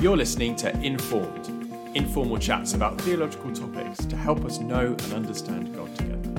You're 0.00 0.16
listening 0.16 0.56
to 0.56 0.74
Informed, 0.80 1.48
informal 1.94 2.38
chats 2.38 2.72
about 2.72 2.98
theological 3.02 3.52
topics 3.52 4.02
to 4.06 4.16
help 4.16 4.46
us 4.46 4.58
know 4.58 4.96
and 4.98 5.12
understand 5.12 5.76
God 5.76 5.94
together. 5.94 6.30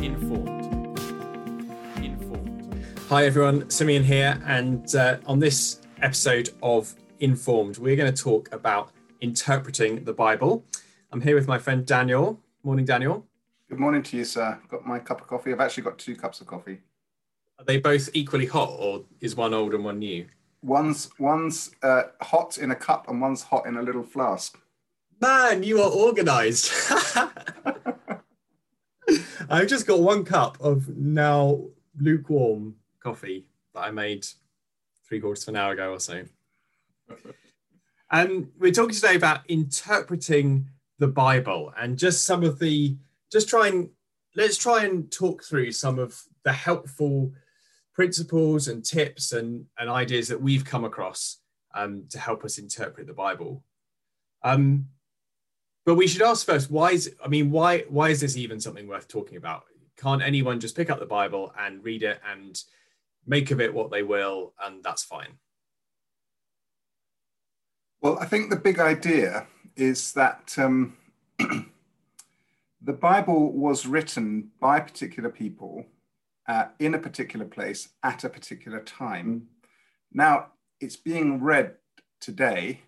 Informed. 0.00 1.00
Informed. 1.96 2.84
Hi 3.08 3.26
everyone, 3.26 3.68
Simeon 3.68 4.04
here, 4.04 4.40
and 4.46 4.94
uh, 4.94 5.16
on 5.26 5.40
this 5.40 5.80
episode 6.00 6.50
of 6.62 6.94
Informed, 7.18 7.78
we're 7.78 7.96
going 7.96 8.14
to 8.14 8.22
talk 8.22 8.48
about 8.54 8.92
interpreting 9.20 10.04
the 10.04 10.12
Bible. 10.12 10.64
I'm 11.10 11.20
here 11.20 11.34
with 11.34 11.48
my 11.48 11.58
friend 11.58 11.84
Daniel. 11.84 12.38
Morning, 12.62 12.84
Daniel. 12.84 13.26
Good 13.68 13.80
morning 13.80 14.04
to 14.04 14.16
you, 14.16 14.24
sir. 14.24 14.56
Got 14.68 14.86
my 14.86 15.00
cup 15.00 15.20
of 15.20 15.26
coffee. 15.26 15.52
I've 15.52 15.58
actually 15.58 15.82
got 15.82 15.98
two 15.98 16.14
cups 16.14 16.40
of 16.40 16.46
coffee. 16.46 16.78
Are 17.58 17.64
they 17.64 17.78
both 17.78 18.08
equally 18.14 18.46
hot, 18.46 18.70
or 18.78 19.02
is 19.20 19.34
one 19.34 19.52
old 19.52 19.74
and 19.74 19.84
one 19.84 19.98
new? 19.98 20.26
One's 20.62 21.10
one's 21.18 21.70
uh, 21.82 22.04
hot 22.20 22.58
in 22.58 22.70
a 22.70 22.76
cup 22.76 23.08
and 23.08 23.20
one's 23.20 23.42
hot 23.42 23.66
in 23.66 23.76
a 23.76 23.82
little 23.82 24.02
flask. 24.02 24.58
Man, 25.20 25.62
you 25.62 25.80
are 25.80 25.90
organised. 25.90 26.72
I've 29.50 29.68
just 29.68 29.86
got 29.86 30.00
one 30.00 30.24
cup 30.24 30.58
of 30.60 30.88
now 30.96 31.64
lukewarm 31.98 32.76
coffee 33.00 33.46
that 33.74 33.80
I 33.80 33.90
made 33.90 34.26
three 35.08 35.20
quarters 35.20 35.44
of 35.44 35.54
an 35.54 35.56
hour 35.56 35.72
ago 35.72 35.92
or 35.92 36.00
so. 36.00 36.24
And 38.10 38.48
we're 38.58 38.72
talking 38.72 38.94
today 38.94 39.16
about 39.16 39.40
interpreting 39.48 40.68
the 40.98 41.08
Bible 41.08 41.72
and 41.78 41.98
just 41.98 42.24
some 42.24 42.42
of 42.42 42.58
the 42.58 42.96
just 43.30 43.48
try 43.48 43.68
and 43.68 43.90
let's 44.34 44.56
try 44.56 44.84
and 44.84 45.10
talk 45.10 45.44
through 45.44 45.72
some 45.72 45.98
of 45.98 46.22
the 46.44 46.52
helpful 46.52 47.32
principles 47.98 48.68
and 48.68 48.84
tips 48.84 49.32
and, 49.32 49.64
and 49.76 49.90
ideas 49.90 50.28
that 50.28 50.40
we've 50.40 50.64
come 50.64 50.84
across 50.84 51.38
um, 51.74 52.04
to 52.08 52.16
help 52.16 52.44
us 52.44 52.56
interpret 52.56 53.08
the 53.08 53.12
Bible. 53.12 53.64
Um, 54.44 54.86
but 55.84 55.96
we 55.96 56.06
should 56.06 56.22
ask 56.22 56.46
first, 56.46 56.70
why 56.70 56.92
is 56.92 57.12
I 57.24 57.26
mean, 57.26 57.50
why 57.50 57.80
why 57.88 58.10
is 58.10 58.20
this 58.20 58.36
even 58.36 58.60
something 58.60 58.86
worth 58.86 59.08
talking 59.08 59.36
about? 59.36 59.64
Can't 59.96 60.22
anyone 60.22 60.60
just 60.60 60.76
pick 60.76 60.90
up 60.90 61.00
the 61.00 61.06
Bible 61.06 61.52
and 61.58 61.82
read 61.82 62.04
it 62.04 62.20
and 62.32 62.56
make 63.26 63.50
of 63.50 63.60
it 63.60 63.74
what 63.74 63.90
they 63.90 64.04
will, 64.04 64.54
and 64.64 64.80
that's 64.84 65.02
fine? 65.02 65.32
Well, 68.00 68.16
I 68.20 68.26
think 68.26 68.48
the 68.48 68.54
big 68.68 68.78
idea 68.78 69.48
is 69.74 70.12
that 70.12 70.54
um, 70.56 70.96
the 72.80 72.92
Bible 72.92 73.50
was 73.50 73.86
written 73.86 74.52
by 74.60 74.78
particular 74.78 75.30
people 75.30 75.84
uh, 76.48 76.68
in 76.78 76.94
a 76.94 76.98
particular 76.98 77.44
place 77.44 77.90
at 78.02 78.24
a 78.24 78.28
particular 78.28 78.80
time. 78.80 79.48
Now, 80.12 80.46
it's 80.80 80.96
being 80.96 81.42
read 81.42 81.74
today 82.20 82.82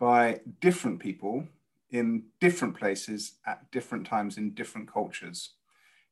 by 0.00 0.40
different 0.60 0.98
people 0.98 1.46
in 1.90 2.24
different 2.40 2.76
places 2.76 3.34
at 3.46 3.70
different 3.70 4.06
times 4.06 4.38
in 4.38 4.54
different 4.54 4.90
cultures. 4.90 5.50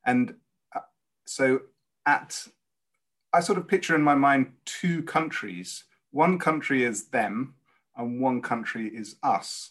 And 0.05 0.34
uh, 0.77 0.81
so, 1.27 1.62
at 2.06 2.47
I 3.33 3.41
sort 3.41 3.58
of 3.58 3.69
picture 3.69 3.94
in 3.94 4.03
my 4.03 4.14
mind 4.14 4.53
two 4.64 5.03
countries. 5.03 5.84
One 6.11 6.38
country 6.38 6.84
is 6.84 7.08
them, 7.08 7.55
and 7.97 8.20
one 8.20 8.42
country 8.42 8.88
is 8.88 9.16
us. 9.22 9.70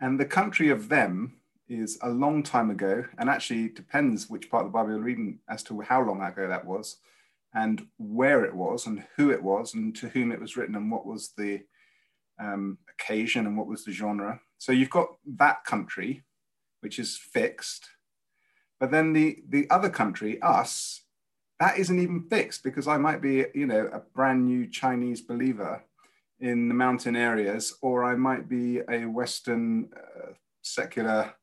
And 0.00 0.18
the 0.18 0.24
country 0.24 0.68
of 0.68 0.88
them 0.88 1.34
is 1.72 1.98
a 2.02 2.10
long 2.10 2.42
time 2.42 2.70
ago, 2.70 3.04
and 3.18 3.28
actually 3.28 3.68
depends 3.68 4.28
which 4.28 4.50
part 4.50 4.64
of 4.64 4.72
the 4.72 4.76
Bible 4.76 4.90
you're 4.90 5.00
reading 5.00 5.38
as 5.48 5.62
to 5.64 5.80
how 5.80 6.02
long 6.02 6.22
ago 6.22 6.46
that 6.48 6.66
was, 6.66 6.98
and 7.54 7.86
where 7.98 8.44
it 8.44 8.54
was, 8.54 8.86
and 8.86 9.04
who 9.16 9.30
it 9.30 9.42
was, 9.42 9.74
and 9.74 9.94
to 9.96 10.08
whom 10.08 10.32
it 10.32 10.40
was 10.40 10.56
written, 10.56 10.74
and 10.74 10.90
what 10.90 11.06
was 11.06 11.32
the 11.36 11.62
um, 12.38 12.78
occasion, 12.88 13.46
and 13.46 13.56
what 13.56 13.66
was 13.66 13.84
the 13.84 13.92
genre. 13.92 14.40
So 14.58 14.72
you've 14.72 14.90
got 14.90 15.08
that 15.38 15.64
country, 15.64 16.22
which 16.80 16.98
is 16.98 17.16
fixed, 17.16 17.88
but 18.78 18.90
then 18.90 19.12
the 19.12 19.42
the 19.48 19.68
other 19.70 19.90
country, 19.90 20.40
us, 20.42 21.04
that 21.60 21.78
isn't 21.78 21.98
even 22.00 22.26
fixed 22.28 22.64
because 22.64 22.88
I 22.88 22.96
might 22.96 23.22
be, 23.22 23.44
you 23.54 23.66
know, 23.66 23.88
a 23.92 24.00
brand 24.00 24.44
new 24.44 24.66
Chinese 24.66 25.20
believer 25.20 25.84
in 26.40 26.68
the 26.68 26.74
mountain 26.74 27.14
areas, 27.14 27.74
or 27.82 28.02
I 28.02 28.16
might 28.16 28.48
be 28.48 28.80
a 28.88 29.04
Western 29.04 29.90
uh, 29.96 30.32
secular 30.62 31.34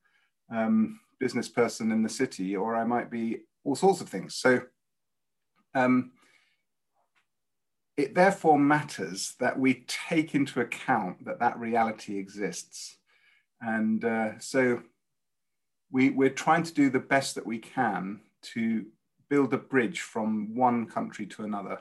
um, 0.51 0.99
business 1.19 1.49
person 1.49 1.91
in 1.91 2.01
the 2.01 2.09
city, 2.09 2.55
or 2.55 2.75
I 2.75 2.83
might 2.83 3.11
be 3.11 3.41
all 3.63 3.75
sorts 3.75 4.01
of 4.01 4.09
things. 4.09 4.35
So 4.35 4.61
um, 5.75 6.11
it 7.97 8.15
therefore 8.15 8.57
matters 8.57 9.35
that 9.39 9.59
we 9.59 9.85
take 9.87 10.33
into 10.33 10.61
account 10.61 11.25
that 11.25 11.39
that 11.39 11.59
reality 11.59 12.17
exists. 12.17 12.97
And 13.61 14.03
uh, 14.05 14.39
so 14.39 14.81
we, 15.91 16.09
we're 16.09 16.29
trying 16.29 16.63
to 16.63 16.73
do 16.73 16.89
the 16.89 16.99
best 16.99 17.35
that 17.35 17.45
we 17.45 17.59
can 17.59 18.21
to 18.41 18.85
build 19.29 19.53
a 19.53 19.57
bridge 19.57 19.99
from 20.01 20.55
one 20.55 20.85
country 20.87 21.25
to 21.27 21.43
another 21.43 21.79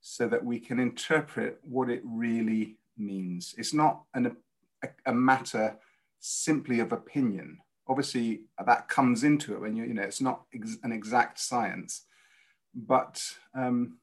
so 0.00 0.26
that 0.28 0.44
we 0.44 0.58
can 0.58 0.78
interpret 0.80 1.58
what 1.62 1.90
it 1.90 2.02
really 2.04 2.78
means. 2.96 3.54
It's 3.58 3.74
not 3.74 4.02
an, 4.14 4.36
a, 4.82 4.88
a 5.06 5.12
matter 5.12 5.76
simply 6.18 6.80
of 6.80 6.92
opinion 6.92 7.58
obviously 7.88 8.42
that 8.64 8.88
comes 8.88 9.24
into 9.24 9.54
it 9.54 9.60
when 9.60 9.76
you 9.76 9.84
you 9.84 9.94
know 9.94 10.02
it's 10.02 10.20
not 10.20 10.42
ex- 10.54 10.78
an 10.82 10.92
exact 10.92 11.38
science. 11.38 12.02
But 12.74 13.22
um, 13.54 13.98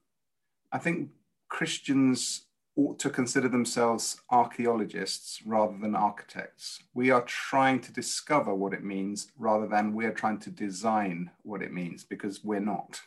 i 0.72 0.78
think 0.78 1.10
christians 1.48 2.46
ought 2.76 3.00
to 3.00 3.10
consider 3.10 3.48
themselves 3.48 4.22
archaeologists 4.30 5.42
rather 5.46 5.78
than 5.78 5.96
architects. 5.96 6.84
We 6.94 7.10
are 7.10 7.22
trying 7.22 7.80
to 7.82 7.94
discover 7.94 8.54
what 8.54 8.74
it 8.74 8.84
means 8.84 9.32
rather 9.38 9.68
than 9.68 9.94
we're 9.94 10.12
trying 10.12 10.40
to 10.40 10.50
design 10.50 11.32
what 11.44 11.62
it 11.62 11.72
means 11.72 12.04
because 12.04 12.44
we're 12.44 12.60
not. 12.60 13.02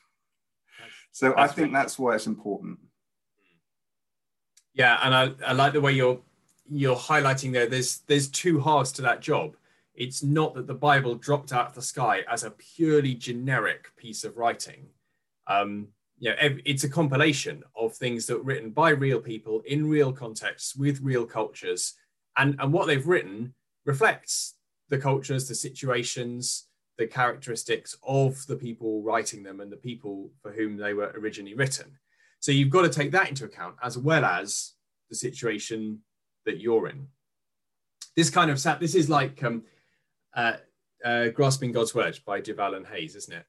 So 1.13 1.35
that's 1.37 1.53
i 1.53 1.55
think 1.55 1.73
that's 1.73 1.99
why 1.99 2.15
it's 2.15 2.27
important. 2.27 2.79
Yeah 4.73 4.99
and 5.03 5.15
I, 5.15 5.33
I 5.47 5.53
like 5.53 5.75
the 5.75 5.81
way 5.81 5.93
you're 5.93 6.21
you're 6.71 6.97
highlighting 6.97 7.53
there. 7.53 7.67
There's 7.67 7.99
there's 8.07 8.29
two 8.29 8.61
halves 8.61 8.93
to 8.93 9.03
that 9.03 9.21
job 9.21 9.57
it's 9.99 10.23
not 10.23 10.55
that 10.55 10.69
the 10.69 10.75
Bible 10.75 11.17
dropped 11.17 11.53
out 11.53 11.67
of 11.67 11.75
the 11.75 11.83
sky 11.83 12.23
as 12.31 12.45
a 12.45 12.53
purely 12.53 13.15
generic 13.15 13.95
piece 13.97 14.23
of 14.23 14.37
writing. 14.37 14.87
Um, 15.49 15.89
you 16.21 16.31
know, 16.31 16.37
it's 16.41 16.85
a 16.85 16.89
compilation 16.89 17.65
of 17.77 17.95
things 17.95 18.27
that 18.27 18.39
were 18.39 18.45
written 18.45 18.71
by 18.71 18.91
real 18.91 19.21
people 19.21 19.61
in 19.67 19.89
real 19.89 20.13
contexts 20.13 20.77
with 20.77 21.01
real 21.01 21.27
cultures, 21.27 21.95
and 22.37 22.57
and 22.61 22.73
what 22.73 22.87
they've 22.87 23.07
written 23.07 23.55
reflects 23.85 24.55
the 24.89 24.99
cultures, 24.99 25.49
the 25.49 25.55
situations, 25.55 26.69
the 26.97 27.07
characteristics 27.07 27.97
of 28.07 28.47
the 28.47 28.57
people 28.57 29.03
writing 29.03 29.43
them 29.43 29.61
and 29.61 29.71
the 29.71 29.77
people 29.77 30.31
for 30.43 30.53
whom 30.53 30.77
they 30.77 30.95
were 30.95 31.13
originally 31.17 31.55
written. 31.55 31.99
So 32.41 32.53
you've 32.53 32.71
got 32.71 32.83
to 32.83 32.89
take 32.89 33.11
that 33.13 33.29
into 33.29 33.45
account 33.45 33.77
as 33.83 33.99
well 33.99 34.25
as 34.25 34.75
the 35.11 35.17
situation 35.17 36.01
that 36.47 36.61
you're 36.61 36.89
in. 36.89 37.09
This 38.17 38.31
kind 38.31 38.51
of 38.51 38.63
this 38.81 38.95
is 38.95 39.09
like 39.09 39.43
um, 39.45 39.63
uh, 40.35 40.55
uh, 41.05 41.29
Grasping 41.29 41.73
God's 41.73 41.95
Word 41.95 42.19
by 42.27 42.41
Duvall 42.41 42.75
and 42.75 42.87
Hays, 42.87 43.17
isn't 43.17 43.35
it? 43.35 43.47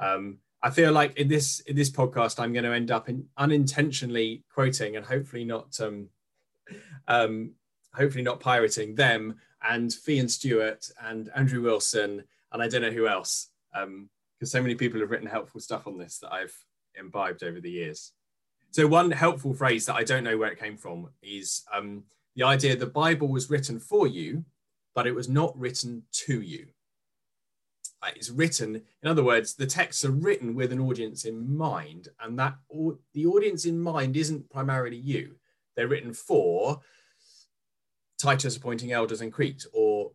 Um, 0.00 0.38
I 0.62 0.70
feel 0.70 0.92
like 0.92 1.16
in 1.16 1.28
this 1.28 1.60
in 1.60 1.76
this 1.76 1.90
podcast, 1.90 2.40
I'm 2.40 2.52
going 2.52 2.64
to 2.64 2.74
end 2.74 2.90
up 2.90 3.08
in 3.08 3.26
unintentionally 3.36 4.44
quoting 4.52 4.96
and 4.96 5.04
hopefully 5.04 5.44
not 5.44 5.78
um, 5.80 6.08
um, 7.08 7.52
hopefully 7.94 8.24
not 8.24 8.40
pirating 8.40 8.94
them 8.94 9.36
and 9.62 9.92
Fee 9.92 10.18
and 10.18 10.30
Stuart 10.30 10.88
and 11.02 11.30
Andrew 11.34 11.62
Wilson 11.62 12.24
and 12.52 12.62
I 12.62 12.68
don't 12.68 12.82
know 12.82 12.90
who 12.90 13.08
else 13.08 13.50
because 13.72 13.84
um, 13.84 14.08
so 14.42 14.62
many 14.62 14.74
people 14.74 15.00
have 15.00 15.10
written 15.10 15.26
helpful 15.26 15.60
stuff 15.60 15.86
on 15.86 15.98
this 15.98 16.18
that 16.18 16.32
I've 16.32 16.56
imbibed 16.98 17.42
over 17.42 17.60
the 17.60 17.70
years. 17.70 18.12
So 18.70 18.86
one 18.86 19.10
helpful 19.10 19.54
phrase 19.54 19.86
that 19.86 19.96
I 19.96 20.04
don't 20.04 20.24
know 20.24 20.36
where 20.36 20.50
it 20.50 20.58
came 20.58 20.76
from 20.76 21.08
is 21.22 21.64
um, 21.72 22.04
the 22.34 22.44
idea 22.44 22.76
the 22.76 22.86
Bible 22.86 23.28
was 23.28 23.50
written 23.50 23.78
for 23.78 24.06
you 24.06 24.44
but 24.96 25.06
it 25.06 25.14
was 25.14 25.28
not 25.28 25.56
written 25.56 26.02
to 26.10 26.40
you. 26.40 26.66
It's 28.14 28.30
written, 28.30 28.82
in 29.02 29.08
other 29.08 29.22
words, 29.22 29.54
the 29.54 29.66
texts 29.66 30.04
are 30.04 30.10
written 30.10 30.54
with 30.54 30.72
an 30.72 30.80
audience 30.80 31.24
in 31.24 31.56
mind, 31.56 32.08
and 32.20 32.38
that 32.38 32.56
the 33.12 33.26
audience 33.26 33.66
in 33.66 33.78
mind 33.78 34.16
isn't 34.16 34.48
primarily 34.48 34.96
you. 34.96 35.36
They're 35.74 35.88
written 35.88 36.14
for 36.14 36.80
Titus 38.18 38.56
appointing 38.56 38.92
elders 38.92 39.20
in 39.20 39.30
Crete, 39.30 39.66
or 39.72 40.12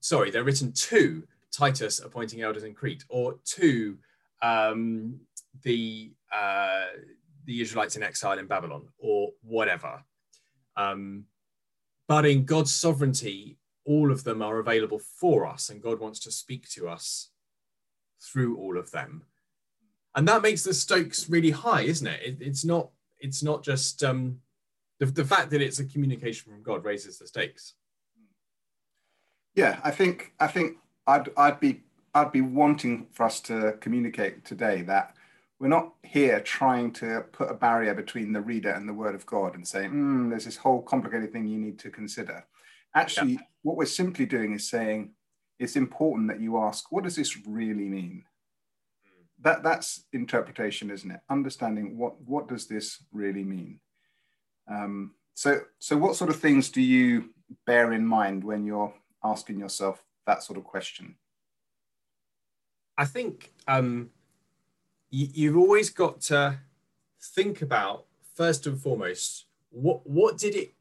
sorry, 0.00 0.30
they're 0.30 0.44
written 0.44 0.72
to 0.72 1.24
Titus 1.50 1.98
appointing 2.00 2.42
elders 2.42 2.62
in 2.62 2.74
Crete, 2.74 3.04
or 3.08 3.38
to 3.56 3.98
um, 4.42 5.18
the 5.62 6.12
uh, 6.32 6.84
the 7.46 7.60
Israelites 7.60 7.96
in 7.96 8.02
exile 8.02 8.38
in 8.38 8.46
Babylon, 8.46 8.86
or 8.98 9.30
whatever. 9.42 10.04
Um, 10.76 11.24
but 12.06 12.26
in 12.26 12.44
God's 12.44 12.74
sovereignty, 12.74 13.56
all 13.84 14.12
of 14.12 14.24
them 14.24 14.42
are 14.42 14.58
available 14.58 14.98
for 14.98 15.46
us, 15.46 15.70
and 15.70 15.82
God 15.82 16.00
wants 16.00 16.20
to 16.20 16.30
speak 16.30 16.68
to 16.70 16.88
us 16.88 17.30
through 18.20 18.56
all 18.56 18.76
of 18.78 18.90
them. 18.90 19.24
And 20.14 20.26
that 20.28 20.42
makes 20.42 20.64
the 20.64 20.74
stakes 20.74 21.30
really 21.30 21.50
high, 21.50 21.82
isn't 21.82 22.06
it? 22.06 22.20
it 22.22 22.36
it's 22.40 22.64
not. 22.64 22.90
It's 23.18 23.42
not 23.42 23.62
just. 23.62 24.02
Um, 24.02 24.40
the, 24.98 25.06
the 25.06 25.24
fact 25.24 25.50
that 25.50 25.62
it's 25.62 25.78
a 25.78 25.84
communication 25.84 26.52
from 26.52 26.62
God 26.62 26.84
raises 26.84 27.18
the 27.18 27.26
stakes. 27.26 27.74
Yeah, 29.54 29.80
I 29.82 29.90
think 29.90 30.34
I 30.38 30.46
think 30.46 30.76
I'd 31.06 31.30
I'd 31.36 31.58
be 31.58 31.80
I'd 32.14 32.32
be 32.32 32.42
wanting 32.42 33.06
for 33.12 33.24
us 33.24 33.40
to 33.42 33.76
communicate 33.80 34.44
today 34.44 34.82
that 34.82 35.16
we're 35.58 35.68
not 35.68 35.92
here 36.02 36.40
trying 36.40 36.90
to 36.90 37.24
put 37.32 37.50
a 37.50 37.54
barrier 37.54 37.94
between 37.94 38.32
the 38.32 38.40
reader 38.40 38.70
and 38.70 38.88
the 38.88 38.94
word 38.94 39.14
of 39.14 39.26
God 39.26 39.54
and 39.54 39.68
say, 39.68 39.84
mm, 39.84 40.30
there's 40.30 40.46
this 40.46 40.56
whole 40.56 40.80
complicated 40.80 41.32
thing 41.32 41.46
you 41.46 41.58
need 41.58 41.78
to 41.80 41.90
consider. 41.90 42.46
Actually, 42.94 43.32
yeah. 43.32 43.40
what 43.62 43.76
we're 43.76 43.86
simply 43.86 44.26
doing 44.26 44.54
is 44.54 44.68
saying 44.68 45.12
it's 45.58 45.76
important 45.76 46.28
that 46.28 46.40
you 46.40 46.58
ask, 46.58 46.90
what 46.90 47.04
does 47.04 47.16
this 47.16 47.36
really 47.46 47.88
mean? 47.88 48.24
Mm. 49.06 49.24
That, 49.42 49.62
that's 49.62 50.04
interpretation, 50.12 50.90
isn't 50.90 51.10
it? 51.10 51.20
Understanding 51.28 51.96
what, 51.98 52.20
what 52.22 52.48
does 52.48 52.66
this 52.66 53.04
really 53.12 53.44
mean? 53.44 53.80
Um, 54.68 55.12
so, 55.34 55.60
so 55.78 55.96
what 55.96 56.16
sort 56.16 56.30
of 56.30 56.36
things 56.36 56.70
do 56.70 56.80
you 56.80 57.30
bear 57.66 57.92
in 57.92 58.06
mind 58.06 58.42
when 58.44 58.64
you're 58.64 58.92
asking 59.22 59.58
yourself 59.58 60.04
that 60.26 60.42
sort 60.42 60.58
of 60.58 60.64
question? 60.64 61.16
I 62.96 63.04
think 63.06 63.52
um, 63.66 64.10
you've 65.10 65.56
always 65.56 65.90
got 65.90 66.20
to 66.22 66.58
think 67.34 67.62
about 67.62 68.04
first 68.34 68.66
and 68.66 68.80
foremost 68.80 69.46
what 69.70 70.06
what 70.08 70.38
did 70.38 70.54
it 70.54 70.74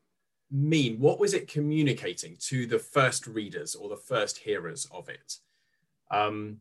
mean? 0.52 1.00
What 1.00 1.20
was 1.20 1.34
it 1.34 1.48
communicating 1.48 2.38
to 2.42 2.66
the 2.66 2.80
first 2.80 3.28
readers 3.28 3.76
or 3.76 3.90
the 3.90 3.96
first 3.96 4.38
hearers 4.38 4.88
of 4.92 5.10
it? 5.10 5.38
Um, 6.12 6.58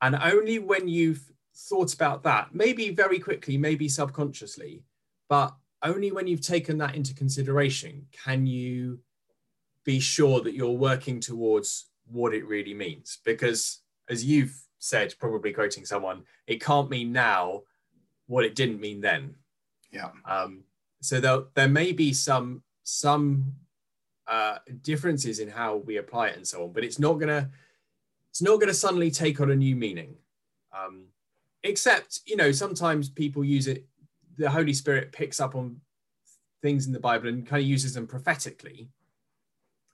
and 0.00 0.16
only 0.16 0.58
when 0.58 0.88
you've 0.88 1.32
thought 1.56 1.94
about 1.94 2.22
that, 2.24 2.54
maybe 2.54 2.90
very 2.90 3.18
quickly, 3.18 3.56
maybe 3.56 3.88
subconsciously, 3.88 4.82
but 5.28 5.54
only 5.82 6.12
when 6.12 6.26
you've 6.26 6.40
taken 6.40 6.78
that 6.78 6.94
into 6.94 7.14
consideration 7.14 8.06
can 8.12 8.46
you 8.46 9.00
be 9.84 10.00
sure 10.00 10.40
that 10.40 10.54
you're 10.54 10.70
working 10.70 11.20
towards 11.20 11.90
what 12.06 12.34
it 12.34 12.46
really 12.46 12.74
means. 12.74 13.18
Because 13.24 13.82
as 14.08 14.24
you've 14.24 14.58
said, 14.78 15.14
probably 15.18 15.52
quoting 15.52 15.84
someone, 15.84 16.22
it 16.46 16.62
can't 16.62 16.90
mean 16.90 17.12
now 17.12 17.62
what 18.26 18.44
it 18.44 18.54
didn't 18.54 18.80
mean 18.80 19.00
then. 19.00 19.34
Yeah. 19.90 20.10
Um, 20.28 20.64
so 21.02 21.20
there, 21.20 21.42
there 21.54 21.68
may 21.68 21.92
be 21.92 22.12
some 22.12 22.62
some 22.84 23.52
uh, 24.28 24.58
differences 24.82 25.40
in 25.40 25.48
how 25.48 25.76
we 25.76 25.96
apply 25.96 26.28
it 26.28 26.36
and 26.36 26.46
so 26.46 26.64
on, 26.64 26.72
but 26.72 26.84
it's 26.84 26.98
not 26.98 27.14
gonna 27.14 27.50
it's 28.30 28.42
not 28.42 28.60
gonna 28.60 28.74
suddenly 28.74 29.10
take 29.10 29.40
on 29.40 29.50
a 29.50 29.56
new 29.56 29.74
meaning. 29.74 30.14
Um, 30.72 31.06
except 31.62 32.20
you 32.26 32.36
know 32.36 32.52
sometimes 32.52 33.08
people 33.08 33.44
use 33.44 33.66
it. 33.66 33.84
The 34.36 34.50
Holy 34.50 34.72
Spirit 34.72 35.12
picks 35.12 35.40
up 35.40 35.54
on 35.54 35.80
things 36.62 36.86
in 36.86 36.92
the 36.92 37.00
Bible 37.00 37.28
and 37.28 37.46
kind 37.46 37.62
of 37.62 37.68
uses 37.68 37.94
them 37.94 38.06
prophetically. 38.06 38.88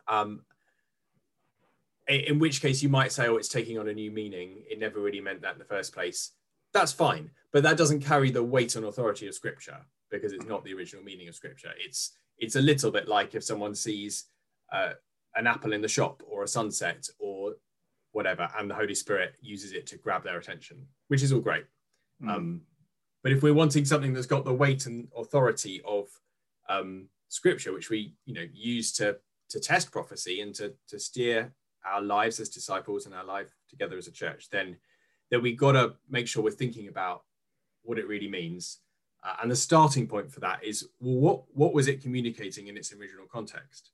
Um, 0.09 0.43
in 2.09 2.41
which 2.41 2.61
case 2.61 2.83
you 2.83 2.89
might 2.89 3.13
say, 3.13 3.29
oh, 3.29 3.37
it's 3.37 3.49
taking 3.49 3.79
on 3.79 3.89
a 3.89 3.95
new 3.95 4.11
meaning. 4.11 4.63
It 4.69 4.81
never 4.81 4.99
really 5.01 5.21
meant 5.21 5.43
that 5.43 5.53
in 5.53 5.59
the 5.59 5.65
first 5.65 5.93
place. 5.93 6.33
That's 6.73 6.93
fine, 6.93 7.31
but 7.53 7.63
that 7.63 7.77
doesn't 7.77 8.01
carry 8.01 8.31
the 8.31 8.43
weight 8.43 8.75
and 8.75 8.87
authority 8.87 9.29
of 9.29 9.35
Scripture 9.35 9.79
because 10.11 10.33
it's 10.33 10.47
not 10.47 10.65
the 10.65 10.75
original 10.75 11.05
meaning 11.05 11.29
of 11.29 11.37
Scripture. 11.37 11.73
It's 11.79 12.13
it's 12.41 12.57
a 12.57 12.61
little 12.61 12.91
bit 12.91 13.07
like 13.07 13.35
if 13.35 13.45
someone 13.45 13.75
sees 13.75 14.25
uh, 14.73 14.93
an 15.37 15.47
apple 15.47 15.73
in 15.73 15.83
the 15.83 15.89
shop 15.89 16.23
or 16.27 16.43
a 16.43 16.49
sunset 16.49 17.09
or 17.19 17.55
whatever, 18.13 18.49
and 18.59 18.69
the 18.69 18.75
Holy 18.75 18.95
Spirit 18.95 19.35
uses 19.41 19.73
it 19.73 19.87
to 19.87 19.99
grab 19.99 20.25
their 20.25 20.39
attention, 20.39 20.87
which 21.09 21.23
is 21.23 21.33
all 21.33 21.41
great. 21.41 21.65
Mm. 22.23 22.29
Um, 22.29 22.61
but 23.23 23.33
if 23.33 23.43
we're 23.43 23.55
wanting 23.55 23.85
something 23.85 24.13
that's 24.13 24.27
got 24.27 24.45
the 24.45 24.53
weight 24.53 24.87
and 24.87 25.09
authority 25.17 25.83
of 25.87 26.09
um, 26.69 27.09
Scripture, 27.29 27.73
which 27.73 27.91
we 27.91 28.15
you 28.25 28.35
know 28.35 28.47
use 28.53 28.93
to 28.95 29.19
to 29.51 29.61
test 29.61 29.93
prophecy 29.93 30.41
and 30.41 30.55
to 30.55 30.73
to 30.89 30.99
steer 30.99 31.53
our 31.85 32.03
lives 32.03 32.41
as 32.41 32.49
disciples 32.49 33.07
and 33.07 33.15
our 33.15 33.25
life 33.25 33.55
together 33.69 33.97
as 33.97 34.09
a 34.09 34.13
church, 34.13 34.49
then 34.51 34.77
then 35.31 35.43
we 35.43 35.53
got 35.55 35.73
to 35.73 35.95
make 36.09 36.27
sure 36.27 36.43
we're 36.43 36.51
thinking 36.51 36.89
about 36.89 37.23
what 37.83 37.99
it 37.99 38.09
really 38.09 38.29
means. 38.29 38.79
Uh, 39.23 39.37
and 39.43 39.51
the 39.51 39.57
starting 39.57 40.07
point 40.07 40.33
for 40.33 40.41
that 40.41 40.65
is 40.65 40.89
well, 41.01 41.21
what 41.21 41.43
what 41.53 41.75
was 41.75 41.89
it 41.89 42.03
communicating 42.03 42.69
in 42.69 42.77
its 42.77 42.93
original 42.93 43.27
context? 43.27 43.91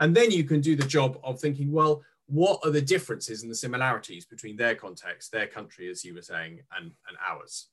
And 0.00 0.14
then 0.14 0.30
you 0.30 0.44
can 0.44 0.60
do 0.60 0.76
the 0.76 0.86
job 0.86 1.18
of 1.24 1.40
thinking, 1.40 1.72
well, 1.72 2.02
what 2.26 2.60
are 2.64 2.70
the 2.70 2.82
differences 2.82 3.42
and 3.42 3.50
the 3.50 3.56
similarities 3.56 4.26
between 4.26 4.56
their 4.56 4.74
context, 4.74 5.32
their 5.32 5.46
country, 5.46 5.90
as 5.90 6.04
you 6.04 6.14
were 6.14 6.22
saying, 6.22 6.60
and, 6.76 6.92
and 7.08 7.16
ours? 7.26 7.68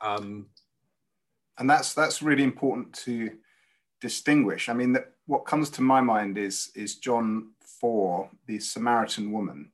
Um, 0.00 0.46
and 1.58 1.68
that's 1.68 1.94
that's 1.94 2.22
really 2.22 2.42
important 2.42 2.92
to 3.04 3.30
distinguish. 4.00 4.68
I 4.68 4.74
mean, 4.74 4.92
that 4.92 5.12
what 5.26 5.44
comes 5.44 5.70
to 5.70 5.82
my 5.82 6.00
mind 6.00 6.38
is 6.38 6.70
is 6.74 6.96
John 6.96 7.52
for 7.60 8.30
the 8.46 8.58
Samaritan 8.58 9.32
woman. 9.32 9.72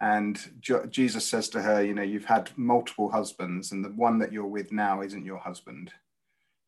And 0.00 0.38
Jesus 0.90 1.26
says 1.26 1.48
to 1.50 1.62
her, 1.62 1.82
You 1.82 1.94
know, 1.94 2.02
you've 2.02 2.24
had 2.24 2.50
multiple 2.56 3.10
husbands, 3.10 3.72
and 3.72 3.84
the 3.84 3.90
one 3.90 4.18
that 4.18 4.32
you're 4.32 4.46
with 4.46 4.72
now 4.72 5.02
isn't 5.02 5.24
your 5.24 5.38
husband. 5.38 5.92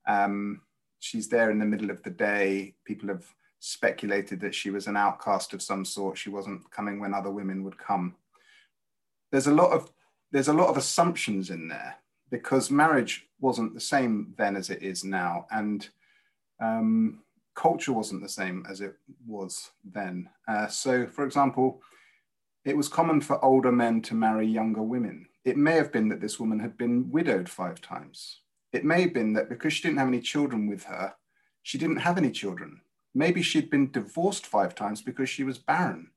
Um, 0.06 0.62
she's 1.00 1.28
there 1.28 1.50
in 1.50 1.58
the 1.58 1.64
middle 1.64 1.90
of 1.90 2.02
the 2.02 2.10
day. 2.10 2.74
People 2.84 3.08
have 3.08 3.24
speculated 3.58 4.40
that 4.40 4.54
she 4.54 4.70
was 4.70 4.86
an 4.86 4.96
outcast 4.96 5.52
of 5.52 5.62
some 5.62 5.84
sort. 5.84 6.16
She 6.16 6.30
wasn't 6.30 6.70
coming 6.70 7.00
when 7.00 7.14
other 7.14 7.30
women 7.30 7.64
would 7.64 7.78
come. 7.78 8.14
There's 9.32 9.48
a 9.48 9.54
lot 9.54 9.72
of 9.72 9.90
there's 10.32 10.48
a 10.48 10.52
lot 10.52 10.68
of 10.68 10.76
assumptions 10.76 11.50
in 11.50 11.68
there 11.68 11.96
because 12.30 12.70
marriage 12.70 13.26
wasn't 13.40 13.74
the 13.74 13.80
same 13.80 14.34
then 14.36 14.56
as 14.56 14.70
it 14.70 14.82
is 14.82 15.04
now, 15.04 15.46
and 15.50 15.88
um, 16.60 17.22
culture 17.54 17.92
wasn't 17.92 18.22
the 18.22 18.28
same 18.28 18.64
as 18.68 18.80
it 18.80 18.94
was 19.26 19.70
then. 19.84 20.28
Uh, 20.46 20.66
so, 20.68 21.06
for 21.06 21.24
example, 21.24 21.82
it 22.66 22.76
was 22.76 22.88
common 22.88 23.20
for 23.20 23.42
older 23.44 23.70
men 23.70 24.02
to 24.02 24.14
marry 24.14 24.44
younger 24.44 24.82
women. 24.82 25.28
It 25.44 25.56
may 25.56 25.76
have 25.76 25.92
been 25.92 26.08
that 26.08 26.20
this 26.20 26.40
woman 26.40 26.58
had 26.58 26.76
been 26.76 27.08
widowed 27.12 27.48
five 27.48 27.80
times. 27.80 28.40
It 28.72 28.84
may 28.84 29.02
have 29.02 29.14
been 29.14 29.34
that 29.34 29.48
because 29.48 29.72
she 29.72 29.82
didn't 29.82 29.98
have 29.98 30.08
any 30.08 30.20
children 30.20 30.66
with 30.66 30.82
her, 30.84 31.14
she 31.62 31.78
didn't 31.78 31.98
have 31.98 32.18
any 32.18 32.32
children. 32.32 32.80
Maybe 33.14 33.40
she'd 33.40 33.70
been 33.70 33.92
divorced 33.92 34.46
five 34.46 34.74
times 34.74 35.00
because 35.00 35.28
she 35.28 35.44
was 35.44 35.58
barren. 35.58 36.10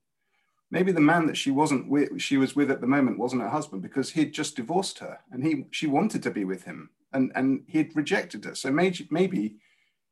Maybe 0.71 0.91
the 0.91 0.99
man 0.99 1.27
that 1.27 1.37
she 1.37 1.51
wasn't 1.51 1.87
with, 1.87 2.19
she 2.19 2.37
was 2.37 2.55
with 2.55 2.71
at 2.71 2.81
the 2.81 2.87
moment 2.87 3.19
wasn't 3.19 3.43
her 3.43 3.49
husband 3.49 3.83
because 3.83 4.11
he'd 4.11 4.33
just 4.33 4.55
divorced 4.55 4.99
her 4.99 5.19
and 5.31 5.43
he 5.43 5.65
she 5.69 5.85
wanted 5.85 6.23
to 6.23 6.31
be 6.31 6.45
with 6.45 6.63
him 6.63 6.89
and, 7.13 7.31
and 7.35 7.63
he'd 7.67 7.95
rejected 7.95 8.45
her. 8.45 8.55
So 8.55 8.71
maybe, 8.71 9.07
maybe 9.11 9.57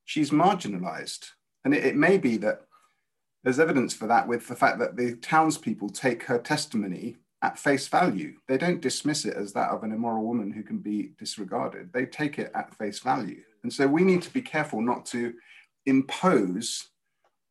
she's 0.06 0.30
marginalized. 0.30 1.32
And 1.66 1.74
it, 1.74 1.84
it 1.84 1.96
may 1.96 2.20
be 2.20 2.38
that 2.38 2.67
there's 3.48 3.60
evidence 3.60 3.94
for 3.94 4.08
that 4.08 4.28
with 4.28 4.46
the 4.50 4.56
fact 4.58 4.78
that 4.78 4.98
the 4.98 5.16
townspeople 5.22 5.88
take 5.88 6.22
her 6.24 6.38
testimony 6.38 7.16
at 7.42 7.58
face 7.58 7.88
value. 7.88 8.34
They 8.50 8.58
don't 8.58 8.82
dismiss 8.82 9.24
it 9.24 9.38
as 9.38 9.54
that 9.54 9.70
of 9.70 9.86
an 9.86 9.94
immoral 9.94 10.26
woman 10.26 10.52
who 10.52 10.64
can 10.64 10.80
be 10.80 11.14
disregarded. 11.18 11.94
They 11.94 12.06
take 12.08 12.40
it 12.40 12.52
at 12.54 12.76
face 12.76 13.00
value. 13.00 13.42
And 13.64 13.72
so 13.72 13.88
we 13.88 14.04
need 14.04 14.22
to 14.24 14.34
be 14.34 14.42
careful 14.42 14.82
not 14.82 15.06
to 15.06 15.34
impose 15.86 16.90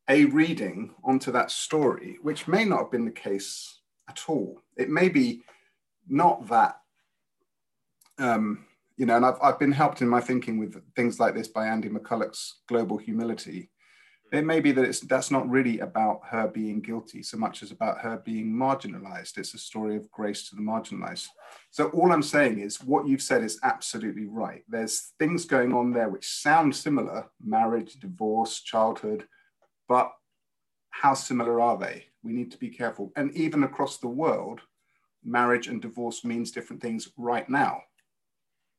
a 0.07 0.27
reading 0.27 0.95
onto 1.03 1.33
that 1.33 1.51
story, 1.51 2.19
which 2.21 2.47
may 2.47 2.67
not 2.67 2.81
have 2.81 2.91
been 2.91 3.07
the 3.07 3.11
case 3.11 3.81
at 4.07 4.21
all. 4.29 4.61
It 4.77 4.91
may 4.91 5.09
be 5.09 5.45
not 6.07 6.47
that 6.49 6.77
um, 8.19 8.67
you 8.99 9.07
know, 9.07 9.17
and 9.17 9.25
I've, 9.25 9.39
I've 9.43 9.59
been 9.59 9.73
helped 9.73 10.03
in 10.03 10.09
my 10.09 10.21
thinking 10.21 10.59
with 10.59 10.79
things 10.95 11.19
like 11.19 11.35
this 11.35 11.49
by 11.49 11.69
Andy 11.69 11.89
McCullough's 11.89 12.61
Global 12.69 12.99
Humility. 12.99 13.71
It 14.33 14.45
may 14.45 14.59
be 14.59 14.73
that 14.73 14.85
it's 14.85 15.01
that's 15.01 15.31
not 15.31 15.49
really 15.49 15.79
about 15.81 16.21
her 16.27 16.49
being 16.49 16.81
guilty 16.81 17.23
so 17.23 17.37
much 17.37 17.63
as 17.63 17.71
about 17.71 18.01
her 18.01 18.19
being 18.25 18.53
marginalized. 18.53 19.39
It's 19.39 19.55
a 19.55 19.59
story 19.59 19.97
of 19.97 20.11
grace 20.11 20.49
to 20.49 20.57
the 20.57 20.63
marginalized. 20.63 21.29
So 21.71 21.91
all 21.91 22.13
I'm 22.13 22.23
saying 22.23 22.59
is 22.59 22.83
what 22.83 23.07
you've 23.07 23.23
said 23.23 23.45
is 23.45 23.61
absolutely 23.63 24.27
right. 24.27 24.65
There's 24.69 25.13
things 25.19 25.45
going 25.45 25.73
on 25.73 25.93
there 25.93 26.09
which 26.09 26.27
sound 26.27 26.75
similar, 26.75 27.27
marriage, 27.41 27.95
divorce, 28.01 28.61
childhood, 28.61 29.29
but 29.89 30.11
how 30.91 31.15
similar 31.15 31.61
are 31.61 31.79
they? 31.79 32.07
We 32.23 32.33
need 32.33 32.51
to 32.51 32.59
be 32.59 32.71
careful. 32.71 33.13
And 33.15 33.33
even 33.37 33.63
across 33.63 33.99
the 33.99 34.09
world, 34.09 34.61
marriage 35.23 35.69
and 35.69 35.81
divorce 35.81 36.25
means 36.25 36.51
different 36.51 36.83
things 36.83 37.09
right 37.17 37.49
now. 37.49 37.83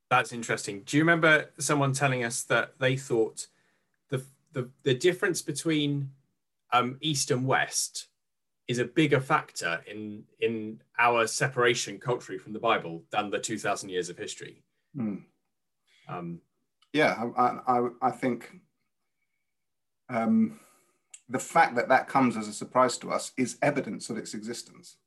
That's 0.09 0.33
interesting. 0.33 0.83
Do 0.85 0.97
you 0.97 1.03
remember 1.03 1.51
someone 1.59 1.93
telling 1.93 2.23
us 2.23 2.43
that 2.43 2.79
they 2.79 2.97
thought 2.97 3.47
the 4.53 4.69
the, 4.83 4.93
difference 4.93 5.41
between 5.41 6.09
um, 6.71 6.97
East 7.01 7.31
and 7.31 7.45
West 7.45 8.07
is 8.67 8.79
a 8.79 8.85
bigger 8.85 9.19
factor 9.19 9.81
in 9.87 10.23
in 10.39 10.81
our 10.99 11.27
separation 11.27 11.99
culturally 11.99 12.39
from 12.39 12.53
the 12.53 12.59
Bible 12.59 13.03
than 13.11 13.29
the 13.29 13.39
two 13.39 13.57
thousand 13.57 13.89
years 13.89 14.09
of 14.09 14.17
history? 14.17 14.63
Mm. 14.95 15.23
Um, 16.07 16.41
yeah, 16.93 17.29
I, 17.37 17.59
I, 17.67 17.87
I 18.01 18.11
think 18.11 18.49
um, 20.09 20.59
the 21.27 21.39
fact 21.39 21.75
that 21.75 21.89
that 21.89 22.07
comes 22.07 22.37
as 22.37 22.47
a 22.47 22.53
surprise 22.53 22.97
to 22.99 23.11
us 23.11 23.33
is 23.37 23.57
evidence 23.61 24.09
of 24.09 24.17
its 24.17 24.33
existence. 24.33 24.97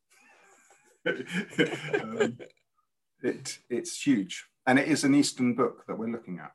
um, 1.06 2.38
it, 3.22 3.58
it's 3.70 4.06
huge 4.06 4.50
and 4.66 4.78
it 4.78 4.88
is 4.88 5.04
an 5.04 5.14
Eastern 5.14 5.54
book 5.54 5.84
that 5.86 5.98
we're 5.98 6.10
looking 6.10 6.38
at. 6.38 6.52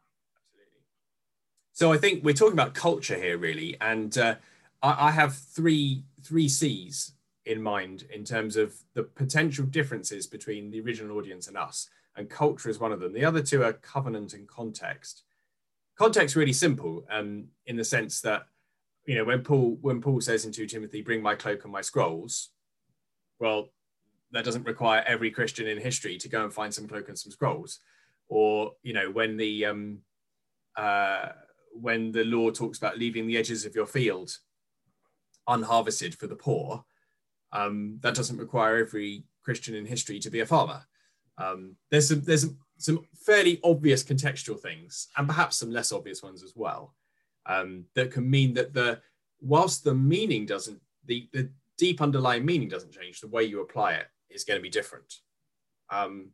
So 1.75 1.91
I 1.91 1.98
think 1.98 2.24
we're 2.24 2.34
talking 2.34 2.53
about 2.53 2.74
culture 2.74 3.17
here, 3.17 3.38
really, 3.38 3.75
and 3.82 4.17
uh, 4.17 4.36
I, 4.82 5.10
I 5.10 5.12
have 5.12 5.36
three 5.36 6.05
three 6.24 6.48
C's 6.48 7.12
in 7.46 7.62
mind 7.62 8.05
in 8.13 8.24
terms 8.24 8.55
of 8.55 8.74
the 8.94 9.03
potential 9.03 9.65
differences 9.65 10.25
between 10.25 10.72
the 10.72 10.79
original 10.79 11.17
audience 11.17 11.50
and 11.50 11.58
us, 11.58 11.89
and 12.15 12.29
culture 12.29 12.70
is 12.70 12.79
one 12.79 12.94
of 12.94 13.01
them. 13.01 13.12
The 13.12 13.25
other 13.25 13.41
two 13.41 13.62
are 13.62 13.74
covenant 13.74 14.34
and 14.34 14.48
context. 14.48 15.24
Context 15.98 16.38
really 16.38 16.53
simple, 16.53 17.05
um, 17.12 17.50
in 17.65 17.75
the 17.75 17.84
sense 17.84 18.22
that 18.22 18.44
you 19.05 19.15
know 19.15 19.25
when 19.25 19.41
Paul 19.41 19.77
when 19.82 20.00
Paul 20.00 20.22
says 20.22 20.46
in 20.46 20.53
2 20.53 20.67
Timothy, 20.67 21.01
"Bring 21.01 21.22
my 21.22 21.36
cloak 21.36 21.65
and 21.65 21.74
my 21.74 21.82
scrolls," 21.82 22.51
well, 23.38 23.74
that 24.32 24.46
doesn't 24.46 24.63
require 24.63 25.03
every 25.05 25.29
Christian 25.29 25.67
in 25.67 25.82
history 25.82 26.17
to 26.20 26.29
go 26.29 26.46
and 26.46 26.53
find 26.53 26.74
some 26.74 26.88
cloak 26.88 27.10
and 27.10 27.20
some 27.20 27.34
scrolls, 27.34 27.82
or 28.29 28.72
you 28.82 28.94
know 28.94 29.12
when 29.12 29.36
the 29.36 29.65
um, 29.65 30.00
uh, 30.77 31.29
when 31.82 32.12
the 32.12 32.24
law 32.24 32.50
talks 32.51 32.77
about 32.77 32.98
leaving 32.98 33.27
the 33.27 33.38
edges 33.38 33.65
of 33.65 33.75
your 33.75 33.86
field 33.86 34.38
unharvested 35.48 36.15
for 36.15 36.27
the 36.27 36.36
poor, 36.36 36.84
um, 37.51 37.98
that 38.01 38.15
doesn't 38.15 38.38
require 38.38 38.77
every 38.77 39.24
Christian 39.44 39.75
in 39.75 39.86
history 39.86 40.20
to 40.20 40.29
be 40.29 40.39
a 40.39 40.46
farmer. 40.46 40.82
Um, 41.38 41.75
there's 41.91 42.10
some 42.10 42.22
there's 42.22 42.48
some, 42.77 43.05
fairly 43.25 43.60
obvious 43.63 44.03
contextual 44.03 44.60
things, 44.60 45.08
and 45.17 45.27
perhaps 45.27 45.58
some 45.58 45.72
less 45.72 45.91
obvious 45.91 46.24
ones 46.24 46.44
as 46.44 46.53
well, 46.55 46.94
um, 47.46 47.86
that 47.94 48.12
can 48.12 48.29
mean 48.29 48.53
that 48.53 48.74
the 48.74 49.01
whilst 49.41 49.84
the 49.84 49.94
meaning 49.94 50.46
doesn't 50.46 50.79
the 51.05 51.27
the 51.34 51.50
deep 51.77 52.01
underlying 52.01 52.46
meaning 52.46 52.70
doesn't 52.70 52.94
change, 52.94 53.20
the 53.20 53.27
way 53.27 53.44
you 53.44 53.62
apply 53.62 53.94
it 53.94 54.08
is 54.29 54.44
going 54.44 54.58
to 54.58 54.63
be 54.63 54.70
different. 54.70 55.22
Um, 55.89 56.29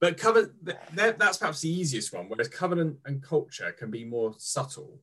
but 0.00 0.16
covenant 0.16 0.52
that, 0.94 1.18
that's 1.18 1.38
perhaps 1.38 1.60
the 1.60 1.70
easiest 1.70 2.12
one, 2.12 2.28
whereas 2.28 2.48
covenant 2.48 2.98
and 3.04 3.22
culture 3.22 3.72
can 3.72 3.90
be 3.90 4.04
more 4.04 4.34
subtle. 4.38 5.00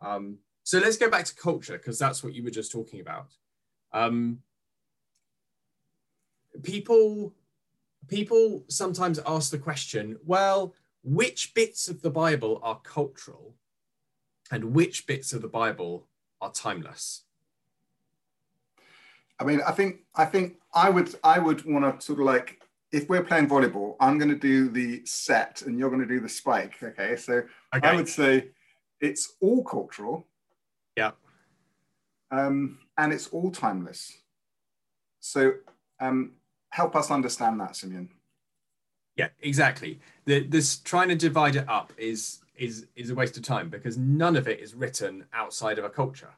Um, 0.00 0.38
so 0.62 0.78
let's 0.78 0.96
go 0.96 1.10
back 1.10 1.24
to 1.26 1.34
culture 1.34 1.78
because 1.78 1.98
that's 1.98 2.22
what 2.22 2.34
you 2.34 2.42
were 2.42 2.50
just 2.50 2.72
talking 2.72 3.00
about. 3.00 3.28
Um, 3.92 4.40
people 6.62 7.34
people 8.08 8.64
sometimes 8.68 9.18
ask 9.26 9.50
the 9.50 9.58
question, 9.58 10.18
well, 10.24 10.74
which 11.02 11.54
bits 11.54 11.88
of 11.88 12.02
the 12.02 12.10
Bible 12.10 12.60
are 12.62 12.80
cultural 12.80 13.54
and 14.50 14.74
which 14.74 15.06
bits 15.06 15.32
of 15.32 15.42
the 15.42 15.48
Bible 15.48 16.06
are 16.40 16.52
timeless? 16.52 17.22
I 19.38 19.44
mean, 19.44 19.60
I 19.66 19.72
think 19.72 20.00
I 20.14 20.24
think 20.24 20.56
I 20.72 20.90
would 20.90 21.14
I 21.24 21.38
would 21.38 21.64
want 21.64 22.00
to 22.00 22.04
sort 22.04 22.20
of 22.20 22.26
like 22.26 22.60
if 22.94 23.08
we're 23.08 23.24
playing 23.24 23.48
volleyball, 23.48 23.96
I'm 23.98 24.18
going 24.18 24.30
to 24.30 24.36
do 24.36 24.68
the 24.68 25.04
set 25.04 25.62
and 25.62 25.76
you're 25.76 25.90
going 25.90 26.00
to 26.00 26.06
do 26.06 26.20
the 26.20 26.28
spike. 26.28 26.80
Okay, 26.80 27.16
so 27.16 27.42
okay. 27.74 27.88
I 27.88 27.96
would 27.96 28.08
say 28.08 28.50
it's 29.00 29.34
all 29.40 29.64
cultural. 29.64 30.28
Yeah. 30.96 31.10
Um, 32.30 32.78
and 32.96 33.12
it's 33.12 33.26
all 33.28 33.50
timeless. 33.50 34.18
So 35.18 35.54
um, 35.98 36.34
help 36.70 36.94
us 36.94 37.10
understand 37.10 37.60
that, 37.60 37.74
Simeon. 37.74 38.10
Yeah, 39.16 39.28
exactly. 39.42 39.98
The, 40.26 40.46
this 40.46 40.78
trying 40.78 41.08
to 41.08 41.16
divide 41.16 41.56
it 41.56 41.68
up 41.68 41.92
is 41.98 42.40
is 42.56 42.86
is 42.94 43.10
a 43.10 43.14
waste 43.16 43.36
of 43.36 43.42
time 43.42 43.68
because 43.68 43.98
none 43.98 44.36
of 44.36 44.46
it 44.46 44.60
is 44.60 44.74
written 44.74 45.24
outside 45.32 45.78
of 45.80 45.84
a 45.84 45.90
culture. 45.90 46.34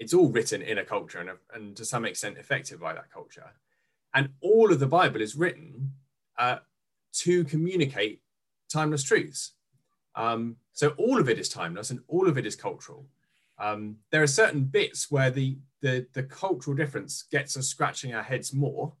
It's 0.00 0.12
all 0.12 0.28
written 0.28 0.60
in 0.60 0.78
a 0.78 0.84
culture 0.84 1.20
and, 1.20 1.30
and 1.54 1.76
to 1.76 1.84
some 1.84 2.04
extent 2.04 2.36
affected 2.38 2.80
by 2.80 2.94
that 2.94 3.12
culture. 3.12 3.52
And 4.14 4.30
all 4.40 4.72
of 4.72 4.80
the 4.80 4.86
Bible 4.86 5.20
is 5.20 5.36
written 5.36 5.92
uh, 6.38 6.58
to 7.12 7.44
communicate 7.44 8.22
timeless 8.72 9.02
truths. 9.02 9.52
Um, 10.14 10.56
so 10.72 10.90
all 10.90 11.20
of 11.20 11.28
it 11.28 11.38
is 11.38 11.48
timeless 11.48 11.90
and 11.90 12.00
all 12.08 12.28
of 12.28 12.38
it 12.38 12.46
is 12.46 12.56
cultural. 12.56 13.06
Um, 13.58 13.96
there 14.10 14.22
are 14.22 14.28
certain 14.28 14.64
bits 14.64 15.10
where 15.10 15.30
the, 15.30 15.58
the, 15.80 16.06
the 16.12 16.22
cultural 16.22 16.76
difference 16.76 17.24
gets 17.30 17.56
us 17.56 17.66
scratching 17.66 18.14
our 18.14 18.22
heads 18.22 18.52
more. 18.54 18.92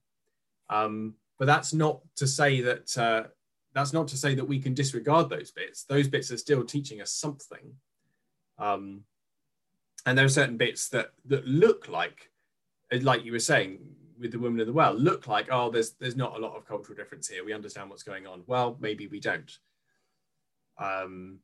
Um, 0.68 1.14
but 1.38 1.46
that's 1.46 1.72
not 1.72 2.00
to 2.16 2.26
say 2.26 2.60
that 2.62 2.98
uh, 2.98 3.24
that's 3.72 3.92
not 3.92 4.08
to 4.08 4.16
say 4.16 4.34
that 4.34 4.44
we 4.44 4.58
can 4.58 4.74
disregard 4.74 5.30
those 5.30 5.52
bits. 5.52 5.84
Those 5.84 6.08
bits 6.08 6.32
are 6.32 6.36
still 6.36 6.64
teaching 6.64 7.00
us 7.00 7.12
something. 7.12 7.74
Um, 8.58 9.04
and 10.04 10.18
there 10.18 10.24
are 10.24 10.30
certain 10.30 10.56
bits 10.56 10.88
that 10.88 11.10
that 11.26 11.46
look 11.46 11.88
like, 11.88 12.30
like 13.02 13.24
you 13.24 13.32
were 13.32 13.38
saying 13.38 13.78
with 14.18 14.32
the 14.32 14.38
woman 14.38 14.60
of 14.60 14.66
the 14.66 14.72
well, 14.72 14.94
look 14.94 15.26
like 15.26 15.48
oh, 15.50 15.70
there's 15.70 15.92
there's 15.92 16.16
not 16.16 16.36
a 16.36 16.40
lot 16.40 16.56
of 16.56 16.66
cultural 16.66 16.96
difference 16.96 17.28
here. 17.28 17.44
We 17.44 17.52
understand 17.52 17.90
what's 17.90 18.02
going 18.02 18.26
on. 18.26 18.42
Well, 18.46 18.76
maybe 18.80 19.06
we 19.06 19.20
don't. 19.20 19.50
Um, 20.78 21.40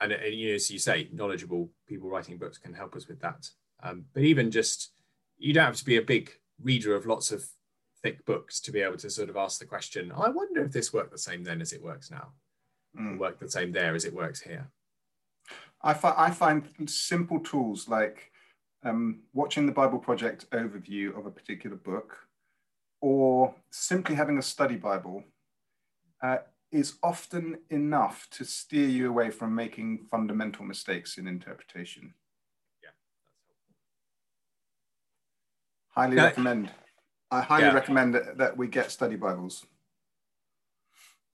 and, 0.00 0.12
and 0.12 0.34
you 0.34 0.48
know, 0.48 0.54
as 0.54 0.70
you 0.70 0.78
say, 0.78 1.08
knowledgeable 1.12 1.70
people 1.86 2.08
writing 2.08 2.38
books 2.38 2.58
can 2.58 2.72
help 2.72 2.96
us 2.96 3.08
with 3.08 3.20
that. 3.20 3.48
Um, 3.82 4.04
but 4.14 4.22
even 4.22 4.50
just, 4.50 4.92
you 5.38 5.52
don't 5.52 5.66
have 5.66 5.76
to 5.76 5.84
be 5.84 5.96
a 5.96 6.02
big 6.02 6.30
reader 6.62 6.94
of 6.94 7.06
lots 7.06 7.32
of 7.32 7.44
thick 8.02 8.24
books 8.24 8.60
to 8.60 8.72
be 8.72 8.80
able 8.80 8.96
to 8.98 9.10
sort 9.10 9.28
of 9.28 9.36
ask 9.36 9.58
the 9.58 9.66
question. 9.66 10.12
I 10.12 10.30
wonder 10.30 10.64
if 10.64 10.72
this 10.72 10.92
worked 10.92 11.12
the 11.12 11.18
same 11.18 11.44
then 11.44 11.60
as 11.60 11.72
it 11.72 11.82
works 11.82 12.10
now, 12.10 12.32
mm. 12.98 13.18
worked 13.18 13.40
the 13.40 13.50
same 13.50 13.72
there 13.72 13.94
as 13.94 14.04
it 14.04 14.14
works 14.14 14.40
here. 14.40 14.70
I, 15.82 15.94
fi- 15.94 16.14
I 16.16 16.30
find 16.30 16.68
simple 16.86 17.40
tools 17.40 17.88
like 17.88 18.29
um, 18.84 19.20
watching 19.32 19.66
the 19.66 19.72
Bible 19.72 19.98
Project 19.98 20.50
overview 20.50 21.16
of 21.18 21.26
a 21.26 21.30
particular 21.30 21.76
book, 21.76 22.16
or 23.00 23.54
simply 23.70 24.14
having 24.14 24.38
a 24.38 24.42
study 24.42 24.76
Bible. 24.76 25.24
Uh, 26.22 26.38
is 26.72 26.94
often 27.02 27.58
enough 27.70 28.28
to 28.30 28.44
steer 28.44 28.86
you 28.88 29.08
away 29.08 29.30
from 29.30 29.54
making 29.54 30.06
fundamental 30.10 30.64
mistakes 30.64 31.18
in 31.18 31.26
interpretation. 31.26 32.14
Yeah, 32.82 32.90
that's 33.00 33.34
helpful. 33.44 33.74
Highly 36.02 36.16
recommend. 36.16 36.70
I 37.30 37.40
highly 37.42 37.64
yeah. 37.64 37.74
recommend 37.74 38.14
that, 38.14 38.38
that 38.38 38.56
we 38.56 38.68
get 38.68 38.90
study 38.90 39.16
Bibles. 39.16 39.66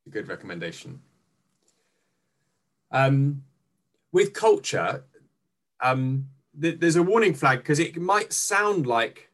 A 0.07 0.11
good 0.11 0.29
recommendation. 0.29 1.01
Um, 2.91 3.43
with 4.13 4.33
culture, 4.33 5.05
um, 5.83 6.29
th- 6.61 6.81
there's 6.81 6.97
a 6.97 7.03
warning 7.03 7.35
flag 7.35 7.59
because 7.59 7.79
it 7.79 7.97
might 7.97 8.33
sound 8.33 8.87
like 8.87 9.31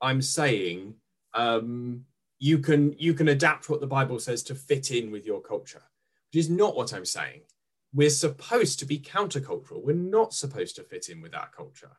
I'm 0.00 0.22
saying 0.22 0.94
um, 1.34 2.04
you 2.38 2.58
can 2.58 2.94
you 2.98 3.14
can 3.14 3.28
adapt 3.28 3.68
what 3.68 3.80
the 3.80 3.86
bible 3.86 4.18
says 4.18 4.42
to 4.44 4.54
fit 4.54 4.90
in 4.90 5.10
with 5.10 5.26
your 5.26 5.40
culture 5.40 5.82
which 6.28 6.40
is 6.40 6.50
not 6.50 6.76
what 6.76 6.92
i'm 6.92 7.04
saying. 7.04 7.42
We're 7.94 8.10
supposed 8.10 8.78
to 8.80 8.84
be 8.84 8.98
countercultural. 8.98 9.82
We're 9.82 9.94
not 9.94 10.34
supposed 10.34 10.76
to 10.76 10.82
fit 10.82 11.08
in 11.08 11.22
with 11.22 11.34
our 11.34 11.48
culture. 11.56 11.96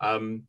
Um, 0.00 0.44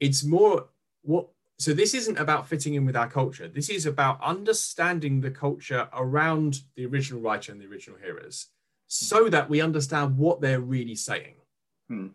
it's 0.00 0.24
more 0.24 0.68
what 1.02 1.28
so 1.58 1.74
this 1.74 1.94
isn't 1.94 2.18
about 2.18 2.48
fitting 2.48 2.74
in 2.74 2.86
with 2.86 2.96
our 2.96 3.08
culture. 3.08 3.46
This 3.46 3.68
is 3.68 3.86
about 3.86 4.20
understanding 4.22 5.20
the 5.20 5.30
culture 5.30 5.88
around 5.92 6.60
the 6.76 6.86
original 6.86 7.20
writer 7.20 7.52
and 7.52 7.60
the 7.60 7.66
original 7.66 7.98
hearers 7.98 8.48
so 8.88 9.28
that 9.28 9.48
we 9.48 9.60
understand 9.60 10.16
what 10.16 10.40
they're 10.40 10.60
really 10.60 10.94
saying 10.94 11.34
hmm. 11.92 12.06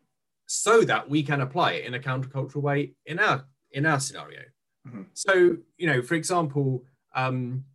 so 0.46 0.81
that 0.81 1.10
we 1.10 1.24
can 1.24 1.41
apply 1.41 1.74
it 1.74 1.86
in 1.86 1.93
a 1.93 2.00
countercultural 2.00 2.62
way 2.62 2.93
in 3.05 3.19
our 3.19 3.46
in 3.72 3.86
our 3.86 4.00
scenario 4.00 4.41
Mm-hmm. 4.88 5.01
So, 5.13 5.57
you 5.77 5.88
know, 5.88 6.01
for 6.01 6.15
example, 6.15 6.84
um, 7.15 7.65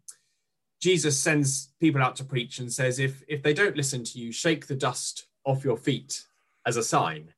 Jesus 0.81 1.19
sends 1.19 1.73
people 1.81 2.03
out 2.03 2.17
to 2.17 2.25
preach 2.25 2.59
and 2.59 2.73
says, 2.73 2.99
if 2.99 3.23
if 3.29 3.43
they 3.43 3.55
don't 3.55 3.77
listen 3.77 4.05
to 4.05 4.19
you, 4.19 4.33
shake 4.33 4.67
the 4.67 4.75
dust 4.75 5.27
off 5.45 5.65
your 5.65 5.77
feet 5.77 6.25
as 6.67 6.77
a 6.77 6.83
sign. 6.83 7.33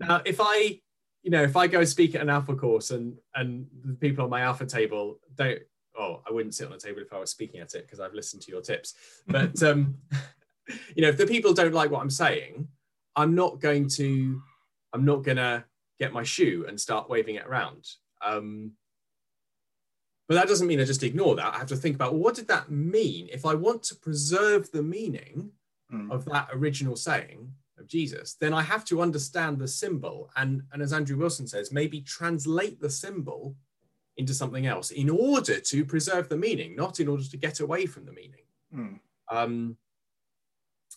Now, 0.00 0.22
if 0.24 0.38
I, 0.40 0.80
you 1.22 1.30
know, 1.30 1.42
if 1.42 1.56
I 1.56 1.66
go 1.66 1.84
speak 1.84 2.14
at 2.14 2.20
an 2.20 2.30
alpha 2.30 2.54
course 2.54 2.90
and 2.90 3.16
and 3.34 3.66
the 3.84 3.94
people 3.94 4.24
on 4.24 4.30
my 4.30 4.42
alpha 4.42 4.66
table 4.66 5.18
don't, 5.34 5.60
oh, 5.98 6.22
I 6.28 6.32
wouldn't 6.32 6.54
sit 6.54 6.68
on 6.68 6.74
a 6.74 6.78
table 6.78 7.00
if 7.00 7.12
I 7.12 7.18
was 7.18 7.30
speaking 7.30 7.60
at 7.60 7.74
it 7.74 7.86
because 7.86 8.00
I've 8.00 8.14
listened 8.14 8.42
to 8.42 8.50
your 8.50 8.62
tips. 8.62 8.94
But 9.26 9.62
um, 9.62 9.96
you 10.94 11.02
know, 11.02 11.08
if 11.08 11.18
the 11.18 11.26
people 11.26 11.52
don't 11.52 11.74
like 11.74 11.90
what 11.90 12.00
I'm 12.00 12.10
saying, 12.10 12.68
I'm 13.16 13.34
not 13.34 13.60
going 13.60 13.88
to, 13.90 14.40
I'm 14.92 15.04
not 15.04 15.24
gonna 15.24 15.64
get 15.98 16.12
my 16.12 16.22
shoe 16.22 16.66
and 16.68 16.80
start 16.80 17.08
waving 17.08 17.36
it 17.36 17.46
around. 17.46 17.84
Um, 18.24 18.72
but 20.28 20.34
that 20.34 20.48
doesn't 20.48 20.66
mean 20.66 20.80
I 20.80 20.84
just 20.84 21.02
ignore 21.02 21.36
that. 21.36 21.54
I 21.54 21.58
have 21.58 21.68
to 21.68 21.76
think 21.76 21.94
about 21.94 22.12
well, 22.12 22.22
what 22.22 22.34
did 22.34 22.48
that 22.48 22.70
mean? 22.70 23.28
If 23.32 23.46
I 23.46 23.54
want 23.54 23.82
to 23.84 23.96
preserve 23.96 24.70
the 24.70 24.82
meaning 24.82 25.50
mm. 25.92 26.10
of 26.10 26.24
that 26.26 26.48
original 26.52 26.96
saying 26.96 27.52
of 27.78 27.86
Jesus, 27.86 28.36
then 28.40 28.52
I 28.52 28.62
have 28.62 28.84
to 28.86 29.02
understand 29.02 29.58
the 29.58 29.68
symbol. 29.68 30.30
And, 30.36 30.62
and 30.72 30.82
as 30.82 30.92
Andrew 30.92 31.16
Wilson 31.16 31.46
says, 31.46 31.72
maybe 31.72 32.00
translate 32.00 32.80
the 32.80 32.90
symbol 32.90 33.54
into 34.16 34.34
something 34.34 34.66
else 34.66 34.90
in 34.90 35.10
order 35.10 35.60
to 35.60 35.84
preserve 35.84 36.28
the 36.28 36.36
meaning, 36.36 36.74
not 36.74 37.00
in 37.00 37.08
order 37.08 37.24
to 37.24 37.36
get 37.36 37.60
away 37.60 37.86
from 37.86 38.06
the 38.06 38.12
meaning. 38.12 38.44
Mm. 38.74 38.98
Um, 39.30 39.76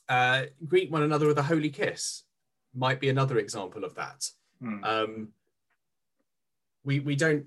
uh, 0.09 0.43
greet 0.67 0.91
one 0.91 1.03
another 1.03 1.27
with 1.27 1.37
a 1.37 1.43
holy 1.43 1.69
kiss 1.69 2.23
might 2.73 2.99
be 2.99 3.09
another 3.09 3.37
example 3.37 3.83
of 3.83 3.95
that. 3.95 4.29
Mm. 4.61 4.85
Um, 4.85 5.27
we, 6.83 6.99
we 6.99 7.15
don't 7.15 7.45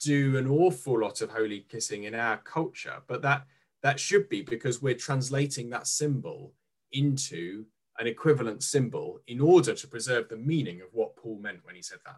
do 0.00 0.36
an 0.36 0.46
awful 0.48 1.00
lot 1.00 1.20
of 1.20 1.30
holy 1.30 1.64
kissing 1.68 2.04
in 2.04 2.14
our 2.14 2.36
culture, 2.38 3.02
but 3.06 3.22
that 3.22 3.46
that 3.82 4.00
should 4.00 4.28
be 4.28 4.42
because 4.42 4.80
we're 4.80 4.94
translating 4.94 5.70
that 5.70 5.86
symbol 5.86 6.54
into 6.92 7.66
an 7.98 8.06
equivalent 8.06 8.62
symbol 8.62 9.20
in 9.26 9.40
order 9.40 9.74
to 9.74 9.86
preserve 9.86 10.28
the 10.28 10.36
meaning 10.36 10.80
of 10.80 10.88
what 10.92 11.16
Paul 11.16 11.38
meant 11.38 11.60
when 11.64 11.74
he 11.74 11.82
said 11.82 11.98
that. 12.06 12.16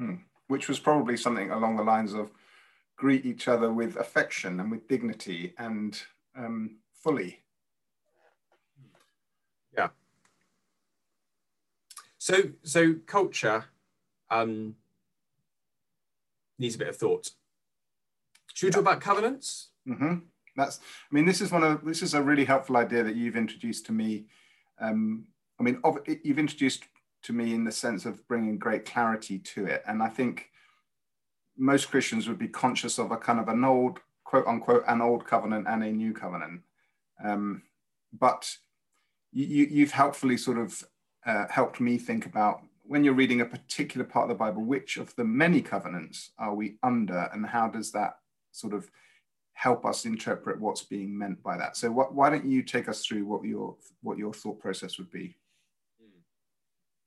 Mm. 0.00 0.20
Which 0.46 0.68
was 0.68 0.78
probably 0.78 1.16
something 1.16 1.50
along 1.50 1.76
the 1.76 1.82
lines 1.82 2.14
of 2.14 2.30
greet 2.96 3.26
each 3.26 3.48
other 3.48 3.72
with 3.72 3.96
affection 3.96 4.60
and 4.60 4.70
with 4.70 4.88
dignity 4.88 5.54
and 5.58 6.00
um, 6.36 6.76
fully. 6.92 7.40
Yeah. 9.76 9.88
So, 12.18 12.50
so 12.62 12.94
culture 13.06 13.64
um, 14.30 14.74
needs 16.58 16.74
a 16.74 16.78
bit 16.78 16.88
of 16.88 16.96
thought. 16.96 17.30
Should 18.54 18.66
we 18.66 18.70
talk 18.72 18.82
about 18.82 19.00
covenants? 19.00 19.68
Mm-hmm. 19.88 20.16
That's. 20.56 20.80
I 20.80 21.14
mean, 21.14 21.24
this 21.24 21.40
is 21.40 21.52
one 21.52 21.62
of 21.62 21.84
this 21.84 22.02
is 22.02 22.14
a 22.14 22.22
really 22.22 22.44
helpful 22.44 22.76
idea 22.76 23.04
that 23.04 23.14
you've 23.14 23.36
introduced 23.36 23.86
to 23.86 23.92
me. 23.92 24.26
Um, 24.80 25.26
I 25.60 25.62
mean, 25.62 25.80
of, 25.84 25.98
you've 26.24 26.40
introduced 26.40 26.84
to 27.22 27.32
me 27.32 27.54
in 27.54 27.64
the 27.64 27.72
sense 27.72 28.04
of 28.04 28.26
bringing 28.26 28.58
great 28.58 28.84
clarity 28.84 29.38
to 29.38 29.66
it, 29.66 29.82
and 29.86 30.02
I 30.02 30.08
think 30.08 30.50
most 31.56 31.90
Christians 31.90 32.28
would 32.28 32.38
be 32.38 32.48
conscious 32.48 32.98
of 32.98 33.12
a 33.12 33.16
kind 33.16 33.38
of 33.38 33.48
an 33.48 33.64
old 33.64 34.00
quote 34.24 34.46
unquote 34.46 34.84
an 34.88 35.00
old 35.00 35.24
covenant 35.24 35.66
and 35.68 35.84
a 35.84 35.92
new 35.92 36.12
covenant. 36.12 36.62
Um, 37.24 37.62
but 38.12 38.56
you, 39.32 39.66
you've 39.70 39.92
helpfully 39.92 40.36
sort 40.36 40.58
of 40.58 40.82
uh, 41.28 41.46
helped 41.50 41.78
me 41.78 41.98
think 41.98 42.24
about 42.26 42.62
when 42.84 43.04
you're 43.04 43.14
reading 43.14 43.42
a 43.42 43.44
particular 43.44 44.04
part 44.04 44.24
of 44.24 44.28
the 44.30 44.42
Bible, 44.42 44.64
which 44.64 44.96
of 44.96 45.14
the 45.14 45.24
many 45.24 45.60
covenants 45.60 46.30
are 46.38 46.54
we 46.54 46.76
under, 46.82 47.28
and 47.34 47.44
how 47.44 47.68
does 47.68 47.92
that 47.92 48.16
sort 48.50 48.72
of 48.72 48.90
help 49.52 49.84
us 49.84 50.06
interpret 50.06 50.58
what's 50.58 50.82
being 50.82 51.16
meant 51.16 51.42
by 51.42 51.58
that? 51.58 51.76
So, 51.76 51.90
why 51.90 52.30
don't 52.30 52.46
you 52.46 52.62
take 52.62 52.88
us 52.88 53.04
through 53.04 53.26
what 53.26 53.44
your 53.44 53.76
what 54.00 54.16
your 54.16 54.32
thought 54.32 54.58
process 54.58 54.96
would 54.98 55.10
be? 55.10 55.36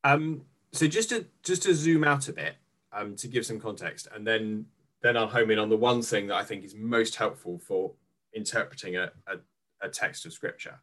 Um, 0.04 0.44
so, 0.72 0.86
just 0.86 1.10
to 1.10 1.26
just 1.42 1.64
to 1.64 1.74
zoom 1.74 2.04
out 2.04 2.30
a 2.30 2.34
bit 2.34 2.58
um, 2.94 3.16
to 3.16 3.28
give 3.28 3.44
some 3.44 3.60
context, 3.60 4.08
and 4.14 4.26
then 4.26 4.68
then 5.02 5.18
I'll 5.18 5.28
home 5.28 5.50
in 5.50 5.58
on 5.58 5.70
the 5.70 5.78
one 5.78 6.04
thing 6.04 6.28
that 6.28 6.36
I 6.36 6.44
think 6.44 6.64
is 6.64 6.76
most 6.76 7.16
helpful 7.16 7.58
for 7.58 7.92
interpreting 8.34 8.98
a, 8.98 9.12
a, 9.26 9.38
a 9.82 9.90
text 9.90 10.28
of 10.28 10.34
Scripture. 10.34 10.80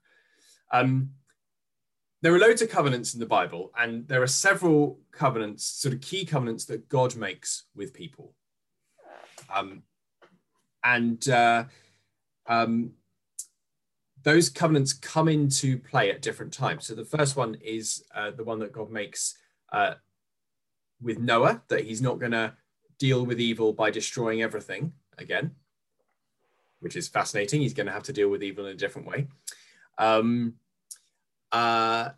Um, 0.73 1.11
there 2.21 2.35
are 2.35 2.39
loads 2.39 2.63
of 2.63 2.69
covenants 2.69 3.15
in 3.15 3.21
the 3.21 3.27
Bible, 3.27 3.73
and 3.79 4.07
there 4.09 4.23
are 4.23 4.27
several 4.27 4.99
covenants, 5.13 5.65
sort 5.65 5.95
of 5.95 6.01
key 6.01 6.25
covenants 6.25 6.65
that 6.67 6.89
God 6.89 7.15
makes 7.17 7.65
with 7.77 7.95
people. 7.95 8.35
Um, 9.55 9.83
and 10.83 11.29
uh, 11.29 11.65
um, 12.47 12.93
those 14.25 14.49
covenants 14.49 14.93
come 14.93 15.29
into 15.29 15.79
play 15.79 16.11
at 16.11 16.23
different 16.23 16.53
times. 16.53 16.87
So 16.87 16.95
the 16.95 17.05
first 17.05 17.37
one 17.37 17.57
is 17.63 18.05
uh, 18.15 18.33
the 18.33 18.45
one 18.45 18.59
that 18.61 18.73
God 18.73 18.91
makes 18.91 19.37
uh, 19.73 19.95
with 21.01 21.19
Noah, 21.19 21.63
that 21.69 21.85
he's 21.85 22.03
not 22.03 22.19
going 22.19 22.33
to 22.33 22.55
deal 22.99 23.25
with 23.25 23.41
evil 23.41 23.73
by 23.73 23.91
destroying 23.91 24.43
everything 24.43 24.93
again, 25.19 25.53
which 26.81 26.97
is 26.97 27.07
fascinating. 27.07 27.61
He's 27.61 27.75
going 27.75 27.87
to 27.87 27.93
have 27.93 28.03
to 28.05 28.13
deal 28.13 28.29
with 28.29 28.43
evil 28.43 28.67
in 28.67 28.73
a 28.73 28.79
different 28.79 29.07
way. 29.07 29.29
Um, 29.99 30.55
uh, 31.53 32.11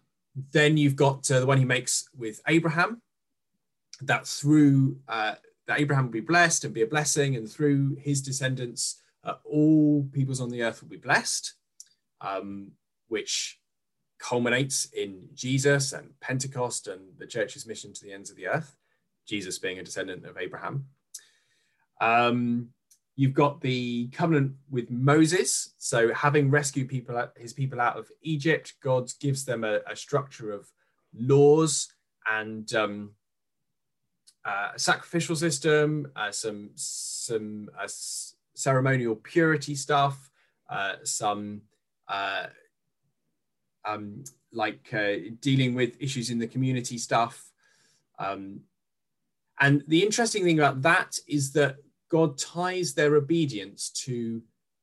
then 0.53 0.77
you've 0.77 0.97
got 0.97 1.31
uh, 1.31 1.41
the 1.41 1.47
one 1.47 1.59
he 1.59 1.65
makes 1.65 2.09
with 2.17 2.41
Abraham, 2.47 3.03
that 4.03 4.27
through 4.27 4.99
uh, 5.09 5.35
that 5.67 5.81
Abraham 5.81 6.07
will 6.07 6.13
be 6.13 6.21
blessed 6.21 6.65
and 6.65 6.75
be 6.75 6.83
a 6.83 6.87
blessing, 6.87 7.37
and 7.37 7.51
through 7.51 7.97
his 8.01 8.23
descendants, 8.23 9.03
uh, 9.25 9.35
all 9.45 10.09
peoples 10.13 10.41
on 10.41 10.51
the 10.51 10.63
earth 10.63 10.83
will 10.83 10.89
be 10.89 10.97
blessed, 10.97 11.55
um, 12.21 12.73
which 13.09 13.59
culminates 14.19 14.87
in 14.93 15.29
Jesus 15.35 15.93
and 15.93 16.19
Pentecost 16.21 16.89
and 16.89 17.01
the 17.19 17.27
church's 17.27 17.67
mission 17.67 17.93
to 17.93 18.05
the 18.05 18.13
ends 18.13 18.31
of 18.31 18.37
the 18.37 18.49
earth. 18.49 18.77
Jesus 19.27 19.59
being 19.59 19.79
a 19.79 19.83
descendant 19.83 20.27
of 20.27 20.37
Abraham. 20.39 20.87
Um, 22.01 22.71
You've 23.17 23.35
got 23.35 23.61
the 23.61 24.09
covenant 24.09 24.55
with 24.71 24.91
Moses. 24.91 25.75
So, 25.79 26.13
having 26.15 26.51
rescued 26.51 26.89
people, 26.89 27.29
his 27.37 27.53
people 27.53 27.81
out 27.81 27.99
of 27.99 28.09
Egypt, 28.23 28.75
God 28.83 29.11
gives 29.21 29.45
them 29.45 29.65
a, 29.65 29.81
a 29.91 29.97
structure 29.97 30.53
of 30.53 30.71
laws 31.15 31.89
and 32.31 32.73
um, 32.75 33.11
uh, 34.45 34.71
a 34.75 34.79
sacrificial 34.79 35.37
system, 35.37 36.11
uh, 36.17 36.31
some 36.31 36.71
some 36.75 37.69
uh, 37.79 37.89
ceremonial 38.55 39.17
purity 39.17 39.75
stuff, 39.75 40.31
uh, 40.69 40.95
some 41.05 41.63
uh, 42.09 42.47
um, 43.85 44.25
like 44.53 44.93
uh, 44.93 45.15
dealing 45.41 45.75
with 45.75 45.97
issues 46.01 46.31
in 46.31 46.39
the 46.39 46.47
community 46.47 46.99
stuff. 46.99 47.51
Um, 48.19 48.61
and 49.59 49.85
the 49.89 50.03
interesting 50.03 50.45
thing 50.45 50.59
about 50.59 50.83
that 50.83 51.19
is 51.29 51.53
that 51.53 51.77
God 52.11 52.37
ties 52.39 52.93
their 52.95 53.15
obedience 53.17 53.91
to 54.05 54.43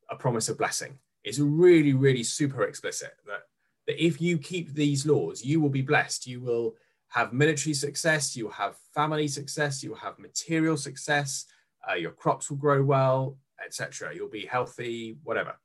a 0.10 0.16
promise 0.16 0.50
of 0.50 0.58
blessing. 0.58 0.98
It's 1.24 1.40
really, 1.40 1.94
really 1.94 2.24
super 2.24 2.64
explicit 2.64 3.12
that, 3.26 3.42
that 3.86 4.04
if 4.04 4.22
you 4.22 4.38
keep 4.38 4.74
these 4.74 5.06
laws, 5.06 5.44
you 5.44 5.60
will 5.60 5.70
be 5.70 5.82
blessed. 5.82 6.26
You 6.26 6.40
will 6.40 6.76
have 7.10 7.34
military 7.34 7.74
success, 7.74 8.36
you 8.36 8.46
will 8.46 8.52
have 8.52 8.76
family 8.94 9.28
success, 9.28 9.84
you 9.84 9.92
will 9.92 9.98
have 9.98 10.20
material 10.20 10.78
success, 10.78 11.46
uh, 11.90 11.94
your 11.96 12.12
crops 12.12 12.50
will 12.50 12.58
grow 12.58 12.84
well, 12.84 13.38
etc. 13.66 14.14
You'll 14.14 14.30
be 14.30 14.46
healthy, 14.46 15.18
whatever. 15.24 15.56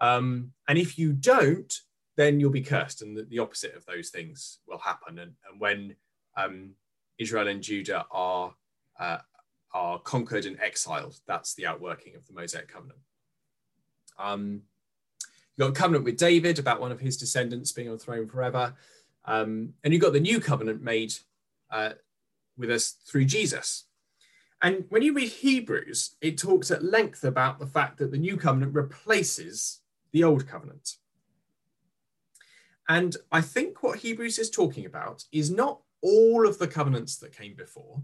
Um, 0.00 0.52
and 0.68 0.78
if 0.78 0.98
you 0.98 1.12
don't, 1.12 1.72
then 2.16 2.40
you'll 2.40 2.50
be 2.50 2.62
cursed, 2.62 3.02
and 3.02 3.16
the, 3.16 3.24
the 3.24 3.38
opposite 3.38 3.74
of 3.74 3.84
those 3.86 4.10
things 4.10 4.58
will 4.66 4.78
happen. 4.78 5.18
And, 5.18 5.32
and 5.50 5.60
when 5.60 5.96
um, 6.36 6.70
Israel 7.18 7.48
and 7.48 7.62
Judah 7.62 8.06
are 8.10 8.54
uh, 8.98 9.18
are 9.72 9.98
conquered 9.98 10.46
and 10.46 10.58
exiled. 10.60 11.20
That's 11.26 11.54
the 11.54 11.66
outworking 11.66 12.14
of 12.16 12.26
the 12.26 12.32
Mosaic 12.32 12.68
covenant. 12.68 12.98
Um, 14.18 14.62
you've 15.56 15.66
got 15.66 15.76
a 15.76 15.80
covenant 15.80 16.04
with 16.04 16.16
David 16.16 16.58
about 16.58 16.80
one 16.80 16.92
of 16.92 17.00
his 17.00 17.16
descendants 17.16 17.72
being 17.72 17.88
on 17.88 17.96
the 17.96 18.02
throne 18.02 18.26
forever. 18.26 18.74
Um, 19.24 19.74
and 19.82 19.92
you've 19.92 20.02
got 20.02 20.12
the 20.12 20.20
new 20.20 20.40
covenant 20.40 20.82
made 20.82 21.12
uh, 21.70 21.90
with 22.56 22.70
us 22.70 22.96
through 23.06 23.26
Jesus. 23.26 23.84
And 24.62 24.84
when 24.88 25.02
you 25.02 25.12
read 25.12 25.28
Hebrews, 25.28 26.16
it 26.20 26.38
talks 26.38 26.70
at 26.70 26.84
length 26.84 27.24
about 27.24 27.58
the 27.58 27.66
fact 27.66 27.98
that 27.98 28.10
the 28.10 28.18
new 28.18 28.36
covenant 28.36 28.74
replaces 28.74 29.80
the 30.12 30.24
old 30.24 30.46
covenant. 30.46 30.96
And 32.88 33.16
I 33.32 33.40
think 33.40 33.82
what 33.82 33.98
Hebrews 33.98 34.38
is 34.38 34.48
talking 34.48 34.86
about 34.86 35.24
is 35.32 35.50
not 35.50 35.80
all 36.02 36.46
of 36.46 36.58
the 36.58 36.68
covenants 36.68 37.16
that 37.18 37.36
came 37.36 37.54
before, 37.54 38.00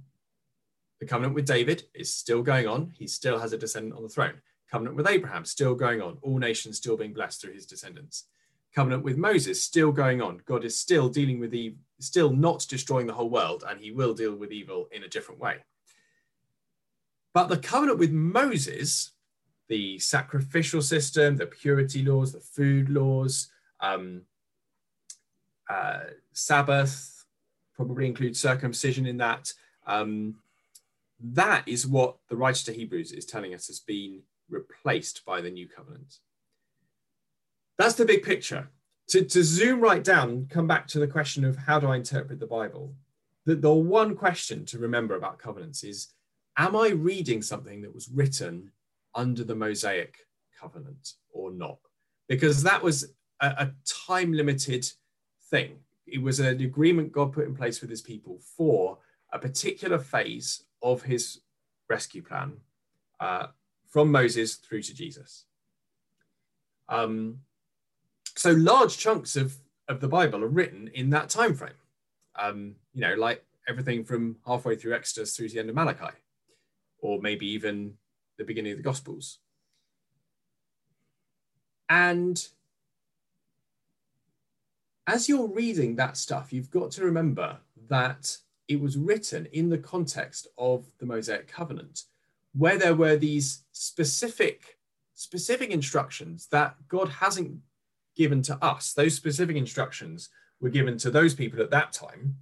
the 1.03 1.09
covenant 1.09 1.35
with 1.35 1.47
David 1.47 1.83
is 1.95 2.15
still 2.15 2.45
going 2.45 2.69
on. 2.69 2.93
He 2.97 3.09
still 3.09 3.37
has 3.37 3.53
a 3.53 3.59
descendant 3.59 3.97
on 3.97 4.05
the 4.05 4.09
throne. 4.09 4.35
Covenant 4.71 4.95
with 4.95 5.09
Abraham 5.09 5.45
still 5.45 5.75
going 5.75 6.01
on. 6.01 6.17
All 6.23 6.39
nations 6.39 6.77
still 6.77 6.97
being 6.97 7.13
blessed 7.13 7.41
through 7.41 7.55
his 7.55 7.67
descendants. 7.67 8.29
Covenant 8.73 9.03
with 9.03 9.17
Moses 9.17 9.61
still 9.61 9.91
going 9.91 10.23
on. 10.23 10.43
God 10.47 10.65
is 10.65 10.79
still 10.79 11.09
dealing 11.09 11.41
with 11.41 11.57
evil, 11.57 11.81
still 11.99 12.31
not 12.31 12.65
destroying 12.69 13.09
the 13.09 13.15
whole 13.15 13.31
world, 13.31 13.65
and 13.69 13.81
he 13.81 13.91
will 13.91 14.15
deal 14.15 14.37
with 14.37 14.53
evil 14.53 14.87
in 14.93 15.03
a 15.03 15.09
different 15.09 15.41
way. 15.41 15.57
But 17.35 17.49
the 17.49 17.59
covenant 17.59 17.99
with 17.99 18.13
Moses, 18.13 19.11
the 19.67 19.99
sacrificial 19.99 20.83
system, 20.83 21.35
the 21.35 21.47
purity 21.47 22.05
laws, 22.05 22.31
the 22.31 22.39
food 22.39 22.89
laws, 22.89 23.49
um, 23.81 24.23
uh, 25.69 25.99
Sabbath, 26.33 27.25
probably 27.75 28.07
includes 28.07 28.39
circumcision 28.39 29.05
in 29.05 29.17
that. 29.17 29.53
Um, 29.85 30.37
that 31.23 31.67
is 31.67 31.87
what 31.87 32.17
the 32.29 32.37
writer 32.37 32.65
to 32.65 32.73
Hebrews 32.73 33.13
is 33.13 33.25
telling 33.25 33.55
us 33.55 33.69
has 33.69 33.81
been 33.81 34.23
replaced 34.51 35.25
by 35.25 35.41
the 35.41 35.51
new 35.51 35.69
covenant. 35.69 36.19
That's 37.79 37.95
the 37.95 38.05
big 38.05 38.23
picture. 38.23 38.69
To, 39.09 39.25
to 39.25 39.45
zoom 39.45 39.81
right 39.81 40.03
down 40.03 40.47
come 40.49 40.67
back 40.67 40.87
to 40.89 40.99
the 40.99 41.07
question 41.07 41.45
of 41.45 41.57
how 41.57 41.79
do 41.79 41.89
I 41.89 41.97
interpret 41.97 42.41
the 42.41 42.47
Bible, 42.47 42.95
the, 43.45 43.57
the 43.57 43.73
one 43.73 44.15
question 44.15 44.65
to 44.67 44.79
remember 44.79 45.17
about 45.17 45.39
covenants 45.39 45.83
is 45.85 46.09
Am 46.59 46.77
I 46.77 46.89
reading 46.89 47.41
something 47.41 47.81
that 47.81 47.95
was 47.95 48.11
written 48.11 48.71
under 49.15 49.43
the 49.43 49.55
Mosaic 49.55 50.19
covenant 50.61 51.15
or 51.31 51.51
not? 51.51 51.79
Because 52.29 52.63
that 52.63 52.83
was 52.83 53.15
a, 53.41 53.47
a 53.47 53.71
time 54.07 54.35
limited 54.35 54.87
thing. 55.51 55.79
It 56.07 56.21
was 56.21 56.41
an 56.41 56.61
agreement 56.61 57.13
God 57.13 57.33
put 57.33 57.47
in 57.47 57.55
place 57.55 57.81
with 57.81 57.89
his 57.89 58.03
people 58.03 58.39
for 58.55 58.99
a 59.33 59.39
particular 59.39 59.99
phase 59.99 60.65
of 60.83 61.03
his 61.03 61.41
rescue 61.89 62.23
plan 62.23 62.55
uh, 63.21 63.47
from 63.89 64.11
Moses 64.11 64.57
through 64.57 64.83
to 64.83 64.95
Jesus. 64.95 65.45
Um, 66.89 67.39
so 68.37 68.51
large 68.53 68.99
chunks 68.99 69.37
of, 69.37 69.57
of 69.89 70.01
the 70.01 70.09
Bible 70.09 70.43
are 70.43 70.49
written 70.49 70.89
in 70.95 71.11
that 71.11 71.29
time 71.29 71.55
frame. 71.55 71.73
Um, 72.35 72.77
you 72.95 73.03
know, 73.03 73.15
like 73.15 73.45
everything 73.69 74.05
from 74.05 74.37
halfway 74.47 74.77
through 74.77 74.95
Exodus 74.95 75.37
through 75.37 75.49
to 75.49 75.55
the 75.55 75.61
end 75.61 75.69
of 75.69 75.77
Malachi, 75.77 76.17
or 76.99 77.21
maybe 77.21 77.47
even 77.47 77.95
the 78.39 78.45
beginning 78.45 78.73
of 78.73 78.79
the 78.79 78.85
Gospels. 78.85 79.39
And 81.89 82.43
as 85.07 85.29
you're 85.29 85.49
reading 85.49 85.97
that 85.97 86.17
stuff, 86.17 86.53
you've 86.53 86.71
got 86.71 86.91
to 86.93 87.05
remember 87.05 87.59
that 87.89 88.37
it 88.73 88.81
was 88.81 88.97
written 88.97 89.47
in 89.53 89.69
the 89.69 89.79
context 89.79 90.49
of 90.59 90.87
the 90.99 91.07
Mosaic 91.07 91.47
covenant, 91.49 92.05
where 92.55 92.79
there 92.79 92.95
were 92.95 93.17
these 93.17 93.65
specific 93.73 94.79
specific 95.15 95.71
instructions 95.71 96.49
that 96.51 96.75
God 96.89 97.09
hasn't 97.09 97.59
given 98.17 98.43
to 98.43 98.65
us. 98.65 98.93
Those 98.93 99.15
specific 99.15 99.57
instructions 99.57 100.31
were 100.61 100.71
given 100.71 100.97
to 100.99 101.11
those 101.11 101.35
people 101.35 101.61
at 101.61 101.71
that 101.71 101.93
time. 101.93 102.37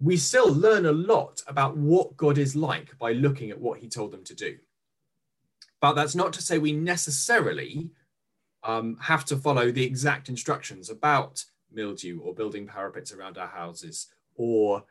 We 0.00 0.16
still 0.16 0.52
learn 0.52 0.86
a 0.86 0.92
lot 0.92 1.42
about 1.46 1.76
what 1.76 2.16
God 2.16 2.38
is 2.38 2.56
like 2.56 2.98
by 2.98 3.12
looking 3.12 3.50
at 3.50 3.60
what 3.60 3.78
he 3.78 3.88
told 3.88 4.12
them 4.12 4.24
to 4.24 4.34
do. 4.34 4.58
But 5.80 5.94
that's 5.94 6.14
not 6.14 6.32
to 6.34 6.42
say 6.42 6.58
we 6.58 6.72
necessarily 6.72 7.90
um, 8.64 8.98
have 9.00 9.24
to 9.26 9.36
follow 9.36 9.70
the 9.70 9.84
exact 9.84 10.28
instructions 10.28 10.90
about 10.90 11.44
mildew 11.72 12.20
or 12.20 12.34
building 12.34 12.66
parapets 12.66 13.12
around 13.12 13.38
our 13.38 13.46
houses 13.46 14.08
or 14.40 14.82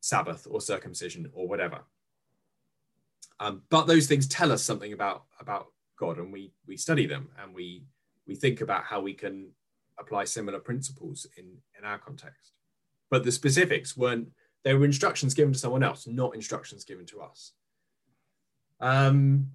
Sabbath 0.00 0.46
or 0.50 0.60
circumcision 0.60 1.30
or 1.32 1.48
whatever. 1.48 1.80
Um, 3.40 3.62
but 3.70 3.86
those 3.86 4.06
things 4.06 4.28
tell 4.28 4.52
us 4.52 4.62
something 4.62 4.92
about 4.92 5.24
about 5.40 5.68
God, 5.98 6.18
and 6.18 6.30
we 6.30 6.52
we 6.66 6.76
study 6.76 7.06
them 7.06 7.30
and 7.42 7.54
we 7.54 7.86
we 8.26 8.34
think 8.34 8.60
about 8.60 8.84
how 8.84 9.00
we 9.00 9.14
can 9.14 9.48
apply 9.98 10.24
similar 10.24 10.60
principles 10.60 11.26
in 11.38 11.46
in 11.78 11.84
our 11.84 11.98
context. 11.98 12.52
But 13.10 13.24
the 13.24 13.32
specifics 13.32 13.96
weren't; 13.96 14.28
they 14.62 14.74
were 14.74 14.84
instructions 14.84 15.32
given 15.32 15.54
to 15.54 15.58
someone 15.58 15.82
else, 15.82 16.06
not 16.06 16.34
instructions 16.34 16.84
given 16.84 17.06
to 17.06 17.22
us. 17.22 17.52
Um, 18.80 19.52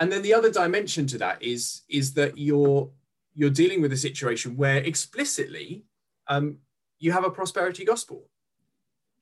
and 0.00 0.10
then 0.10 0.22
the 0.22 0.34
other 0.34 0.50
dimension 0.50 1.06
to 1.08 1.18
that 1.18 1.42
is 1.42 1.82
is 1.90 2.14
that 2.14 2.38
you're 2.38 2.90
you're 3.34 3.50
dealing 3.50 3.82
with 3.82 3.92
a 3.92 4.06
situation 4.08 4.56
where 4.56 4.78
explicitly 4.78 5.84
um, 6.28 6.58
you 7.04 7.12
have 7.12 7.24
a 7.24 7.30
prosperity 7.30 7.84
gospel. 7.84 8.24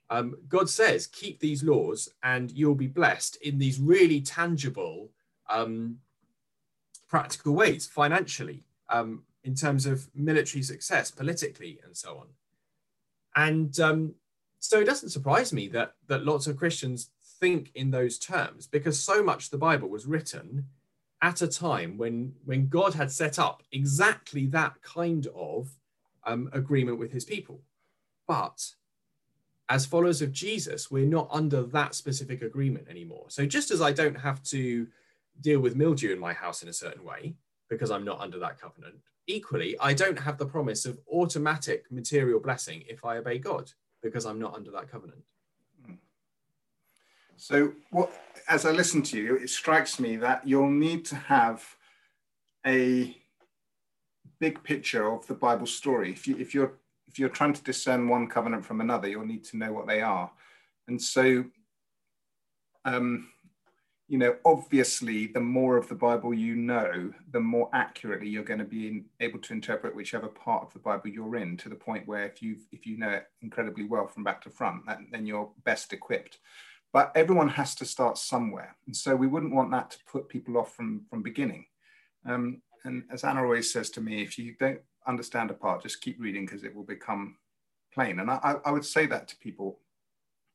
Um, 0.08 0.36
God 0.48 0.70
says, 0.70 1.06
keep 1.06 1.40
these 1.40 1.64
laws 1.64 2.08
and 2.22 2.50
you'll 2.52 2.76
be 2.76 2.86
blessed 2.86 3.36
in 3.42 3.58
these 3.58 3.80
really 3.80 4.20
tangible, 4.20 5.10
um, 5.48 5.98
practical 7.08 7.54
ways, 7.54 7.86
financially, 7.86 8.62
um, 8.88 9.24
in 9.42 9.54
terms 9.54 9.86
of 9.86 10.08
military 10.14 10.62
success, 10.62 11.10
politically, 11.10 11.80
and 11.84 11.96
so 11.96 12.18
on. 12.18 12.26
And 13.34 13.80
um, 13.80 14.14
so 14.60 14.80
it 14.80 14.84
doesn't 14.84 15.10
surprise 15.10 15.52
me 15.52 15.66
that, 15.68 15.94
that 16.06 16.24
lots 16.24 16.46
of 16.46 16.56
Christians 16.56 17.10
think 17.40 17.72
in 17.74 17.90
those 17.90 18.18
terms 18.18 18.68
because 18.68 19.02
so 19.02 19.24
much 19.24 19.50
the 19.50 19.58
Bible 19.58 19.88
was 19.88 20.06
written 20.06 20.66
at 21.20 21.42
a 21.42 21.48
time 21.48 21.98
when 21.98 22.34
when 22.44 22.68
God 22.68 22.94
had 22.94 23.10
set 23.10 23.38
up 23.38 23.62
exactly 23.72 24.46
that 24.46 24.80
kind 24.82 25.26
of 25.34 25.70
um, 26.24 26.50
agreement 26.52 26.98
with 26.98 27.12
his 27.12 27.24
people. 27.24 27.60
But 28.32 28.66
as 29.68 29.84
followers 29.84 30.22
of 30.22 30.32
Jesus, 30.32 30.90
we're 30.90 31.04
not 31.18 31.28
under 31.30 31.62
that 31.64 31.94
specific 31.94 32.40
agreement 32.40 32.88
anymore. 32.88 33.26
So 33.28 33.44
just 33.44 33.70
as 33.70 33.82
I 33.82 33.92
don't 33.92 34.18
have 34.18 34.42
to 34.44 34.86
deal 35.42 35.60
with 35.60 35.76
mildew 35.76 36.14
in 36.14 36.18
my 36.18 36.32
house 36.32 36.62
in 36.62 36.68
a 36.70 36.72
certain 36.72 37.04
way 37.04 37.34
because 37.68 37.90
I'm 37.90 38.06
not 38.06 38.20
under 38.22 38.38
that 38.38 38.58
covenant, 38.58 38.94
equally, 39.26 39.76
I 39.80 39.92
don't 39.92 40.18
have 40.18 40.38
the 40.38 40.46
promise 40.46 40.86
of 40.86 40.98
automatic 41.12 41.92
material 41.92 42.40
blessing 42.40 42.84
if 42.88 43.04
I 43.04 43.18
obey 43.18 43.36
God 43.36 43.70
because 44.02 44.24
I'm 44.24 44.38
not 44.38 44.54
under 44.54 44.70
that 44.70 44.90
covenant. 44.90 45.24
Hmm. 45.84 45.96
So, 47.36 47.74
what, 47.90 48.10
as 48.48 48.64
I 48.64 48.70
listen 48.70 49.02
to 49.02 49.18
you, 49.18 49.36
it 49.36 49.50
strikes 49.50 50.00
me 50.00 50.16
that 50.16 50.48
you'll 50.48 50.70
need 50.70 51.04
to 51.06 51.16
have 51.16 51.76
a 52.64 53.14
big 54.40 54.62
picture 54.62 55.12
of 55.12 55.26
the 55.26 55.34
Bible 55.34 55.66
story. 55.66 56.10
If, 56.12 56.26
you, 56.26 56.38
if 56.38 56.54
you're 56.54 56.72
if 57.12 57.18
you're 57.18 57.28
trying 57.28 57.52
to 57.52 57.62
discern 57.62 58.08
one 58.08 58.26
covenant 58.26 58.64
from 58.64 58.80
another, 58.80 59.06
you'll 59.06 59.26
need 59.26 59.44
to 59.44 59.58
know 59.58 59.72
what 59.72 59.86
they 59.86 60.00
are. 60.00 60.30
And 60.88 61.00
so, 61.00 61.44
um, 62.86 63.28
you 64.08 64.18
know, 64.18 64.36
obviously, 64.44 65.26
the 65.26 65.40
more 65.40 65.76
of 65.76 65.88
the 65.88 65.94
Bible 65.94 66.32
you 66.34 66.56
know, 66.56 67.12
the 67.30 67.40
more 67.40 67.68
accurately 67.72 68.28
you're 68.28 68.42
going 68.42 68.58
to 68.58 68.64
be 68.64 68.88
in, 68.88 69.04
able 69.20 69.38
to 69.40 69.52
interpret 69.52 69.94
whichever 69.94 70.28
part 70.28 70.64
of 70.64 70.72
the 70.72 70.78
Bible 70.78 71.08
you're 71.08 71.36
in. 71.36 71.56
To 71.58 71.68
the 71.68 71.74
point 71.74 72.08
where, 72.08 72.24
if 72.24 72.42
you 72.42 72.56
if 72.72 72.86
you 72.86 72.98
know 72.98 73.10
it 73.10 73.26
incredibly 73.42 73.84
well 73.84 74.06
from 74.06 74.24
back 74.24 74.42
to 74.42 74.50
front, 74.50 74.86
that, 74.86 74.98
then 75.10 75.26
you're 75.26 75.50
best 75.64 75.92
equipped 75.92 76.38
but 76.92 77.10
everyone 77.14 77.48
has 77.48 77.74
to 77.74 77.84
start 77.84 78.18
somewhere. 78.18 78.76
And 78.86 78.94
so 78.94 79.16
we 79.16 79.26
wouldn't 79.26 79.54
want 79.54 79.70
that 79.70 79.90
to 79.92 79.98
put 80.06 80.28
people 80.28 80.58
off 80.58 80.74
from, 80.74 81.06
from 81.08 81.22
beginning. 81.22 81.64
Um, 82.26 82.60
and 82.84 83.04
as 83.10 83.24
Anna 83.24 83.42
always 83.42 83.72
says 83.72 83.90
to 83.90 84.00
me, 84.00 84.22
if 84.22 84.38
you 84.38 84.54
don't 84.58 84.80
understand 85.06 85.50
a 85.50 85.54
part, 85.54 85.82
just 85.82 86.00
keep 86.00 86.20
reading 86.20 86.46
because 86.46 86.64
it 86.64 86.74
will 86.74 86.84
become 86.84 87.36
plain. 87.92 88.20
And 88.20 88.30
I, 88.30 88.56
I 88.64 88.70
would 88.70 88.84
say 88.84 89.06
that 89.06 89.28
to 89.28 89.36
people. 89.36 89.78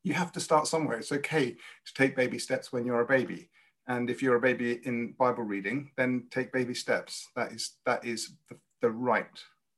You 0.03 0.13
have 0.13 0.31
to 0.33 0.39
start 0.39 0.67
somewhere. 0.67 0.97
It's 0.97 1.11
okay 1.11 1.51
to 1.51 1.93
take 1.93 2.15
baby 2.15 2.39
steps 2.39 2.71
when 2.71 2.85
you're 2.85 3.01
a 3.01 3.05
baby. 3.05 3.49
And 3.87 4.09
if 4.09 4.21
you're 4.21 4.35
a 4.35 4.41
baby 4.41 4.79
in 4.83 5.13
Bible 5.17 5.43
reading, 5.43 5.91
then 5.97 6.27
take 6.31 6.51
baby 6.51 6.73
steps. 6.73 7.27
That 7.35 7.51
is 7.51 7.71
that 7.85 8.05
is 8.05 8.33
the, 8.49 8.57
the 8.81 8.89
right 8.89 9.25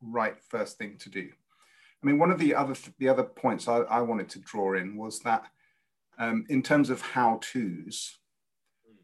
right 0.02 0.36
first 0.50 0.78
thing 0.78 0.98
to 1.00 1.10
do. 1.10 1.30
I 2.02 2.06
mean, 2.06 2.18
one 2.18 2.32
of 2.32 2.40
the 2.40 2.56
other 2.56 2.76
the 2.98 3.10
other 3.10 3.24
points 3.24 3.68
I, 3.68 3.78
I 3.78 4.02
wanted 4.02 4.30
to 4.30 4.40
draw 4.40 4.74
in 4.74 4.98
was 4.98 5.20
that 5.22 5.46
um, 6.18 6.46
in 6.50 6.62
terms 6.64 6.90
of 6.90 7.02
how 7.02 7.40
tos, 7.42 8.18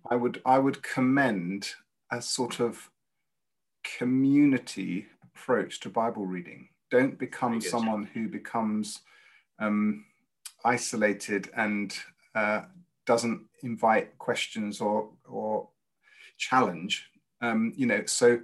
I 0.10 0.15
would 0.15 0.41
I 0.45 0.60
would 0.60 0.82
commend 0.82 1.69
a 2.12 2.21
sort 2.21 2.60
of 2.60 2.89
community 3.97 5.08
approach 5.36 5.80
to 5.82 5.89
Bible 5.89 6.26
reading. 6.26 6.69
Don't 6.91 7.17
become 7.17 7.60
someone 7.62 8.04
who 8.13 8.28
becomes 8.28 9.02
um, 9.60 10.06
isolated 10.63 11.50
and 11.56 11.95
uh, 12.34 12.62
doesn't 13.06 13.41
invite 13.63 14.17
questions 14.17 14.82
or 14.82 15.10
or 15.28 15.69
challenge. 16.38 17.10
Um, 17.41 17.74
you 17.76 17.86
know, 17.86 18.04
so 18.06 18.39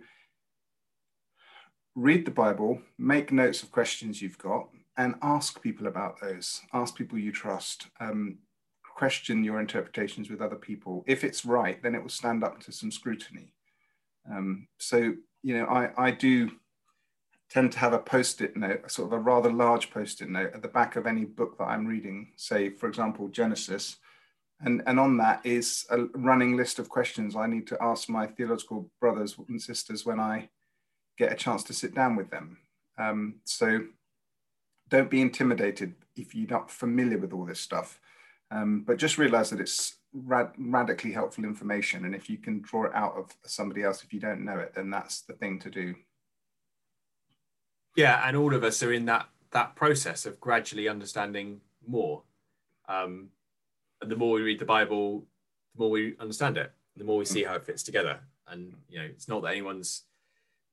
read 1.95 2.25
the 2.25 2.31
Bible, 2.31 2.81
make 2.97 3.31
notes 3.31 3.63
of 3.63 3.71
questions 3.71 4.21
you've 4.21 4.37
got, 4.37 4.67
and 4.97 5.15
ask 5.21 5.61
people 5.61 5.87
about 5.87 6.19
those. 6.21 6.61
Ask 6.73 6.95
people 6.95 7.17
you 7.17 7.31
trust. 7.31 7.87
Um, 7.99 8.39
question 8.95 9.43
your 9.43 9.59
interpretations 9.59 10.29
with 10.29 10.41
other 10.41 10.55
people. 10.55 11.03
If 11.07 11.23
it's 11.23 11.45
right, 11.45 11.81
then 11.81 11.95
it 11.95 12.01
will 12.01 12.09
stand 12.09 12.43
up 12.43 12.59
to 12.61 12.71
some 12.71 12.91
scrutiny. 12.91 13.53
Um, 14.29 14.67
so, 14.77 15.13
you 15.41 15.57
know, 15.57 15.65
I, 15.65 15.89
I 15.97 16.11
do 16.11 16.51
tend 17.51 17.71
to 17.73 17.79
have 17.79 17.91
a 17.91 17.99
post-it 17.99 18.55
note, 18.55 18.89
sort 18.89 19.11
of 19.11 19.13
a 19.13 19.21
rather 19.21 19.51
large 19.51 19.91
post-it 19.91 20.29
note 20.29 20.51
at 20.53 20.61
the 20.61 20.69
back 20.69 20.95
of 20.95 21.05
any 21.05 21.25
book 21.25 21.57
that 21.57 21.65
I'm 21.65 21.85
reading, 21.85 22.31
say, 22.37 22.69
for 22.69 22.87
example, 22.87 23.27
Genesis. 23.27 23.97
And, 24.61 24.81
and 24.85 24.97
on 24.97 25.17
that 25.17 25.45
is 25.45 25.85
a 25.89 26.03
running 26.13 26.55
list 26.55 26.79
of 26.79 26.87
questions 26.87 27.35
I 27.35 27.47
need 27.47 27.67
to 27.67 27.77
ask 27.81 28.07
my 28.07 28.25
theological 28.25 28.89
brothers 29.01 29.35
and 29.49 29.61
sisters 29.61 30.05
when 30.05 30.19
I 30.19 30.49
get 31.17 31.33
a 31.33 31.35
chance 31.35 31.63
to 31.65 31.73
sit 31.73 31.93
down 31.93 32.15
with 32.15 32.29
them. 32.29 32.57
Um, 32.97 33.41
so 33.43 33.81
don't 34.87 35.09
be 35.09 35.21
intimidated 35.21 35.95
if 36.15 36.33
you're 36.33 36.49
not 36.49 36.71
familiar 36.71 37.17
with 37.17 37.33
all 37.33 37.45
this 37.45 37.59
stuff. 37.59 37.99
Um, 38.49 38.83
but 38.85 38.97
just 38.97 39.17
realize 39.17 39.49
that 39.49 39.61
it's 39.61 39.95
rad 40.13 40.51
radically 40.57 41.11
helpful 41.11 41.43
information. 41.43 42.05
And 42.05 42.13
if 42.13 42.29
you 42.29 42.37
can 42.37 42.61
draw 42.61 42.85
it 42.85 42.91
out 42.93 43.15
of 43.15 43.35
somebody 43.45 43.83
else, 43.83 44.03
if 44.03 44.13
you 44.13 44.19
don't 44.19 44.45
know 44.45 44.59
it, 44.59 44.73
then 44.75 44.89
that's 44.89 45.21
the 45.21 45.33
thing 45.33 45.59
to 45.59 45.69
do. 45.69 45.95
Yeah, 47.95 48.21
and 48.25 48.37
all 48.37 48.53
of 48.53 48.63
us 48.63 48.81
are 48.83 48.93
in 48.93 49.05
that 49.05 49.27
that 49.51 49.75
process 49.75 50.25
of 50.25 50.39
gradually 50.39 50.87
understanding 50.87 51.59
more. 51.85 52.23
Um, 52.87 53.29
and 54.01 54.09
the 54.09 54.15
more 54.15 54.35
we 54.35 54.41
read 54.41 54.59
the 54.59 54.65
Bible, 54.65 55.25
the 55.75 55.81
more 55.81 55.89
we 55.89 56.15
understand 56.19 56.57
it, 56.57 56.71
the 56.95 57.03
more 57.03 57.17
we 57.17 57.25
see 57.25 57.43
how 57.43 57.55
it 57.55 57.65
fits 57.65 57.83
together. 57.83 58.19
And 58.47 58.73
you 58.89 58.99
know, 58.99 59.05
it's 59.05 59.27
not 59.27 59.43
that 59.43 59.51
anyone's, 59.51 60.03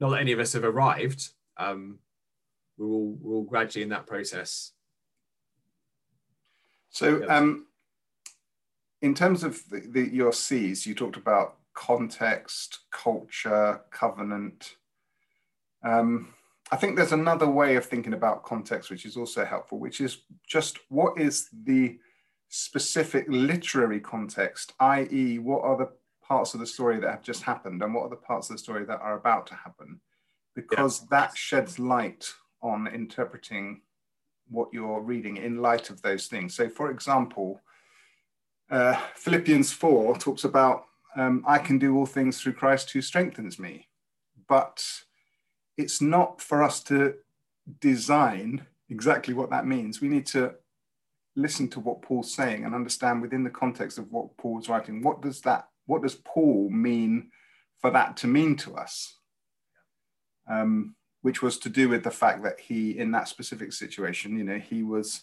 not 0.01 0.11
that 0.11 0.21
any 0.21 0.33
of 0.33 0.39
us 0.39 0.53
have 0.53 0.65
arrived. 0.65 1.31
Um, 1.57 1.99
we're 2.77 2.87
all 2.87 3.19
we're 3.21 3.35
all 3.37 3.45
gradually 3.45 3.83
in 3.83 3.89
that 3.91 4.07
process. 4.07 4.73
So, 6.91 7.29
um, 7.29 7.67
in 9.03 9.15
terms 9.15 9.45
of 9.45 9.61
the, 9.69 9.81
the, 9.89 10.15
your 10.15 10.33
C's, 10.33 10.87
you 10.87 10.95
talked 10.95 11.17
about 11.17 11.57
context, 11.75 12.81
culture, 12.91 13.81
covenant. 13.91 14.77
Um, 15.85 16.35
I 16.71 16.77
think 16.77 16.97
there's 16.97 17.13
another 17.13 17.49
way 17.49 17.77
of 17.77 17.87
thinking 17.87 18.13
about 18.13 18.45
context, 18.45 18.91
which 18.91 19.07
is 19.07 19.17
also 19.17 19.45
helpful, 19.45 19.79
which 19.79 20.01
is 20.01 20.23
just 20.47 20.79
what 20.89 21.19
is 21.19 21.49
the 21.65 21.99
specific 22.49 23.27
literary 23.29 24.01
context, 24.01 24.75
i.e., 24.81 25.39
what 25.39 25.63
are 25.63 25.77
the 25.77 25.91
parts 26.23 26.55
of 26.55 26.61
the 26.61 26.67
story 26.67 26.99
that 27.01 27.11
have 27.11 27.23
just 27.23 27.43
happened 27.43 27.83
and 27.83 27.95
what 27.95 28.03
are 28.03 28.11
the 28.11 28.17
parts 28.17 28.51
of 28.51 28.55
the 28.55 28.63
story 28.63 28.85
that 28.85 29.01
are 29.01 29.17
about 29.17 29.47
to 29.47 29.55
happen? 29.55 30.01
Because 30.55 31.01
yeah. 31.03 31.07
that 31.11 31.37
sheds 31.37 31.79
light 31.79 32.31
on 32.63 32.87
interpreting 32.89 33.81
what 34.51 34.69
you're 34.73 35.01
reading 35.01 35.37
in 35.37 35.63
light 35.63 35.91
of 35.91 36.03
those 36.03 36.27
things. 36.27 36.55
So, 36.55 36.69
for 36.69 36.91
example, 36.91 37.61
uh, 38.71 38.97
Philippians 39.15 39.73
4 39.73 40.19
talks 40.19 40.45
about, 40.45 40.85
um, 41.17 41.45
I 41.47 41.59
can 41.59 41.79
do 41.79 41.97
all 41.97 42.07
things 42.07 42.41
through 42.41 42.55
Christ 42.55 42.91
who 42.91 43.01
strengthens 43.01 43.59
me. 43.59 43.89
But 44.49 44.83
it's 45.79 46.03
not 46.03 46.43
for 46.43 46.63
us 46.63 46.83
to 46.83 47.15
design 47.81 48.67
exactly 48.91 49.33
what 49.33 49.51
that 49.51 49.67
means. 49.67 50.01
We 50.01 50.09
need 50.09 50.27
to 50.27 50.55
listen 51.37 51.69
to 51.69 51.81
what 51.81 52.03
Paul's 52.03 52.35
saying 52.35 52.65
and 52.65 52.75
understand 52.75 53.23
within 53.23 53.45
the 53.45 53.51
context 53.51 53.97
of 53.97 54.11
what 54.11 54.37
Paul's 54.37 54.69
writing, 54.69 55.03
what 55.03 55.23
does 55.23 55.41
that, 55.43 55.69
what 55.87 56.03
does 56.03 56.17
Paul 56.17 56.69
mean 56.69 57.31
for 57.81 57.91
that 57.93 58.17
to 58.19 58.27
mean 58.27 58.57
to 58.57 58.75
us? 58.75 59.15
Um, 60.51 60.97
which 61.23 61.43
was 61.43 61.59
to 61.59 61.69
do 61.69 61.89
with 61.89 62.03
the 62.05 62.11
fact 62.11 62.43
that 62.43 62.59
he, 62.59 62.99
in 62.99 63.11
that 63.13 63.29
specific 63.29 63.73
situation, 63.73 64.37
you 64.37 64.45
know, 64.45 64.59
he 64.59 64.83
was 64.83 65.23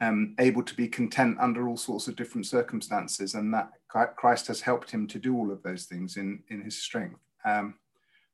um, 0.00 0.34
able 0.38 0.62
to 0.62 0.74
be 0.74 0.88
content 0.88 1.36
under 1.40 1.68
all 1.68 1.76
sorts 1.76 2.08
of 2.08 2.16
different 2.16 2.46
circumstances, 2.46 3.34
and 3.34 3.52
that 3.52 3.70
Christ 3.88 4.46
has 4.46 4.60
helped 4.60 4.90
him 4.90 5.06
to 5.08 5.18
do 5.18 5.36
all 5.36 5.50
of 5.52 5.62
those 5.62 5.84
things 5.84 6.16
in 6.16 6.42
in 6.48 6.62
his 6.62 6.80
strength. 6.80 7.20
Um, 7.44 7.74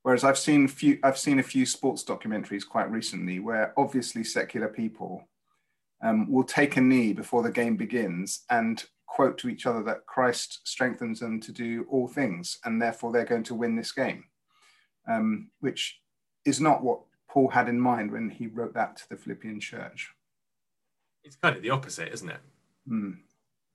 whereas 0.08 0.24
I've 0.24 0.38
seen 0.38 0.66
few, 0.68 0.98
I've 1.02 1.18
seen 1.18 1.38
a 1.38 1.42
few 1.42 1.66
sports 1.66 2.02
documentaries 2.02 2.66
quite 2.66 2.90
recently 2.90 3.40
where 3.40 3.74
obviously 3.76 4.24
secular 4.24 4.68
people 4.68 5.28
um, 6.02 6.32
will 6.32 6.44
take 6.44 6.78
a 6.78 6.80
knee 6.80 7.12
before 7.12 7.42
the 7.42 7.50
game 7.50 7.76
begins 7.76 8.46
and 8.48 8.82
quote 9.06 9.36
to 9.38 9.50
each 9.50 9.66
other 9.66 9.82
that 9.82 10.06
Christ 10.06 10.60
strengthens 10.64 11.20
them 11.20 11.40
to 11.40 11.52
do 11.52 11.84
all 11.90 12.08
things, 12.08 12.58
and 12.64 12.80
therefore 12.80 13.12
they're 13.12 13.26
going 13.26 13.42
to 13.44 13.54
win 13.54 13.76
this 13.76 13.92
game, 13.92 14.24
um, 15.06 15.50
which 15.60 16.00
is 16.46 16.58
not 16.58 16.82
what 16.82 17.00
Paul 17.28 17.48
had 17.48 17.68
in 17.68 17.78
mind 17.78 18.10
when 18.10 18.30
he 18.30 18.46
wrote 18.46 18.72
that 18.72 18.96
to 18.96 19.08
the 19.10 19.16
Philippian 19.16 19.60
church 19.60 20.14
it's 21.28 21.36
kind 21.36 21.54
of 21.54 21.62
the 21.62 21.70
opposite, 21.70 22.12
isn't 22.12 22.30
it? 22.30 22.40
Mm. 22.90 23.18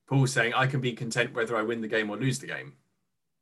Paul's 0.09 0.33
saying, 0.33 0.53
I 0.53 0.65
can 0.65 0.81
be 0.81 0.93
content 0.93 1.35
whether 1.35 1.55
I 1.55 1.61
win 1.61 1.81
the 1.81 1.87
game 1.87 2.09
or 2.09 2.17
lose 2.17 2.39
the 2.39 2.47
game. 2.47 2.73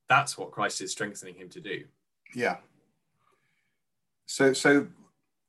That's 0.09 0.37
what 0.37 0.51
Christ 0.51 0.81
is 0.81 0.91
strengthening 0.91 1.35
him 1.35 1.47
to 1.49 1.61
do. 1.61 1.85
Yeah. 2.35 2.57
So, 4.31 4.53
so 4.53 4.87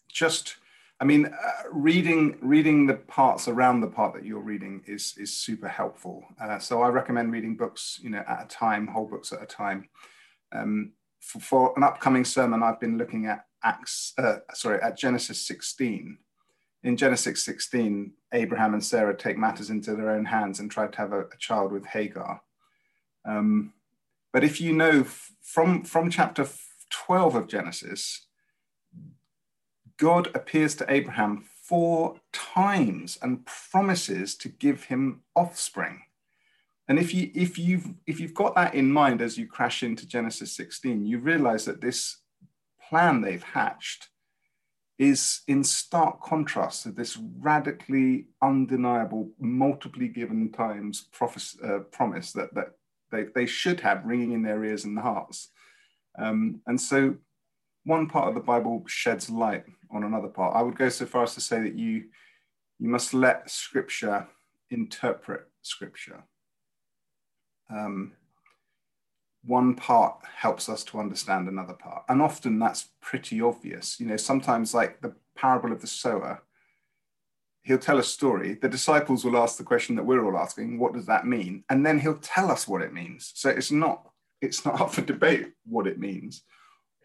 just, 0.09 0.57
I 0.99 1.05
mean, 1.05 1.27
uh, 1.27 1.69
reading 1.71 2.37
reading 2.43 2.89
the 2.89 2.95
parts 2.95 3.47
around 3.47 3.81
the 3.81 3.87
part 3.87 4.13
that 4.15 4.25
you're 4.25 4.41
reading 4.41 4.83
is 4.89 5.15
is 5.17 5.33
super 5.33 5.69
helpful. 5.69 6.25
Uh, 6.41 6.59
so 6.59 6.83
I 6.83 6.89
recommend 6.89 7.31
reading 7.31 7.57
books, 7.57 8.01
you 8.03 8.11
know, 8.11 8.25
at 8.27 8.43
a 8.43 8.49
time, 8.49 8.89
whole 8.89 9.07
books 9.07 9.33
at 9.33 9.41
a 9.41 9.47
time. 9.47 9.89
Um, 10.51 10.95
for, 11.21 11.39
for 11.39 11.73
an 11.77 11.85
upcoming 11.85 12.25
sermon, 12.25 12.65
I've 12.65 12.81
been 12.81 12.99
looking 12.99 13.27
at 13.27 13.47
Acts, 13.63 14.15
uh, 14.19 14.39
sorry, 14.53 14.83
at 14.83 14.99
Genesis 14.99 15.47
16, 15.47 16.19
in 16.83 16.97
Genesis 16.97 17.45
16, 17.45 18.13
Abraham 18.33 18.75
and 18.75 18.85
Sarah 18.85 19.17
take 19.17 19.39
matters 19.39 19.71
into 19.71 19.95
their 19.95 20.11
own 20.11 20.25
hands 20.25 20.59
and 20.59 20.69
try 20.69 20.89
to 20.89 20.99
have 20.99 21.13
a, 21.13 21.21
a 21.21 21.37
child 21.39 21.71
with 21.71 21.87
Hagar. 21.87 22.43
Um, 23.25 23.75
but 24.33 24.43
if 24.43 24.61
you 24.61 24.73
know 24.73 25.05
from, 25.41 25.85
from 25.85 26.11
chapter 26.11 26.49
12 26.91 27.37
of 27.37 27.47
Genesis, 27.47 28.27
God 30.03 30.35
appears 30.35 30.75
to 30.75 30.93
Abraham 30.93 31.45
four 31.63 32.17
times 32.33 33.21
and 33.23 33.47
promises 33.47 34.35
to 34.35 34.49
give 34.49 34.83
him 34.83 35.21
offspring. 35.37 36.03
And 36.89 36.99
if 36.99 37.15
you 37.15 37.31
if 37.37 37.57
you've 37.57 37.87
if 38.05 38.19
you've 38.19 38.35
got 38.35 38.57
that 38.57 38.75
in 38.75 38.93
mind 38.93 39.23
as 39.23 39.39
you 39.39 39.47
crash 39.47 39.85
into 39.85 40.05
Genesis 40.05 40.57
16, 40.57 41.07
you 41.07 41.19
realize 41.19 41.67
that 41.67 41.81
this 41.81 42.17
plan 42.89 43.21
they've 43.21 43.45
hatched 43.45 44.09
is 44.99 45.43
in 45.47 45.63
stark 45.63 46.21
contrast 46.21 46.83
to 46.83 46.91
this 46.91 47.17
radically 47.39 48.27
undeniable, 48.43 49.31
multiply 49.39 50.07
given 50.07 50.51
times 50.51 51.07
uh, 51.63 51.79
promise 51.93 52.33
that, 52.33 52.53
that 52.57 52.73
they, 53.13 53.27
they 53.37 53.47
should 53.47 53.79
have 53.79 54.05
ringing 54.05 54.33
in 54.33 54.43
their 54.43 54.65
ears 54.65 54.85
and 54.85 54.99
hearts. 54.99 55.51
Um, 56.19 56.61
and 56.67 56.81
so 56.81 57.15
one 57.85 58.09
part 58.09 58.29
of 58.29 58.35
the 58.35 58.41
Bible 58.41 58.83
sheds 58.87 59.29
light 59.31 59.65
on 59.93 60.05
another 60.05 60.29
part. 60.29 60.57
I 60.57 60.63
would 60.63 60.77
go 60.77 60.89
so 60.89 61.07
far 61.07 61.25
as 61.25 61.35
to 61.35 61.41
say 61.41 61.61
that 61.63 61.75
you, 61.75 62.05
you 62.79 62.89
must 62.89 63.15
let 63.15 63.51
Scripture 63.51 64.27
interpret 64.71 65.49
Scripture. 65.63 66.25
Um, 67.71 68.13
one 69.45 69.75
part 69.75 70.19
helps 70.37 70.69
us 70.69 70.85
to 70.85 71.01
understand 71.01 71.49
another 71.49 71.75
part. 71.75 72.05
And 72.09 72.23
often 72.23 72.59
that's 72.59 72.89
pretty 73.01 73.41
obvious. 73.41 73.99
You 73.99 74.07
know, 74.07 74.17
sometimes, 74.17 74.75
like 74.75 75.01
the 75.01 75.15
parable 75.35 75.73
of 75.73 75.81
the 75.81 75.87
sower, 75.87 76.43
he'll 77.63 77.79
tell 77.79 77.99
a 77.99 78.05
story. 78.05 78.55
The 78.55 78.69
disciples 78.69 79.25
will 79.25 79.37
ask 79.37 79.57
the 79.57 79.65
question 79.65 79.97
that 79.97 80.05
we're 80.05 80.25
all 80.25 80.39
asking 80.39 80.79
what 80.79 80.95
does 80.95 81.07
that 81.07 81.27
mean? 81.27 81.65
And 81.69 81.85
then 81.85 81.99
he'll 81.99 82.19
tell 82.19 82.51
us 82.51 82.69
what 82.69 82.83
it 82.83 82.93
means. 82.93 83.33
So 83.35 83.51
it's 83.51 83.73
not. 83.73 84.09
It's 84.41 84.65
not 84.65 84.81
up 84.81 84.93
for 84.93 85.03
debate 85.03 85.53
what 85.65 85.87
it 85.87 85.99
means. 85.99 86.43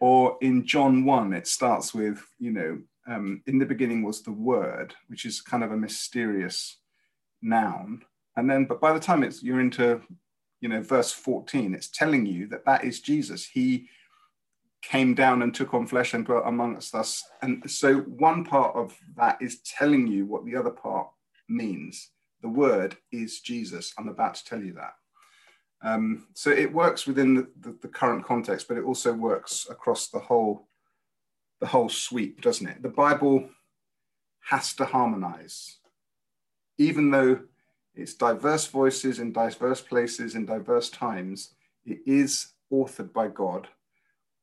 Or 0.00 0.38
in 0.40 0.66
John 0.66 1.04
1, 1.04 1.32
it 1.32 1.46
starts 1.46 1.92
with, 1.92 2.24
you 2.38 2.52
know, 2.52 2.78
um, 3.06 3.42
in 3.46 3.58
the 3.58 3.66
beginning 3.66 4.02
was 4.02 4.22
the 4.22 4.32
word, 4.32 4.94
which 5.08 5.24
is 5.24 5.40
kind 5.40 5.64
of 5.64 5.72
a 5.72 5.76
mysterious 5.76 6.76
noun. 7.42 8.02
And 8.36 8.48
then, 8.48 8.66
but 8.66 8.80
by 8.80 8.92
the 8.92 9.00
time 9.00 9.22
it's 9.24 9.42
you're 9.42 9.60
into 9.60 10.02
you 10.60 10.68
know, 10.68 10.82
verse 10.82 11.12
14, 11.12 11.74
it's 11.74 11.88
telling 11.88 12.26
you 12.26 12.46
that 12.48 12.64
that 12.64 12.84
is 12.84 13.00
Jesus. 13.00 13.46
He 13.46 13.88
came 14.82 15.14
down 15.14 15.42
and 15.42 15.54
took 15.54 15.74
on 15.74 15.86
flesh 15.86 16.14
and 16.14 16.24
dwelt 16.24 16.44
amongst 16.46 16.94
us. 16.94 17.22
And 17.42 17.68
so 17.70 17.98
one 17.98 18.44
part 18.44 18.74
of 18.76 18.96
that 19.16 19.38
is 19.40 19.60
telling 19.60 20.06
you 20.06 20.26
what 20.26 20.44
the 20.44 20.56
other 20.56 20.70
part 20.70 21.08
means. 21.48 22.10
The 22.42 22.48
word 22.48 22.96
is 23.12 23.40
Jesus. 23.40 23.92
I'm 23.98 24.08
about 24.08 24.36
to 24.36 24.44
tell 24.44 24.62
you 24.62 24.74
that. 24.74 24.94
Um, 25.82 26.26
so 26.34 26.50
it 26.50 26.72
works 26.72 27.06
within 27.06 27.34
the, 27.34 27.48
the, 27.60 27.76
the, 27.82 27.88
current 27.88 28.24
context, 28.24 28.66
but 28.66 28.76
it 28.76 28.84
also 28.84 29.12
works 29.12 29.68
across 29.70 30.08
the 30.08 30.18
whole, 30.18 30.66
the 31.60 31.68
whole 31.68 31.88
sweep, 31.88 32.40
doesn't 32.40 32.66
it? 32.66 32.82
The 32.82 32.88
Bible 32.88 33.48
has 34.40 34.74
to 34.74 34.84
harmonize, 34.84 35.76
even 36.78 37.12
though 37.12 37.40
it's 37.94 38.14
diverse 38.14 38.66
voices 38.66 39.18
in 39.18 39.32
diverse 39.32 39.80
places 39.80 40.34
in 40.34 40.46
diverse 40.46 40.90
times. 40.90 41.54
It 41.84 41.98
is 42.06 42.54
authored 42.72 43.12
by 43.12 43.28
God, 43.28 43.68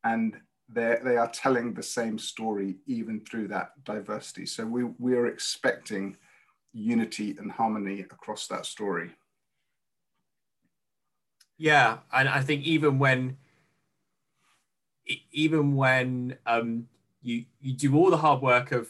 and 0.03 0.37
they 0.67 1.17
are 1.17 1.29
telling 1.29 1.73
the 1.73 1.83
same 1.83 2.17
story 2.17 2.77
even 2.87 3.21
through 3.21 3.47
that 3.49 3.71
diversity. 3.83 4.45
So 4.45 4.65
we, 4.65 4.83
we 4.99 5.15
are 5.15 5.27
expecting 5.27 6.17
unity 6.73 7.35
and 7.39 7.51
harmony 7.51 8.01
across 8.01 8.47
that 8.47 8.65
story. 8.65 9.11
Yeah, 11.57 11.99
and 12.11 12.27
I 12.27 12.41
think 12.41 12.63
even 12.63 12.99
when 12.99 13.37
even 15.31 15.75
when 15.75 16.37
um, 16.45 16.87
you 17.21 17.45
you 17.61 17.73
do 17.73 17.95
all 17.95 18.09
the 18.09 18.17
hard 18.17 18.41
work 18.41 18.71
of, 18.71 18.89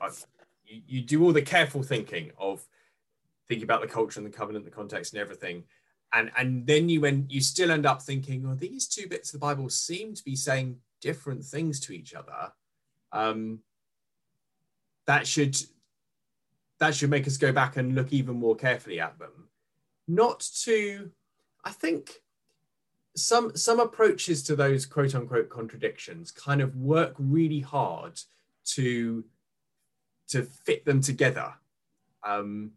of, 0.00 0.26
you, 0.64 0.82
you 0.86 1.00
do 1.00 1.24
all 1.24 1.32
the 1.32 1.42
careful 1.42 1.82
thinking 1.82 2.30
of 2.38 2.66
thinking 3.48 3.64
about 3.64 3.80
the 3.80 3.86
culture 3.86 4.20
and 4.20 4.26
the 4.26 4.36
covenant, 4.36 4.64
the 4.64 4.70
context, 4.70 5.12
and 5.12 5.20
everything. 5.20 5.64
And 6.12 6.30
and 6.36 6.66
then 6.66 6.88
you 6.88 7.00
when 7.00 7.26
you 7.28 7.40
still 7.40 7.70
end 7.70 7.86
up 7.86 8.02
thinking, 8.02 8.46
oh, 8.46 8.54
these 8.54 8.86
two 8.86 9.08
bits 9.08 9.30
of 9.30 9.40
the 9.40 9.46
Bible 9.46 9.68
seem 9.68 10.14
to 10.14 10.24
be 10.24 10.36
saying 10.36 10.76
different 11.00 11.44
things 11.44 11.80
to 11.80 11.92
each 11.92 12.14
other. 12.14 12.52
Um, 13.12 13.60
that 15.06 15.26
should 15.26 15.56
that 16.78 16.94
should 16.94 17.10
make 17.10 17.26
us 17.26 17.36
go 17.36 17.52
back 17.52 17.76
and 17.76 17.94
look 17.94 18.12
even 18.12 18.36
more 18.36 18.54
carefully 18.54 19.00
at 19.00 19.18
them. 19.18 19.48
Not 20.08 20.40
to, 20.64 21.10
I 21.66 21.70
think 21.70 22.22
some 23.16 23.56
some 23.56 23.80
approaches 23.80 24.44
to 24.44 24.54
those 24.54 24.86
quote 24.86 25.16
unquote 25.16 25.48
contradictions 25.48 26.30
kind 26.30 26.60
of 26.60 26.76
work 26.76 27.14
really 27.18 27.58
hard 27.58 28.20
to 28.66 29.24
to 30.28 30.44
fit 30.44 30.84
them 30.84 31.00
together. 31.00 31.52
Um, 32.22 32.72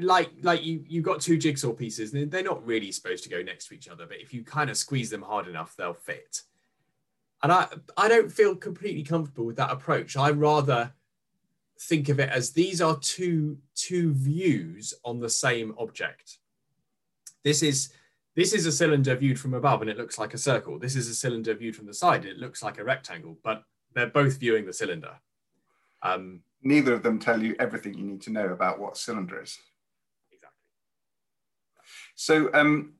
like 0.00 0.30
like 0.42 0.64
you 0.64 0.84
you've 0.86 1.04
got 1.04 1.20
two 1.20 1.36
jigsaw 1.36 1.72
pieces 1.72 2.14
and 2.14 2.30
they're 2.30 2.44
not 2.44 2.64
really 2.64 2.92
supposed 2.92 3.24
to 3.24 3.28
go 3.28 3.42
next 3.42 3.66
to 3.66 3.74
each 3.74 3.88
other 3.88 4.06
but 4.06 4.20
if 4.20 4.32
you 4.32 4.44
kind 4.44 4.70
of 4.70 4.76
squeeze 4.76 5.10
them 5.10 5.22
hard 5.22 5.48
enough 5.48 5.74
they'll 5.76 5.92
fit. 5.92 6.42
And 7.42 7.50
i 7.50 7.66
i 7.96 8.06
don't 8.06 8.30
feel 8.30 8.54
completely 8.54 9.02
comfortable 9.02 9.46
with 9.46 9.56
that 9.56 9.72
approach. 9.72 10.16
I 10.16 10.30
rather 10.30 10.92
think 11.80 12.08
of 12.08 12.20
it 12.20 12.28
as 12.28 12.52
these 12.52 12.80
are 12.80 12.96
two 13.00 13.58
two 13.74 14.12
views 14.12 14.94
on 15.04 15.18
the 15.18 15.30
same 15.30 15.74
object 15.76 16.39
this 17.44 17.62
is 17.62 17.92
this 18.36 18.52
is 18.52 18.66
a 18.66 18.72
cylinder 18.72 19.16
viewed 19.16 19.38
from 19.38 19.54
above 19.54 19.80
and 19.80 19.90
it 19.90 19.98
looks 19.98 20.18
like 20.18 20.34
a 20.34 20.38
circle 20.38 20.78
this 20.78 20.96
is 20.96 21.08
a 21.08 21.14
cylinder 21.14 21.54
viewed 21.54 21.76
from 21.76 21.86
the 21.86 21.94
side 21.94 22.22
and 22.22 22.30
it 22.30 22.38
looks 22.38 22.62
like 22.62 22.78
a 22.78 22.84
rectangle 22.84 23.38
but 23.42 23.64
they're 23.94 24.06
both 24.06 24.38
viewing 24.38 24.66
the 24.66 24.72
cylinder 24.72 25.14
um, 26.02 26.40
neither 26.62 26.94
of 26.94 27.02
them 27.02 27.18
tell 27.18 27.42
you 27.42 27.54
everything 27.58 27.94
you 27.94 28.04
need 28.04 28.22
to 28.22 28.30
know 28.30 28.48
about 28.48 28.78
what 28.78 28.96
cylinder 28.96 29.42
is 29.42 29.58
Exactly. 30.32 30.56
so, 32.14 32.50
um, 32.54 32.94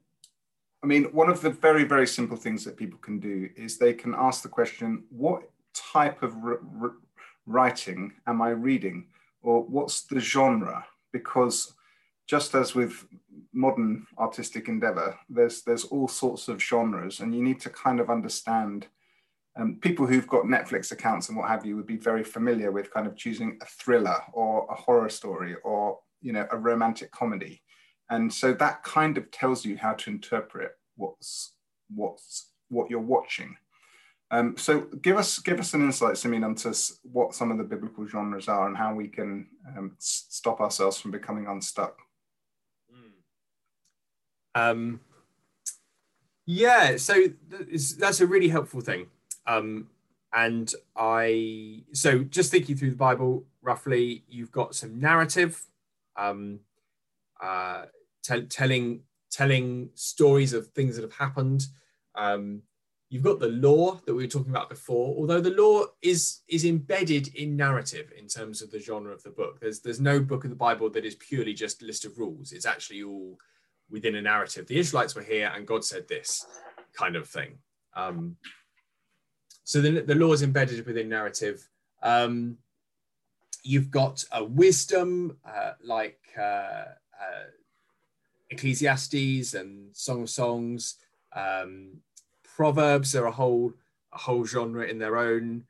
I 0.82 0.86
mean, 0.86 1.04
one 1.12 1.28
of 1.28 1.42
the 1.42 1.50
very, 1.50 1.84
very 1.84 2.06
simple 2.06 2.36
things 2.36 2.64
that 2.64 2.76
people 2.76 2.98
can 3.00 3.18
do 3.20 3.50
is 3.54 3.76
they 3.76 3.92
can 3.92 4.14
ask 4.16 4.42
the 4.42 4.48
question, 4.48 5.04
what 5.10 5.42
type 5.74 6.22
of 6.22 6.34
writing 7.46 8.12
am 8.26 8.40
I 8.40 8.50
reading? 8.50 9.08
Or 9.42 9.62
what's 9.62 10.02
the 10.02 10.20
genre? 10.20 10.86
Because 11.12 11.74
just 12.26 12.54
as 12.54 12.74
with 12.74 13.06
modern 13.52 14.06
artistic 14.18 14.68
endeavor, 14.68 15.18
there's, 15.28 15.62
there's 15.62 15.84
all 15.84 16.08
sorts 16.08 16.48
of 16.48 16.62
genres 16.62 17.20
and 17.20 17.34
you 17.34 17.42
need 17.42 17.60
to 17.60 17.70
kind 17.70 18.00
of 18.00 18.10
understand 18.10 18.86
um, 19.56 19.78
people 19.80 20.06
who've 20.06 20.26
got 20.26 20.44
Netflix 20.44 20.92
accounts 20.92 21.28
and 21.28 21.36
what 21.36 21.48
have 21.48 21.66
you 21.66 21.76
would 21.76 21.86
be 21.86 21.96
very 21.96 22.22
familiar 22.22 22.70
with 22.70 22.92
kind 22.92 23.06
of 23.06 23.16
choosing 23.16 23.58
a 23.62 23.66
thriller 23.66 24.16
or 24.32 24.66
a 24.70 24.74
horror 24.74 25.08
story 25.08 25.56
or 25.64 25.98
you 26.22 26.32
know 26.32 26.46
a 26.50 26.56
romantic 26.56 27.10
comedy, 27.10 27.62
and 28.10 28.32
so 28.32 28.52
that 28.52 28.82
kind 28.82 29.18
of 29.18 29.30
tells 29.30 29.64
you 29.64 29.76
how 29.76 29.92
to 29.94 30.10
interpret 30.10 30.72
what's 30.96 31.54
what's 31.94 32.50
what 32.68 32.90
you're 32.90 33.00
watching. 33.00 33.56
Um, 34.30 34.56
so 34.56 34.82
give 35.02 35.16
us 35.16 35.40
give 35.40 35.58
us 35.58 35.74
an 35.74 35.82
insight, 35.82 36.16
Simeon, 36.16 36.44
into 36.44 36.72
what 37.02 37.34
some 37.34 37.50
of 37.50 37.58
the 37.58 37.64
biblical 37.64 38.06
genres 38.06 38.48
are 38.48 38.68
and 38.68 38.76
how 38.76 38.94
we 38.94 39.08
can 39.08 39.48
um, 39.76 39.96
stop 39.98 40.60
ourselves 40.60 41.00
from 41.00 41.10
becoming 41.10 41.46
unstuck. 41.48 41.98
Um, 44.54 45.00
yeah, 46.46 46.96
so 46.96 47.26
that's 47.98 48.20
a 48.20 48.26
really 48.26 48.48
helpful 48.48 48.80
thing. 48.80 49.06
Um, 49.46 49.88
and 50.32 50.72
I, 50.96 51.82
so 51.92 52.22
just 52.24 52.50
thinking 52.50 52.76
through 52.76 52.90
the 52.90 52.96
Bible 52.96 53.44
roughly, 53.62 54.24
you've 54.28 54.52
got 54.52 54.74
some 54.74 54.98
narrative, 54.98 55.64
um, 56.16 56.60
uh, 57.40 57.84
t- 58.22 58.42
telling 58.42 59.02
telling 59.30 59.90
stories 59.94 60.52
of 60.52 60.66
things 60.68 60.96
that 60.96 61.02
have 61.02 61.12
happened. 61.12 61.66
Um, 62.16 62.62
you've 63.08 63.22
got 63.22 63.38
the 63.38 63.48
law 63.48 64.00
that 64.04 64.14
we 64.14 64.24
were 64.24 64.30
talking 64.30 64.50
about 64.50 64.68
before, 64.68 65.16
although 65.16 65.40
the 65.40 65.50
law 65.50 65.84
is 66.02 66.40
is 66.48 66.64
embedded 66.64 67.28
in 67.34 67.56
narrative 67.56 68.12
in 68.16 68.26
terms 68.26 68.62
of 68.62 68.70
the 68.70 68.78
genre 68.78 69.12
of 69.12 69.22
the 69.22 69.30
book. 69.30 69.60
There's 69.60 69.80
there's 69.80 70.00
no 70.00 70.20
book 70.20 70.44
of 70.44 70.50
the 70.50 70.56
Bible 70.56 70.90
that 70.90 71.04
is 71.04 71.16
purely 71.16 71.54
just 71.54 71.82
a 71.82 71.86
list 71.86 72.04
of 72.04 72.18
rules. 72.18 72.52
It's 72.52 72.66
actually 72.66 73.02
all 73.02 73.38
within 73.90 74.16
a 74.16 74.22
narrative. 74.22 74.66
The 74.66 74.78
Israelites 74.78 75.14
were 75.14 75.22
here 75.22 75.52
and 75.54 75.66
God 75.66 75.84
said 75.84 76.08
this 76.08 76.46
kind 76.92 77.16
of 77.16 77.28
thing. 77.28 77.58
Um, 77.94 78.36
so 79.64 79.80
the, 79.80 80.00
the 80.00 80.14
law 80.14 80.32
is 80.32 80.42
embedded 80.42 80.84
within 80.86 81.08
narrative. 81.08 81.68
Um, 82.02 82.58
you've 83.62 83.90
got 83.90 84.24
a 84.32 84.42
wisdom 84.42 85.36
uh, 85.44 85.72
like 85.82 86.18
uh, 86.38 86.42
uh, 87.20 87.46
Ecclesiastes 88.50 89.54
and 89.54 89.94
Song 89.94 90.22
of 90.22 90.30
Songs. 90.30 90.96
Um, 91.34 91.98
Proverbs 92.42 93.14
are 93.14 93.26
a 93.26 93.32
whole 93.32 93.72
a 94.12 94.18
whole 94.18 94.44
genre 94.44 94.84
in 94.84 94.98
their 94.98 95.16
own. 95.16 95.64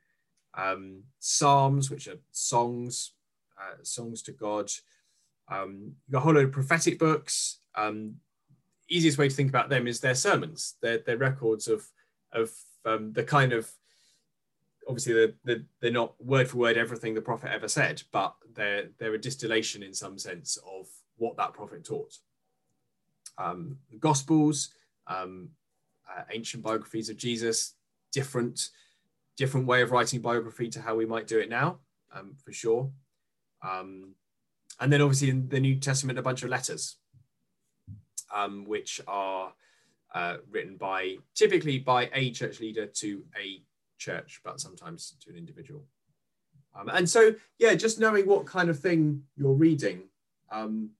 Um, 0.55 1.03
Psalms, 1.19 1.91
which 1.91 2.07
are 2.07 2.17
songs, 2.31 3.11
uh, 3.57 3.77
songs 3.83 4.21
to 4.23 4.31
God. 4.31 4.71
Um, 5.47 5.93
you've 6.07 6.13
got 6.13 6.17
a 6.17 6.21
whole 6.21 6.33
load 6.33 6.45
of 6.45 6.51
prophetic 6.51 6.97
books. 6.97 7.59
Um, 7.75 8.15
easiest 8.89 9.17
way 9.17 9.29
to 9.29 9.35
think 9.35 9.49
about 9.49 9.69
them 9.69 9.87
is 9.87 9.99
their 9.99 10.15
sermons, 10.15 10.75
their, 10.81 10.99
their 10.99 11.17
records 11.17 11.67
of, 11.67 11.87
of 12.33 12.51
um, 12.85 13.13
the 13.13 13.23
kind 13.23 13.53
of, 13.53 13.69
obviously 14.87 15.13
they're, 15.13 15.33
they're, 15.43 15.63
they're, 15.79 15.91
not 15.91 16.13
word 16.23 16.49
for 16.49 16.57
word 16.57 16.77
everything 16.77 17.13
the 17.13 17.21
prophet 17.21 17.51
ever 17.51 17.67
said, 17.67 18.03
but 18.11 18.35
they're, 18.53 18.89
they're 18.99 19.13
a 19.13 19.21
distillation 19.21 19.81
in 19.83 19.93
some 19.93 20.17
sense 20.17 20.57
of 20.57 20.87
what 21.17 21.37
that 21.37 21.53
prophet 21.53 21.85
taught. 21.85 22.17
Um, 23.37 23.77
the 23.89 23.97
Gospels, 23.97 24.69
um, 25.07 25.49
uh, 26.09 26.23
ancient 26.31 26.63
biographies 26.63 27.09
of 27.09 27.17
Jesus, 27.17 27.75
different, 28.11 28.69
different 29.37 29.67
way 29.67 29.81
of 29.81 29.91
writing 29.91 30.21
biography 30.21 30.69
to 30.69 30.81
how 30.81 30.95
we 30.95 31.05
might 31.05 31.27
do 31.27 31.39
it 31.39 31.49
now, 31.49 31.79
um, 32.13 32.35
for 32.43 32.51
sure. 32.51 32.91
Um, 33.63 34.15
and 34.79 34.91
then 34.91 35.01
obviously 35.01 35.29
in 35.29 35.47
the 35.47 35.59
New 35.59 35.75
Testament, 35.75 36.19
a 36.19 36.23
bunch 36.23 36.43
of 36.43 36.49
letters, 36.49 36.97
um, 38.33 38.65
which 38.65 39.01
are 39.07 39.53
uh, 40.13 40.37
written 40.49 40.77
by 40.77 41.17
typically 41.35 41.79
by 41.79 42.09
a 42.13 42.31
church 42.31 42.59
leader 42.59 42.85
to 42.85 43.23
a 43.39 43.61
church, 43.97 44.41
but 44.43 44.59
sometimes 44.59 45.15
to 45.21 45.29
an 45.29 45.37
individual. 45.37 45.85
Um, 46.77 46.89
and 46.89 47.09
so, 47.09 47.35
yeah, 47.59 47.75
just 47.75 47.99
knowing 47.99 48.27
what 48.27 48.45
kind 48.45 48.69
of 48.69 48.79
thing 48.79 49.23
you're 49.35 49.53
reading 49.53 50.03
um, 50.51 50.91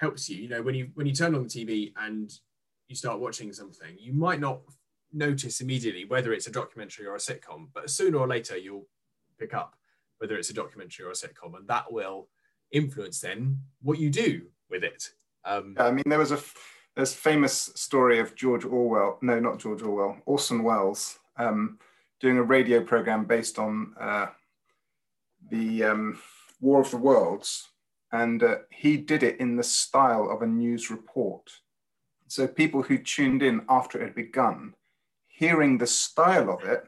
helps 0.00 0.28
you. 0.28 0.36
You 0.36 0.48
know, 0.48 0.62
when 0.62 0.74
you 0.74 0.90
when 0.94 1.06
you 1.06 1.14
turn 1.14 1.34
on 1.34 1.42
the 1.42 1.48
TV 1.48 1.92
and 1.96 2.30
you 2.88 2.96
start 2.96 3.20
watching 3.20 3.52
something, 3.52 3.96
you 3.98 4.12
might 4.12 4.40
not 4.40 4.60
notice 5.12 5.60
immediately 5.60 6.04
whether 6.04 6.32
it's 6.32 6.46
a 6.46 6.52
documentary 6.52 7.06
or 7.06 7.14
a 7.14 7.18
sitcom, 7.18 7.68
but 7.72 7.90
sooner 7.90 8.18
or 8.18 8.26
later 8.26 8.56
you'll 8.56 8.86
pick 9.38 9.54
up 9.54 9.76
whether 10.18 10.36
it's 10.36 10.50
a 10.50 10.54
documentary 10.54 11.04
or 11.04 11.10
a 11.10 11.14
sitcom, 11.14 11.56
and 11.56 11.68
that 11.68 11.92
will 11.92 12.28
influence 12.72 13.20
then 13.20 13.58
what 13.82 13.98
you 13.98 14.10
do 14.10 14.42
with 14.70 14.82
it. 14.84 15.10
Um, 15.44 15.76
I 15.78 15.90
mean, 15.90 16.04
there 16.06 16.18
was 16.18 16.32
a 16.32 16.40
there's 16.96 17.14
famous 17.14 17.70
story 17.74 18.18
of 18.20 18.34
George 18.34 18.64
Orwell. 18.64 19.18
No, 19.20 19.40
not 19.40 19.58
George 19.58 19.82
Orwell. 19.82 20.16
Orson 20.26 20.62
Welles 20.62 21.18
um, 21.36 21.78
doing 22.20 22.38
a 22.38 22.42
radio 22.42 22.82
program 22.82 23.24
based 23.24 23.58
on 23.58 23.94
uh, 24.00 24.26
the 25.50 25.84
um, 25.84 26.18
War 26.60 26.80
of 26.80 26.90
the 26.90 26.96
Worlds, 26.96 27.70
and 28.12 28.42
uh, 28.42 28.56
he 28.70 28.96
did 28.96 29.22
it 29.22 29.40
in 29.40 29.56
the 29.56 29.62
style 29.62 30.30
of 30.30 30.42
a 30.42 30.46
news 30.46 30.90
report. 30.90 31.50
So 32.28 32.46
people 32.46 32.82
who 32.82 32.98
tuned 32.98 33.42
in 33.42 33.62
after 33.68 34.00
it 34.00 34.04
had 34.04 34.14
begun, 34.14 34.74
hearing 35.26 35.78
the 35.78 35.86
style 35.86 36.50
of 36.50 36.64
it, 36.64 36.84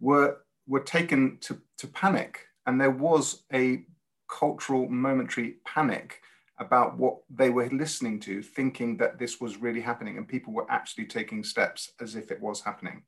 were 0.00 0.38
were 0.66 0.80
taken 0.80 1.38
to, 1.40 1.60
to 1.78 1.86
panic, 1.88 2.46
and 2.66 2.80
there 2.80 2.90
was 2.90 3.44
a 3.52 3.84
cultural 4.28 4.88
momentary 4.88 5.56
panic 5.66 6.20
about 6.58 6.96
what 6.98 7.18
they 7.30 7.50
were 7.50 7.68
listening 7.70 8.20
to, 8.20 8.42
thinking 8.42 8.96
that 8.98 9.18
this 9.18 9.40
was 9.40 9.56
really 9.56 9.80
happening, 9.80 10.16
and 10.16 10.28
people 10.28 10.52
were 10.52 10.70
actually 10.70 11.06
taking 11.06 11.42
steps 11.42 11.92
as 12.00 12.14
if 12.14 12.30
it 12.30 12.40
was 12.40 12.60
happening 12.60 13.02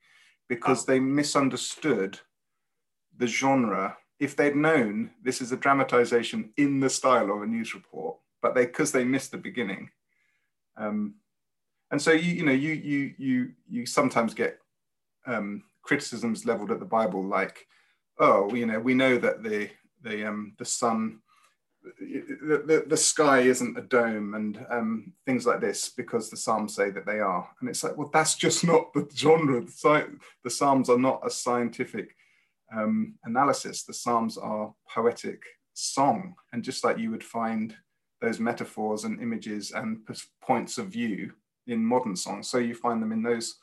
because 0.48 0.82
oh. 0.82 0.92
they 0.92 1.00
misunderstood 1.00 2.18
the 3.16 3.26
genre. 3.26 3.96
If 4.20 4.36
they'd 4.36 4.56
known 4.56 5.10
this 5.22 5.40
is 5.40 5.52
a 5.52 5.56
dramatization 5.56 6.52
in 6.56 6.80
the 6.80 6.90
style 6.90 7.30
of 7.30 7.42
a 7.42 7.46
news 7.46 7.74
report, 7.74 8.16
but 8.42 8.54
they 8.54 8.66
because 8.66 8.92
they 8.92 9.04
missed 9.04 9.32
the 9.32 9.38
beginning. 9.38 9.90
Um, 10.76 11.16
and 11.90 12.00
so 12.00 12.12
you 12.12 12.32
you 12.32 12.44
know 12.44 12.52
you 12.52 12.72
you 12.72 13.14
you 13.18 13.52
you 13.68 13.86
sometimes 13.86 14.34
get 14.34 14.58
um, 15.26 15.62
criticisms 15.82 16.46
leveled 16.46 16.70
at 16.70 16.80
the 16.80 16.86
Bible 16.86 17.24
like, 17.24 17.66
oh 18.18 18.52
you 18.54 18.66
know 18.66 18.80
we 18.80 18.94
know 18.94 19.18
that 19.18 19.42
the 19.42 19.70
the 20.02 20.28
um, 20.28 20.54
the 20.58 20.64
sun 20.64 21.20
the, 21.98 22.62
the, 22.66 22.84
the, 22.86 22.96
sky 22.96 23.40
isn't 23.40 23.76
a 23.76 23.82
dome 23.82 24.34
and 24.34 24.64
um, 24.70 25.12
things 25.26 25.46
like 25.46 25.60
this 25.60 25.90
because 25.90 26.30
the 26.30 26.36
Psalms 26.36 26.74
say 26.74 26.90
that 26.90 27.04
they 27.04 27.20
are. 27.20 27.48
And 27.60 27.68
it's 27.68 27.84
like, 27.84 27.96
well, 27.96 28.10
that's 28.12 28.36
just 28.36 28.64
not 28.66 28.92
the 28.92 29.08
genre. 29.14 29.60
The, 29.60 30.18
the 30.42 30.50
Psalms 30.50 30.88
are 30.88 30.98
not 30.98 31.20
a 31.24 31.30
scientific 31.30 32.16
um, 32.74 33.14
analysis. 33.24 33.82
The 33.82 33.92
Psalms 33.92 34.38
are 34.38 34.74
poetic 34.88 35.42
song. 35.74 36.34
And 36.52 36.62
just 36.62 36.84
like 36.84 36.98
you 36.98 37.10
would 37.10 37.24
find 37.24 37.76
those 38.20 38.40
metaphors 38.40 39.04
and 39.04 39.20
images 39.20 39.72
and 39.72 40.00
points 40.40 40.78
of 40.78 40.86
view 40.86 41.32
in 41.66 41.84
modern 41.84 42.16
songs, 42.16 42.48
so 42.48 42.58
you 42.58 42.74
find 42.74 43.02
them 43.02 43.12
in 43.12 43.22
those 43.22 43.56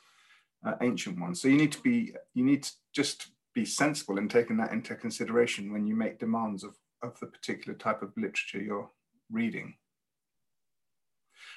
uh, 0.66 0.74
ancient 0.82 1.20
ones. 1.20 1.42
So 1.42 1.48
you 1.48 1.58
need 1.58 1.72
to 1.72 1.82
be, 1.82 2.14
you 2.34 2.44
need 2.44 2.64
to 2.64 2.72
just 2.94 3.28
be 3.54 3.66
sensible 3.66 4.18
in 4.18 4.28
taking 4.28 4.58
that 4.58 4.72
into 4.72 4.96
consideration 4.96 5.74
when 5.74 5.88
you 5.88 5.96
make 5.96 6.20
demands 6.20 6.64
of 6.64 6.76
of 7.04 7.20
the 7.20 7.28
particular 7.28 7.78
type 7.78 8.02
of 8.02 8.12
literature 8.16 8.62
you're 8.62 8.90
reading. 9.32 9.76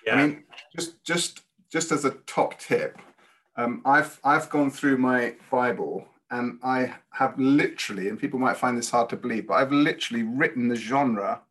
Yeah. 0.07 0.15
I 0.15 0.27
mean, 0.27 0.45
just 0.77 1.03
just 1.05 1.41
just 1.71 1.93
as 1.93 2.05
a 2.05 2.13
top 2.27 2.59
tip, 2.59 2.99
um, 3.57 3.83
I've 3.85 4.21
I've 4.25 4.51
gone 4.51 4.71
through 4.71 4.99
my 4.99 5.35
Bible 5.51 6.07
and 6.31 6.59
I 6.63 6.95
have 7.11 7.39
literally, 7.39 8.09
and 8.09 8.19
people 8.19 8.39
might 8.39 8.57
find 8.57 8.77
this 8.77 8.91
hard 8.91 9.09
to 9.11 9.17
believe, 9.17 9.47
but 9.47 9.55
I've 9.55 9.73
literally 9.73 10.25
written 10.25 10.69
the 10.69 10.77
genre 10.77 11.43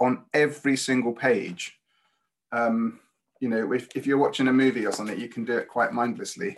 on 0.00 0.24
every 0.34 0.76
single 0.76 1.12
page. 1.12 1.78
Um, 2.50 2.98
you 3.40 3.48
know, 3.48 3.72
if, 3.72 3.88
if 3.94 4.06
you're 4.06 4.18
watching 4.18 4.48
a 4.48 4.52
movie 4.52 4.86
or 4.86 4.92
something, 4.92 5.18
you 5.18 5.28
can 5.28 5.44
do 5.44 5.56
it 5.56 5.68
quite 5.68 5.92
mindlessly. 5.92 6.56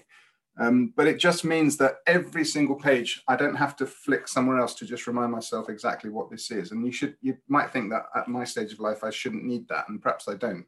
Um, 0.59 0.93
but 0.97 1.07
it 1.07 1.19
just 1.19 1.45
means 1.45 1.79
that 1.79 1.97
every 2.07 2.45
single 2.45 2.77
page, 2.77 3.23
I 3.27 3.37
don't 3.37 3.57
have 3.57 3.75
to 3.77 3.87
flick 3.87 4.29
somewhere 4.29 4.59
else 4.59 4.75
to 4.75 4.87
just 4.87 5.07
remind 5.07 5.33
myself 5.33 5.71
exactly 5.71 6.11
what 6.11 6.31
this 6.31 6.51
is. 6.51 6.73
And 6.73 6.85
you 6.85 6.93
should, 6.93 7.17
you 7.23 7.39
might 7.49 7.73
think 7.73 7.91
that 7.91 8.05
at 8.15 8.29
my 8.29 8.45
stage 8.45 8.73
of 8.73 8.81
life, 8.81 9.03
I 9.03 9.11
shouldn't 9.11 9.45
need 9.45 9.67
that, 9.69 9.89
and 9.89 10.03
perhaps 10.03 10.29
I 10.29 10.35
don't. 10.35 10.67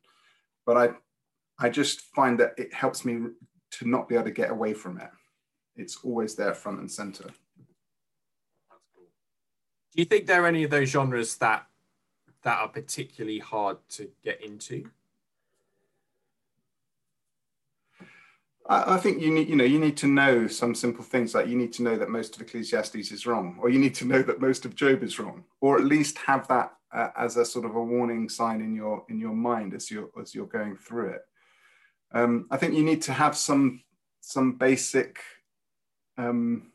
But 0.65 0.77
I, 0.79 0.89
I 1.59 1.69
just 1.69 2.01
find 2.01 2.41
that 2.41 2.55
it 2.57 2.73
helps 2.73 3.05
me 3.05 3.27
to 3.73 3.89
not 3.89 4.09
be 4.09 4.15
able 4.15 4.25
to 4.25 4.31
get 4.31 4.51
away 4.51 4.73
from 4.73 4.99
it. 4.99 5.11
It's 5.77 5.99
always 6.03 6.35
there, 6.35 6.55
front 6.55 6.81
and 6.81 6.91
center. 6.91 7.29
Cool. 8.95 9.05
Do 9.93 10.01
you 10.01 10.05
think 10.05 10.27
there 10.27 10.45
are 10.45 10.47
any 10.47 10.65
of 10.65 10.71
those 10.71 10.89
genres 10.89 11.37
that 11.37 11.67
that 12.43 12.59
are 12.59 12.69
particularly 12.69 13.39
hard 13.39 13.79
to 13.89 14.11
get 14.23 14.43
into? 14.43 14.91
I, 18.67 18.97
think 18.97 19.21
you 19.21 19.31
need, 19.31 19.49
you 19.49 19.57
know, 19.57 19.65
you 19.65 19.79
need 19.79 19.97
to 19.99 20.07
know 20.07 20.47
some 20.47 20.75
simple 20.75 21.05
things 21.05 21.35
like 21.35 21.49
you 21.49 21.57
need 21.57 21.73
to 21.75 21.83
know 21.83 21.97
that 21.97 22.09
most 22.09 22.35
of 22.35 22.41
Ecclesiastes 22.41 23.13
is 23.13 23.27
wrong, 23.27 23.59
or 23.61 23.69
you 23.69 23.79
need 23.79 23.95
to 23.97 24.07
know 24.07 24.23
that 24.23 24.41
most 24.41 24.65
of 24.65 24.75
Job 24.75 25.03
is 25.03 25.19
wrong, 25.19 25.45
or 25.61 25.77
at 25.77 25.85
least 25.85 26.17
have 26.19 26.49
that 26.49 26.73
uh, 26.91 27.11
as 27.17 27.37
a 27.37 27.45
sort 27.45 27.67
of 27.67 27.77
a 27.77 27.83
warning 27.83 28.29
sign 28.29 28.63
in 28.63 28.75
your 28.75 29.05
in 29.11 29.19
your 29.19 29.35
mind 29.35 29.75
as 29.75 29.91
you're 29.91 30.09
as 30.21 30.35
you're 30.35 30.47
going 30.47 30.77
through 30.77 31.11
it. 31.11 31.23
Um, 32.13 32.47
I 32.51 32.57
think 32.57 32.75
you 32.75 32.85
need 32.85 33.03
to 33.03 33.13
have 33.13 33.37
some 33.37 33.83
some 34.21 34.53
basic 34.53 35.21
um, 36.17 36.73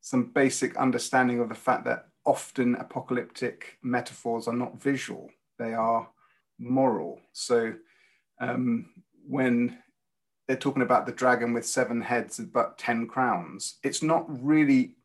some 0.00 0.26
basic 0.32 0.76
understanding 0.76 1.40
of 1.40 1.48
the 1.48 1.54
fact 1.56 1.84
that 1.86 2.06
often 2.24 2.76
apocalyptic 2.76 3.78
metaphors 3.82 4.46
are 4.46 4.54
not 4.54 4.80
visual, 4.80 5.28
they 5.58 5.74
are 5.74 6.08
moral. 6.58 7.20
So 7.32 7.74
um, 8.40 8.90
when 9.26 9.81
they're 10.52 10.58
talking 10.58 10.82
about 10.82 11.06
the 11.06 11.12
dragon 11.12 11.54
with 11.54 11.64
seven 11.64 12.02
heads 12.02 12.38
but 12.38 12.76
10 12.76 13.06
crowns, 13.06 13.78
it's 13.82 14.02
not 14.02 14.26
really 14.28 14.96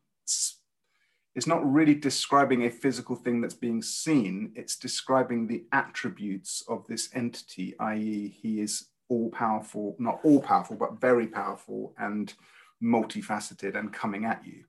it's 1.34 1.46
not 1.46 1.64
really 1.72 1.94
describing 1.94 2.66
a 2.66 2.70
physical 2.70 3.16
thing 3.16 3.40
that's 3.40 3.54
being 3.54 3.80
seen, 3.80 4.52
it's 4.54 4.76
describing 4.76 5.46
the 5.46 5.64
attributes 5.72 6.62
of 6.68 6.86
this 6.86 7.08
entity, 7.14 7.74
i.e., 7.80 8.36
he 8.42 8.60
is 8.60 8.88
all 9.08 9.30
powerful, 9.30 9.96
not 9.98 10.20
all 10.22 10.42
powerful, 10.42 10.76
but 10.76 11.00
very 11.00 11.26
powerful 11.26 11.94
and 11.96 12.34
multifaceted 12.82 13.74
and 13.74 13.90
coming 13.90 14.26
at 14.26 14.44
you. 14.44 14.64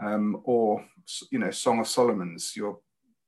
Um, 0.00 0.40
or, 0.44 0.84
you 1.32 1.40
know, 1.40 1.50
Song 1.50 1.80
of 1.80 1.88
Solomon's, 1.88 2.54
your 2.54 2.78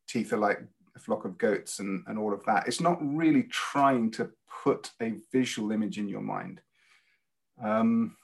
teeth 0.07 0.33
are 0.33 0.37
like 0.37 0.61
a 0.95 1.01
flock 1.01 1.25
of 1.25 1.39
goats 1.39 1.81
and, 1.81 2.05
and 2.07 2.19
all 2.19 2.33
of 2.33 2.45
that. 2.45 2.69
It's 2.69 2.81
not 2.81 2.99
really 3.01 3.45
trying 3.45 4.13
to 4.13 4.31
put 4.63 4.91
a 5.01 5.15
visual 5.33 5.73
image 5.73 5.99
in 5.99 6.09
your 6.09 6.21
mind. 6.21 6.61
Um, 7.63 8.17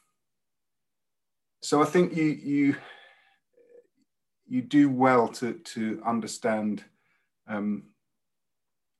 so 1.62 1.82
I 1.82 1.86
think 1.86 2.16
you, 2.16 2.24
you, 2.24 2.76
you 4.46 4.62
do 4.62 4.88
well 4.88 5.28
to, 5.28 5.54
to 5.54 6.02
understand 6.04 6.84
um, 7.48 7.84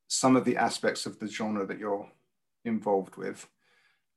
some 0.09 0.37
of 0.37 0.45
the 0.45 0.57
aspects 0.57 1.07
of 1.07 1.18
the 1.18 1.28
genre 1.28 1.66
that 1.66 1.78
you're 1.78 2.09
involved 2.64 3.16
with. 3.16 3.47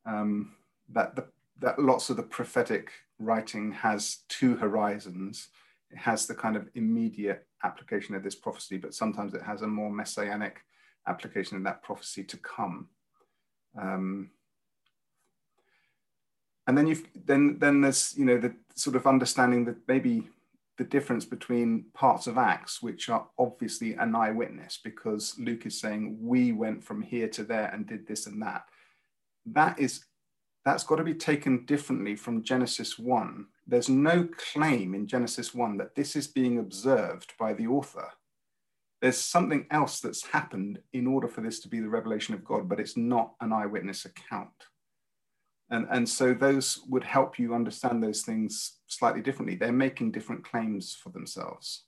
Um, 0.05 0.55
that 0.89 1.15
the 1.15 1.28
that 1.59 1.80
lots 1.80 2.09
of 2.09 2.18
the 2.18 2.24
prophetic 2.24 2.91
writing 3.20 3.72
has 3.72 4.20
two 4.30 4.55
horizons. 4.55 5.49
It 5.89 5.97
has 5.97 6.28
the 6.28 6.36
kind 6.36 6.55
of 6.55 6.70
immediate 6.76 7.47
application 7.63 8.15
of 8.15 8.24
this 8.24 8.36
prophecy, 8.36 8.78
but 8.78 8.93
sometimes 8.93 9.34
it 9.34 9.41
has 9.41 9.61
a 9.61 9.68
more 9.68 9.89
messianic 9.89 10.61
application 11.07 11.57
of 11.57 11.63
that 11.63 11.82
prophecy 11.82 12.24
to 12.26 12.38
come. 12.38 12.89
Um, 13.80 14.32
and 16.68 16.78
then 16.78 16.88
you've 16.88 17.07
then 17.26 17.57
then 17.59 17.82
there's 17.82 18.13
you 18.18 18.26
know 18.26 18.38
the 18.38 18.53
sort 18.76 18.95
of 18.95 19.07
understanding 19.07 19.65
that 19.65 19.78
maybe 19.88 20.30
the 20.78 20.84
difference 20.84 21.26
between 21.26 21.86
parts 21.93 22.28
of 22.28 22.38
Acts, 22.38 22.82
which 22.82 23.09
are 23.09 23.28
obviously 23.38 23.93
an 23.93 24.15
eyewitness, 24.15 24.80
because 24.84 25.36
Luke 25.39 25.65
is 25.65 25.80
saying, 25.80 26.18
We 26.22 26.51
went 26.51 26.84
from 26.84 27.01
here 27.01 27.28
to 27.30 27.43
there 27.43 27.70
and 27.74 27.88
did 27.88 28.07
this 28.07 28.28
and 28.28 28.41
that. 28.43 28.65
That 29.45 29.80
is, 29.80 30.05
that's 30.65 30.84
got 30.84 30.97
to 30.97 31.03
be 31.03 31.15
taken 31.15 31.65
differently 31.65 32.15
from 32.15 32.43
Genesis 32.43 32.99
1. 32.99 33.47
There's 33.65 33.89
no 33.89 34.30
claim 34.53 34.93
in 34.93 35.07
Genesis 35.07 35.53
1 35.53 35.78
that 35.78 35.95
this 35.95 36.15
is 36.15 36.28
being 36.28 36.59
observed 36.59 37.34
by 37.39 37.53
the 37.53 37.68
author. 37.68 38.09
There's 39.01 39.18
something 39.18 39.65
else 39.72 39.99
that's 39.99 40.26
happened 40.26 40.80
in 40.93 41.07
order 41.07 41.28
for 41.28 41.41
this 41.41 41.59
to 41.61 41.68
be 41.68 41.80
the 41.80 41.89
revelation 41.89 42.34
of 42.34 42.45
God, 42.45 42.70
but 42.70 42.80
it's 42.80 42.97
not 42.97 43.34
an 43.41 43.51
eyewitness 43.51 44.05
account. 44.05 44.51
And, 45.70 45.88
and 45.91 46.07
so 46.07 46.34
those 46.34 46.80
would 46.88 47.03
help 47.03 47.38
you 47.38 47.53
understand 47.53 48.01
those 48.01 48.22
things 48.22 48.78
slightly 48.88 49.22
differently. 49.22 49.55
They're 49.55 49.72
making 49.72 50.11
different 50.11 50.45
claims 50.45 50.95
for 50.95 51.09
themselves. 51.09 51.84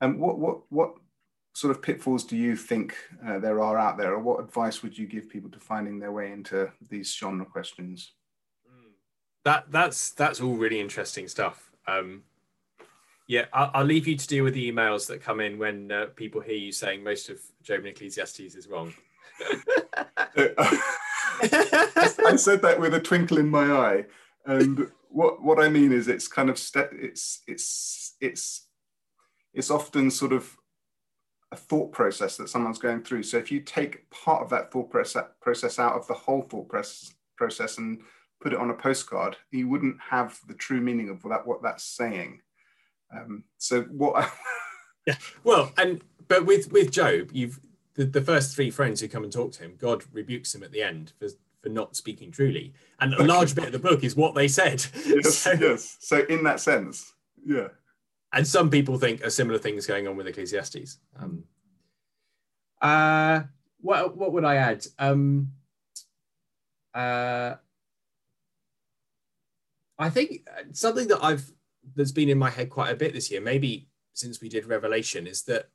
And 0.00 0.20
what, 0.20 0.38
what, 0.38 0.60
what 0.68 0.94
sort 1.54 1.74
of 1.74 1.82
pitfalls 1.82 2.24
do 2.24 2.36
you 2.36 2.54
think 2.54 2.96
uh, 3.26 3.40
there 3.40 3.60
are 3.60 3.76
out 3.76 3.98
there, 3.98 4.12
or 4.12 4.20
what 4.20 4.40
advice 4.40 4.82
would 4.82 4.96
you 4.96 5.06
give 5.06 5.28
people 5.28 5.50
to 5.50 5.58
finding 5.58 5.98
their 5.98 6.12
way 6.12 6.30
into 6.30 6.70
these 6.88 7.12
genre 7.12 7.44
questions? 7.44 8.12
That 9.44 9.70
that's 9.70 10.10
that's 10.10 10.40
all 10.40 10.54
really 10.54 10.80
interesting 10.80 11.26
stuff. 11.26 11.70
Um, 11.86 12.22
yeah, 13.26 13.46
I'll, 13.52 13.70
I'll, 13.74 13.84
leave 13.84 14.06
you 14.06 14.16
to 14.16 14.26
deal 14.26 14.44
with 14.44 14.54
the 14.54 14.70
emails 14.70 15.06
that 15.08 15.22
come 15.22 15.40
in 15.40 15.58
when 15.58 15.90
uh, 15.90 16.06
people 16.16 16.40
hear 16.40 16.56
you 16.56 16.72
saying 16.72 17.02
most 17.02 17.28
of 17.28 17.40
Job 17.62 17.78
and 17.78 17.88
Ecclesiastes 17.88 18.54
is 18.54 18.68
wrong. 18.68 18.92
I 21.42 22.36
said 22.36 22.62
that 22.62 22.78
with 22.80 22.94
a 22.94 23.00
twinkle 23.00 23.38
in 23.38 23.48
my 23.48 23.70
eye, 23.72 24.04
and 24.46 24.90
what 25.10 25.42
what 25.42 25.58
I 25.58 25.68
mean 25.68 25.92
is 25.92 26.08
it's 26.08 26.28
kind 26.28 26.50
of 26.50 26.58
ste- 26.58 26.92
it's 26.92 27.42
it's 27.46 28.16
it's 28.20 28.66
it's 29.54 29.70
often 29.70 30.10
sort 30.10 30.32
of 30.32 30.56
a 31.50 31.56
thought 31.56 31.92
process 31.92 32.36
that 32.36 32.48
someone's 32.48 32.78
going 32.78 33.02
through. 33.02 33.22
So 33.22 33.38
if 33.38 33.50
you 33.50 33.60
take 33.60 34.08
part 34.10 34.42
of 34.42 34.50
that 34.50 34.70
thought 34.70 34.90
process 34.90 35.78
out 35.78 35.94
of 35.94 36.06
the 36.06 36.14
whole 36.14 36.42
thought 36.42 36.68
process 37.36 37.78
and 37.78 38.02
put 38.40 38.52
it 38.52 38.58
on 38.58 38.70
a 38.70 38.74
postcard, 38.74 39.36
you 39.50 39.68
wouldn't 39.68 39.96
have 40.10 40.38
the 40.46 40.54
true 40.54 40.80
meaning 40.80 41.08
of 41.08 41.22
that 41.22 41.46
what 41.46 41.62
that's 41.62 41.84
saying. 41.84 42.40
Um, 43.14 43.44
so 43.56 43.82
what? 43.82 44.30
yeah. 45.06 45.16
Well, 45.42 45.72
and 45.78 46.02
but 46.28 46.44
with 46.44 46.70
with 46.70 46.90
Job, 46.90 47.30
you've 47.32 47.58
the, 47.98 48.04
the 48.04 48.22
first 48.22 48.54
three 48.54 48.70
friends 48.70 49.00
who 49.00 49.08
come 49.08 49.24
and 49.24 49.32
talk 49.32 49.50
to 49.52 49.64
him, 49.64 49.74
God 49.76 50.04
rebukes 50.12 50.54
him 50.54 50.62
at 50.62 50.70
the 50.70 50.82
end 50.82 51.12
for, 51.18 51.26
for 51.60 51.68
not 51.68 51.96
speaking 51.96 52.30
truly. 52.30 52.72
And 53.00 53.12
a 53.14 53.24
large 53.24 53.56
bit 53.56 53.64
of 53.64 53.72
the 53.72 53.80
book 53.80 54.04
is 54.04 54.14
what 54.14 54.36
they 54.36 54.46
said. 54.46 54.86
Yes, 55.04 55.36
so, 55.36 55.52
yes. 55.52 55.96
So 55.98 56.24
in 56.28 56.44
that 56.44 56.60
sense, 56.60 57.12
yeah. 57.44 57.68
And 58.32 58.46
some 58.46 58.70
people 58.70 58.98
think 58.98 59.22
a 59.22 59.30
similar 59.32 59.58
thing 59.58 59.74
is 59.74 59.86
going 59.86 60.06
on 60.06 60.16
with 60.16 60.28
Ecclesiastes. 60.28 60.98
Um, 61.18 61.42
uh, 62.80 63.40
what 63.80 64.16
what 64.16 64.32
would 64.32 64.44
I 64.44 64.56
add? 64.56 64.86
Um, 64.98 65.52
uh, 66.94 67.54
I 69.98 70.10
think 70.10 70.46
something 70.72 71.08
that 71.08 71.24
I've 71.24 71.50
that's 71.96 72.12
been 72.12 72.28
in 72.28 72.38
my 72.38 72.50
head 72.50 72.70
quite 72.70 72.92
a 72.92 72.96
bit 72.96 73.14
this 73.14 73.30
year, 73.30 73.40
maybe 73.40 73.88
since 74.12 74.40
we 74.40 74.48
did 74.48 74.66
Revelation, 74.66 75.26
is 75.26 75.42
that 75.44 75.70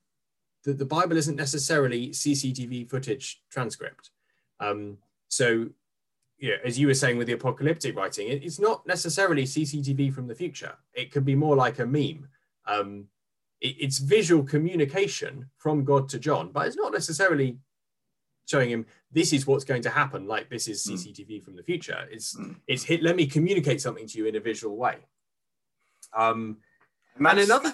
that 0.64 0.78
the 0.78 0.86
Bible 0.86 1.18
isn't 1.18 1.36
necessarily 1.36 2.10
CCTV 2.10 2.90
footage 2.90 3.42
transcript. 3.50 4.12
Um, 4.60 4.98
so, 5.28 5.70
yeah, 6.40 6.56
as 6.64 6.80
you 6.80 6.88
were 6.88 6.94
saying 6.94 7.18
with 7.18 7.28
the 7.28 7.34
apocalyptic 7.34 7.96
writing, 7.96 8.28
it, 8.28 8.44
it's 8.44 8.60
not 8.60 8.86
necessarily 8.88 9.44
CCTV 9.44 10.14
from 10.14 10.28
the 10.28 10.36
future. 10.36 10.74
It 10.94 11.12
could 11.12 11.26
be 11.26 11.36
more 11.36 11.56
like 11.56 11.80
a 11.80 11.86
meme. 11.86 12.28
Um, 12.66 13.06
it, 13.60 13.76
it's 13.80 14.00
visual 14.00 14.44
communication 14.44 15.50
from 15.58 15.84
God 15.84 16.08
to 16.10 16.20
John, 16.20 16.52
but 16.52 16.68
it's 16.68 16.78
not 16.78 16.94
necessarily 16.94 17.58
showing 18.46 18.70
him 18.70 18.86
this 19.12 19.34
is 19.34 19.48
what's 19.48 19.64
going 19.64 19.82
to 19.84 19.90
happen. 19.90 20.28
Like 20.28 20.50
this 20.50 20.68
is 20.68 20.86
CCTV 20.86 21.42
mm. 21.42 21.44
from 21.44 21.56
the 21.56 21.64
future. 21.64 22.08
It's 22.12 22.38
mm. 22.38 22.56
it's 22.68 22.84
hit. 22.84 23.04
Let 23.04 23.16
me 23.16 23.26
communicate 23.26 23.82
something 23.82 24.08
to 24.08 24.18
you 24.18 24.26
in 24.26 24.36
a 24.36 24.40
visual 24.40 24.76
way. 24.76 24.98
Um, 26.16 26.58
and, 27.18 27.28
and 27.28 27.40
another. 27.40 27.74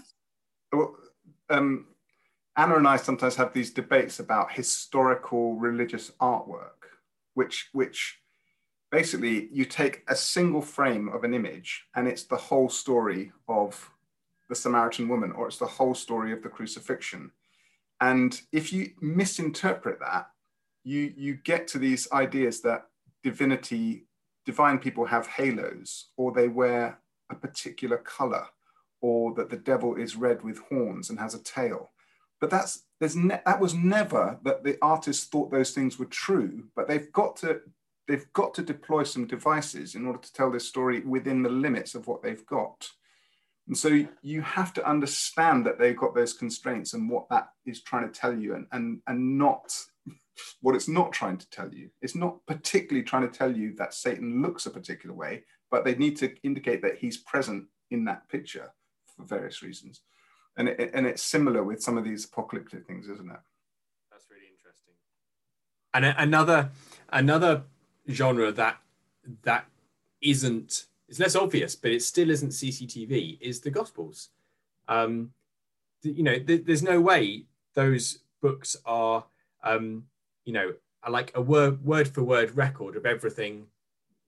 Um, 1.50 1.88
Anna 2.60 2.76
and 2.76 2.90
I 2.90 2.98
sometimes 2.98 3.38
have 3.38 3.54
these 3.54 3.72
debates 3.72 4.20
about 4.20 4.52
historical 4.52 5.56
religious 5.56 6.12
artwork, 6.20 6.92
which 7.34 7.70
which 7.72 8.20
basically 8.92 9.48
you 9.54 9.64
take 9.64 10.04
a 10.10 10.16
single 10.16 10.62
frame 10.62 11.08
of 11.08 11.24
an 11.24 11.34
image 11.34 11.86
and 11.96 12.06
it's 12.06 12.26
the 12.26 12.36
whole 12.36 12.68
story 12.68 13.32
of 13.48 13.92
the 14.50 14.56
Samaritan 14.56 15.08
woman, 15.08 15.32
or 15.32 15.48
it's 15.48 15.58
the 15.58 15.68
whole 15.78 15.96
story 15.96 16.34
of 16.34 16.44
the 16.44 16.50
crucifixion. 16.50 17.32
And 18.02 18.42
if 18.52 18.74
you 18.74 18.90
misinterpret 19.00 20.02
that, 20.02 20.30
you 20.84 21.14
you 21.16 21.36
get 21.36 21.66
to 21.70 21.78
these 21.80 22.12
ideas 22.12 22.60
that 22.64 22.88
divinity, 23.24 24.08
divine 24.46 24.80
people 24.80 25.06
have 25.06 25.28
halos, 25.28 26.08
or 26.18 26.34
they 26.34 26.50
wear 26.50 27.00
a 27.30 27.36
particular 27.36 28.00
color, 28.00 28.48
or 29.00 29.34
that 29.36 29.50
the 29.50 29.64
devil 29.72 29.96
is 29.96 30.18
red 30.18 30.44
with 30.44 30.60
horns 30.70 31.10
and 31.10 31.20
has 31.20 31.34
a 31.34 31.42
tail 31.42 31.92
but 32.40 32.50
that's 32.50 32.84
there's 33.00 33.16
ne- 33.16 33.42
that 33.46 33.60
was 33.60 33.74
never 33.74 34.40
that 34.44 34.64
the 34.64 34.78
artists 34.82 35.26
thought 35.26 35.52
those 35.52 35.72
things 35.72 35.98
were 35.98 36.06
true 36.06 36.66
but 36.76 36.88
they've 36.88 37.12
got 37.12 37.36
to 37.38 37.62
they've 38.10 38.34
got 38.34 38.56
to 38.56 38.64
deploy 38.64 39.04
some 39.04 39.28
devices 39.28 39.94
in 39.94 40.08
order 40.08 40.18
to 40.18 40.34
tell 40.34 40.50
this 40.50 40.68
story 40.68 41.02
within 41.02 41.44
the 41.44 41.50
limits 41.50 41.94
of 41.94 42.08
what 42.08 42.24
they've 42.24 42.46
got. 42.48 42.90
And 43.68 43.78
so 43.78 44.04
you 44.24 44.42
have 44.42 44.74
to 44.74 44.90
understand 44.90 45.64
that 45.68 45.78
they've 45.78 45.96
got 45.96 46.16
those 46.16 46.34
constraints 46.34 46.96
and 46.96 47.08
what 47.08 47.30
that 47.30 47.50
is 47.68 47.84
trying 47.84 48.12
to 48.12 48.20
tell 48.20 48.36
you 48.36 48.56
and 48.56 48.66
and, 48.72 49.02
and 49.06 49.38
not 49.38 49.72
what 50.62 50.76
it's 50.76 50.88
not 50.88 51.14
trying 51.14 51.38
to 51.38 51.50
tell 51.52 51.72
you. 51.72 51.92
It's 52.02 52.16
not 52.16 52.44
particularly 52.48 53.04
trying 53.04 53.30
to 53.30 53.38
tell 53.38 53.56
you 53.56 53.76
that 53.76 53.94
satan 53.94 54.42
looks 54.42 54.66
a 54.66 54.72
particular 54.72 55.16
way 55.16 55.44
but 55.70 55.86
they 55.86 55.94
need 55.96 56.18
to 56.18 56.34
indicate 56.42 56.82
that 56.82 56.98
he's 56.98 57.18
present 57.18 57.66
in 57.92 58.06
that 58.06 58.28
picture 58.28 58.74
for 59.16 59.24
various 59.24 59.62
reasons 59.62 60.02
and 60.60 60.68
it, 60.68 60.92
and 60.94 61.08
it's 61.08 61.24
similar 61.24 61.64
with 61.64 61.82
some 61.82 61.98
of 61.98 62.04
these 62.04 62.26
apocalyptic 62.26 62.86
things, 62.86 63.08
isn't 63.08 63.32
it? 63.32 63.40
That's 64.12 64.26
really 64.30 64.48
interesting. 64.52 64.94
And 65.94 66.06
another 66.06 66.70
another 67.12 67.64
genre 68.12 68.52
that 68.52 68.78
that 69.44 69.66
isn't 70.22 70.86
it's 71.08 71.20
less 71.20 71.36
obvious, 71.36 71.76
but 71.76 71.92
it 71.92 72.04
still 72.04 72.30
isn't 72.30 72.50
CCTV 72.50 73.40
is 73.42 73.62
the 73.62 73.72
Gospels. 73.72 74.30
Um, 74.88 75.32
you 76.04 76.24
know, 76.24 76.38
th- 76.38 76.66
there's 76.66 76.84
no 76.84 77.02
way 77.02 77.46
those 77.74 78.20
books 78.42 78.76
are, 78.86 79.24
um, 79.64 80.04
you 80.46 80.54
know, 80.54 80.74
like 81.10 81.32
a 81.36 81.42
word 81.42 81.84
word 81.84 82.10
for 82.10 82.24
word 82.24 82.56
record 82.56 82.98
of 82.98 83.06
everything 83.06 83.68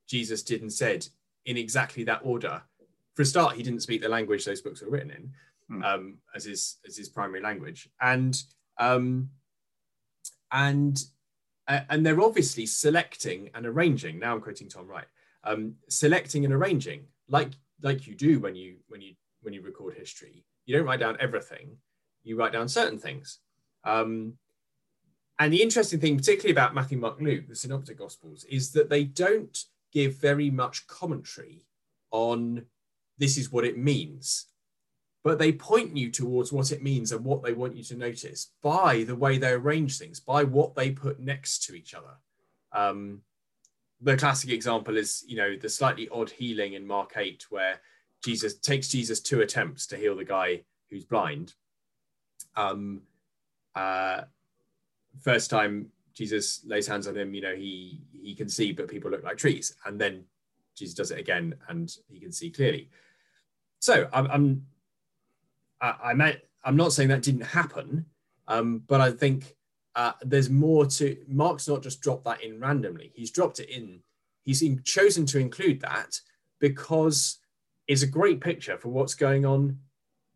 Jesus 0.07 0.41
did 0.41 0.61
and 0.61 0.71
said 0.71 1.07
in 1.45 1.57
exactly 1.57 2.05
that 2.05 2.21
order 2.23 2.61
for 3.15 3.23
a 3.23 3.25
start, 3.25 3.57
he 3.57 3.63
didn't 3.63 3.81
speak 3.81 4.01
the 4.01 4.09
language 4.09 4.45
those 4.45 4.61
books 4.61 4.81
were 4.81 4.89
written 4.89 5.11
in 5.11 5.33
Hmm. 5.71 5.83
um, 5.83 6.17
as 6.35 6.43
his 6.43 6.77
as 6.85 6.97
his 6.97 7.07
primary 7.07 7.41
language, 7.41 7.89
and 8.01 8.37
um, 8.77 9.29
and 10.51 11.01
uh, 11.67 11.81
and 11.89 12.05
they're 12.05 12.19
obviously 12.19 12.65
selecting 12.65 13.49
and 13.55 13.65
arranging. 13.65 14.19
Now 14.19 14.33
I'm 14.33 14.41
quoting 14.41 14.67
Tom 14.67 14.85
Wright, 14.85 15.07
um, 15.45 15.75
selecting 15.87 16.43
and 16.43 16.53
arranging 16.53 17.05
like 17.29 17.51
like 17.81 18.05
you 18.05 18.15
do 18.15 18.39
when 18.39 18.53
you 18.53 18.77
when 18.89 19.01
you 19.01 19.15
when 19.43 19.53
you 19.53 19.61
record 19.61 19.93
history. 19.93 20.43
You 20.65 20.75
don't 20.75 20.85
write 20.85 20.99
down 20.99 21.15
everything; 21.21 21.77
you 22.23 22.35
write 22.35 22.51
down 22.51 22.67
certain 22.67 22.99
things. 22.99 23.39
Um, 23.85 24.33
and 25.39 25.53
the 25.53 25.61
interesting 25.61 26.01
thing, 26.01 26.17
particularly 26.17 26.51
about 26.51 26.75
Matthew, 26.75 26.97
Mark, 26.97 27.19
Luke, 27.21 27.47
the 27.47 27.55
Synoptic 27.55 27.97
Gospels, 27.97 28.43
is 28.43 28.73
that 28.73 28.89
they 28.89 29.05
don't 29.05 29.57
give 29.93 30.17
very 30.17 30.51
much 30.51 30.85
commentary 30.87 31.65
on 32.11 32.65
this 33.17 33.37
is 33.37 33.51
what 33.51 33.65
it 33.65 33.77
means 33.77 34.50
but 35.23 35.37
they 35.37 35.51
point 35.51 35.95
you 35.95 36.09
towards 36.09 36.51
what 36.51 36.71
it 36.71 36.81
means 36.81 37.11
and 37.11 37.23
what 37.23 37.43
they 37.43 37.53
want 37.53 37.75
you 37.75 37.83
to 37.83 37.95
notice 37.95 38.51
by 38.61 39.03
the 39.03 39.15
way 39.15 39.37
they 39.37 39.51
arrange 39.51 39.97
things, 39.97 40.19
by 40.19 40.43
what 40.43 40.75
they 40.75 40.91
put 40.91 41.19
next 41.19 41.63
to 41.63 41.75
each 41.75 41.93
other. 41.93 42.15
Um, 42.71 43.21
the 44.01 44.17
classic 44.17 44.49
example 44.49 44.97
is, 44.97 45.23
you 45.27 45.37
know, 45.37 45.55
the 45.55 45.69
slightly 45.69 46.09
odd 46.09 46.31
healing 46.31 46.73
in 46.73 46.87
Mark 46.87 47.13
8, 47.15 47.45
where 47.49 47.79
Jesus 48.23 48.57
takes 48.57 48.87
Jesus 48.87 49.19
two 49.19 49.41
attempts 49.41 49.85
to 49.87 49.97
heal 49.97 50.15
the 50.15 50.25
guy 50.25 50.63
who's 50.89 51.05
blind. 51.05 51.53
Um, 52.55 53.03
uh, 53.75 54.21
first 55.21 55.49
time 55.49 55.91
Jesus 56.13 56.61
lays 56.65 56.87
hands 56.87 57.07
on 57.07 57.15
him, 57.15 57.33
you 57.33 57.41
know, 57.41 57.55
he 57.55 58.01
he 58.11 58.35
can 58.35 58.49
see, 58.49 58.71
but 58.71 58.87
people 58.87 59.11
look 59.11 59.23
like 59.23 59.37
trees. 59.37 59.75
And 59.85 59.99
then 59.99 60.23
Jesus 60.75 60.95
does 60.95 61.11
it 61.11 61.19
again, 61.19 61.55
and 61.69 61.95
he 62.09 62.19
can 62.19 62.31
see 62.31 62.49
clearly. 62.49 62.89
So 63.79 64.07
I'm, 64.13 64.27
I'm 64.27 64.65
I, 65.81 66.13
meant, 66.13 66.39
I'm 66.63 66.75
not 66.75 66.93
saying 66.93 67.09
that 67.09 67.23
didn't 67.23 67.41
happen, 67.41 68.05
um, 68.47 68.83
but 68.87 69.01
I 69.01 69.11
think 69.11 69.55
uh, 69.95 70.13
there's 70.21 70.49
more 70.49 70.85
to. 70.85 71.17
Mark's 71.27 71.67
not 71.67 71.83
just 71.83 72.01
dropped 72.01 72.25
that 72.25 72.43
in 72.43 72.59
randomly. 72.59 73.11
He's 73.15 73.31
dropped 73.31 73.59
it 73.59 73.69
in. 73.69 74.01
He's 74.43 74.61
in, 74.61 74.81
chosen 74.83 75.25
to 75.27 75.39
include 75.39 75.81
that 75.81 76.19
because 76.59 77.39
it's 77.87 78.03
a 78.03 78.07
great 78.07 78.41
picture 78.41 78.77
for 78.77 78.89
what's 78.89 79.15
going 79.15 79.45
on 79.45 79.79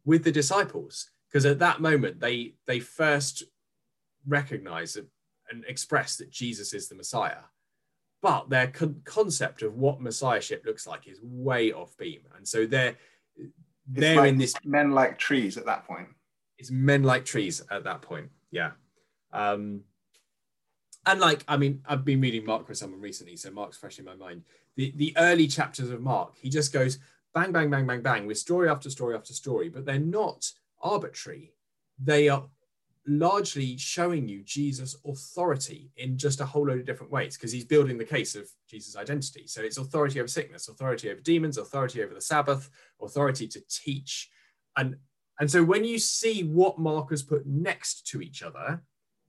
with 0.04 0.24
the 0.24 0.32
disciples. 0.32 1.10
Because 1.30 1.46
at 1.46 1.60
that 1.60 1.82
moment, 1.82 2.20
they 2.20 2.56
they 2.66 2.80
first 2.80 3.44
recognize 4.28 4.98
and 5.52 5.64
express 5.68 6.16
that 6.18 6.32
Jesus 6.32 6.74
is 6.74 6.90
the 6.90 6.96
Messiah, 6.96 7.44
but 8.22 8.50
their 8.50 8.68
con- 8.68 9.02
concept 9.06 9.62
of 9.62 9.76
what 9.76 10.02
messiahship 10.02 10.66
looks 10.66 10.88
like 10.88 11.08
is 11.08 11.20
way 11.22 11.72
off 11.72 11.96
beam, 11.98 12.22
and 12.36 12.48
so 12.48 12.66
they're 12.66 12.96
they're 13.88 14.16
like 14.16 14.30
in 14.30 14.38
this 14.38 14.54
men 14.64 14.92
like 14.92 15.18
trees 15.18 15.58
at 15.58 15.66
that 15.66 15.86
point. 15.86 16.08
it's 16.58 16.72
men 16.72 17.04
like 17.04 17.26
trees 17.26 17.62
at 17.70 17.84
that 17.84 18.02
point. 18.02 18.30
Yeah. 18.52 18.72
Um, 19.34 19.82
and 21.06 21.20
like, 21.20 21.44
I 21.48 21.58
mean, 21.58 21.82
I've 21.86 22.04
been 22.04 22.22
reading 22.22 22.46
Mark 22.46 22.68
with 22.68 22.78
someone 22.78 23.02
recently, 23.02 23.36
so 23.36 23.52
Mark's 23.52 23.78
fresh 23.78 24.00
in 24.00 24.06
my 24.06 24.16
mind. 24.16 24.44
The 24.76 24.92
the 24.96 25.14
early 25.18 25.48
chapters 25.48 25.90
of 25.90 26.02
Mark, 26.02 26.36
he 26.38 26.50
just 26.50 26.74
goes 26.74 27.00
bang, 27.34 27.52
bang, 27.52 27.70
bang, 27.70 27.86
bang, 27.86 28.02
bang, 28.02 28.26
with 28.26 28.38
story 28.38 28.70
after 28.70 28.90
story 28.90 29.14
after 29.16 29.34
story, 29.34 29.70
but 29.70 29.86
they're 29.86 30.00
not 30.00 30.50
arbitrary. 30.82 31.54
They 32.02 32.30
are 32.30 32.46
largely 33.08 33.78
showing 33.78 34.28
you 34.28 34.42
Jesus' 34.44 34.96
authority 35.06 35.92
in 35.98 36.18
just 36.18 36.42
a 36.42 36.46
whole 36.46 36.68
load 36.68 36.80
of 36.80 36.86
different 36.86 37.12
ways, 37.12 37.38
because 37.38 37.52
he's 37.52 37.66
building 37.66 37.98
the 37.98 38.06
case 38.06 38.36
of 38.36 38.50
Jesus' 38.68 38.96
identity. 38.96 39.48
So 39.48 39.62
it's 39.62 39.78
authority 39.78 40.20
over 40.20 40.28
sickness, 40.28 40.68
authority 40.68 41.10
over 41.10 41.22
demons, 41.22 41.58
authority 41.58 42.04
over 42.04 42.14
the 42.14 42.22
Sabbath, 42.22 42.70
authority 43.02 43.48
to 43.48 43.62
teach. 43.70 44.30
And 44.78 44.96
and 45.40 45.52
so 45.52 45.64
when 45.64 45.84
you 45.84 46.00
see 46.00 46.44
what 46.44 46.80
Mark 46.80 47.10
has 47.10 47.22
put 47.22 47.46
next 47.46 48.08
to 48.08 48.22
each 48.22 48.42
other, 48.42 48.82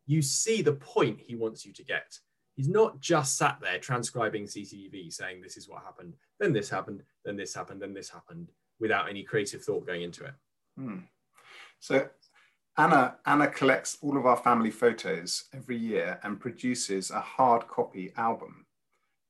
you 0.07 0.23
see 0.23 0.63
the 0.63 0.73
point 0.73 1.21
he 1.21 1.35
wants 1.35 1.67
you 1.67 1.73
to 1.73 1.85
get. 1.85 2.19
He's 2.55 2.69
not 2.69 3.01
just 3.01 3.37
sat 3.37 3.59
there 3.61 3.79
transcribing 3.79 4.45
CCTV 4.45 5.13
saying 5.13 5.43
this 5.43 5.57
is 5.57 5.69
what 5.69 5.83
happened, 5.83 6.15
then 6.39 6.53
this 6.53 6.71
happened, 6.71 7.03
then 7.25 7.37
this 7.37 7.53
happened, 7.55 7.83
then 7.83 7.93
this 7.93 8.09
happened, 8.09 8.51
without 8.79 9.11
any 9.11 9.23
creative 9.23 9.63
thought 9.63 9.87
going 9.87 10.03
into 10.03 10.25
it. 10.25 10.35
Hmm. 10.79 10.99
So 11.81 12.09
Anna, 12.79 13.17
Anna 13.25 13.49
collects 13.49 13.97
all 14.03 14.19
of 14.19 14.27
our 14.27 14.37
family 14.37 14.71
photos 14.71 15.45
every 15.55 15.77
year 15.77 16.21
and 16.23 16.39
produces 16.39 17.11
a 17.11 17.21
hard 17.21 17.67
copy 17.69 18.13
album, 18.17 18.67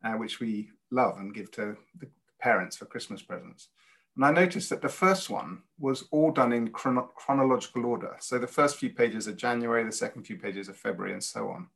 uh, 0.05 0.15
which 0.15 0.41
we 0.41 0.71
love 0.91 1.19
and 1.19 1.33
give 1.33 1.51
to 1.53 1.77
the 1.99 2.09
parents 2.41 2.77
for 2.77 2.87
Christmas 2.87 3.23
presents. 3.23 3.69
And 4.17 4.25
I 4.25 4.33
noticed 4.33 4.69
that 4.71 4.83
the 4.83 4.89
first 4.89 5.31
one 5.31 5.63
was 5.79 6.09
all 6.11 6.33
done 6.33 6.53
in 6.53 6.71
chrono- 6.71 7.13
chronological 7.15 7.87
order. 7.87 8.17
So 8.19 8.39
the 8.39 8.47
first 8.49 8.79
few 8.79 8.91
pages 8.91 9.29
are 9.29 9.35
January, 9.35 9.85
the 9.85 9.93
second 9.93 10.25
few 10.25 10.39
pages 10.39 10.69
are 10.69 10.75
February, 10.75 11.13
and 11.13 11.23
so 11.23 11.49
on. 11.49 11.69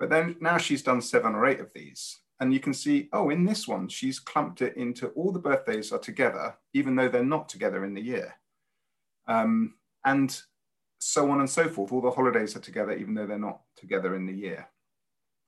But 0.00 0.10
then 0.10 0.36
now 0.40 0.58
she's 0.58 0.82
done 0.82 1.00
seven 1.00 1.34
or 1.34 1.46
eight 1.46 1.60
of 1.60 1.72
these. 1.72 2.18
And 2.40 2.52
you 2.52 2.60
can 2.60 2.74
see, 2.74 3.08
oh, 3.12 3.30
in 3.30 3.44
this 3.44 3.68
one, 3.68 3.88
she's 3.88 4.18
clumped 4.18 4.60
it 4.60 4.76
into 4.76 5.08
all 5.08 5.32
the 5.32 5.38
birthdays 5.38 5.92
are 5.92 5.98
together, 5.98 6.56
even 6.74 6.96
though 6.96 7.08
they're 7.08 7.24
not 7.24 7.48
together 7.48 7.84
in 7.84 7.94
the 7.94 8.02
year. 8.02 8.34
Um, 9.28 9.74
and 10.04 10.38
so 11.06 11.30
on 11.30 11.40
and 11.40 11.48
so 11.48 11.68
forth. 11.68 11.92
All 11.92 12.00
the 12.00 12.10
holidays 12.10 12.56
are 12.56 12.60
together, 12.60 12.92
even 12.92 13.14
though 13.14 13.26
they're 13.26 13.38
not 13.38 13.60
together 13.76 14.14
in 14.14 14.26
the 14.26 14.32
year. 14.32 14.68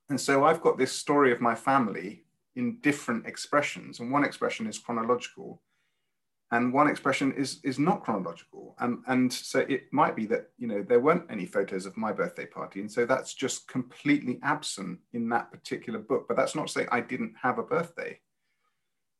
And 0.09 0.19
so 0.19 0.45
I've 0.45 0.61
got 0.61 0.77
this 0.77 0.91
story 0.91 1.31
of 1.31 1.41
my 1.41 1.55
family 1.55 2.23
in 2.55 2.79
different 2.81 3.25
expressions. 3.25 3.99
And 3.99 4.11
one 4.11 4.23
expression 4.23 4.67
is 4.67 4.79
chronological, 4.79 5.61
and 6.51 6.73
one 6.73 6.87
expression 6.87 7.31
is 7.33 7.59
is 7.63 7.77
not 7.77 8.03
chronological 8.03 8.75
and 8.79 9.03
and 9.07 9.31
so 9.31 9.59
it 9.59 9.83
might 9.91 10.15
be 10.15 10.25
that 10.25 10.49
you 10.57 10.67
know 10.67 10.81
there 10.81 10.99
weren't 10.99 11.29
any 11.29 11.45
photos 11.45 11.85
of 11.85 11.95
my 11.95 12.11
birthday 12.11 12.45
party 12.45 12.79
and 12.79 12.91
so 12.91 13.05
that's 13.05 13.33
just 13.33 13.67
completely 13.67 14.39
absent 14.41 14.99
in 15.13 15.29
that 15.29 15.51
particular 15.51 15.99
book 15.99 16.25
but 16.27 16.35
that's 16.35 16.55
not 16.55 16.67
to 16.67 16.73
say 16.73 16.87
i 16.91 16.99
didn't 16.99 17.33
have 17.41 17.59
a 17.59 17.63
birthday 17.63 18.19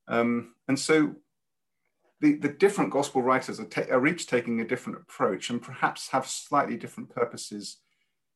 um, 0.08 0.56
and 0.68 0.80
so 0.80 1.16
the, 2.22 2.36
the 2.36 2.50
different 2.50 2.92
gospel 2.92 3.22
writers 3.22 3.60
are, 3.60 3.66
ta- 3.66 3.92
are 3.92 4.06
each 4.08 4.28
taking 4.28 4.62
a 4.62 4.68
different 4.68 5.00
approach 5.00 5.50
and 5.50 5.62
perhaps 5.62 6.10
have 6.10 6.28
slightly 6.28 6.78
different 6.78 7.10
purposes 7.10 7.78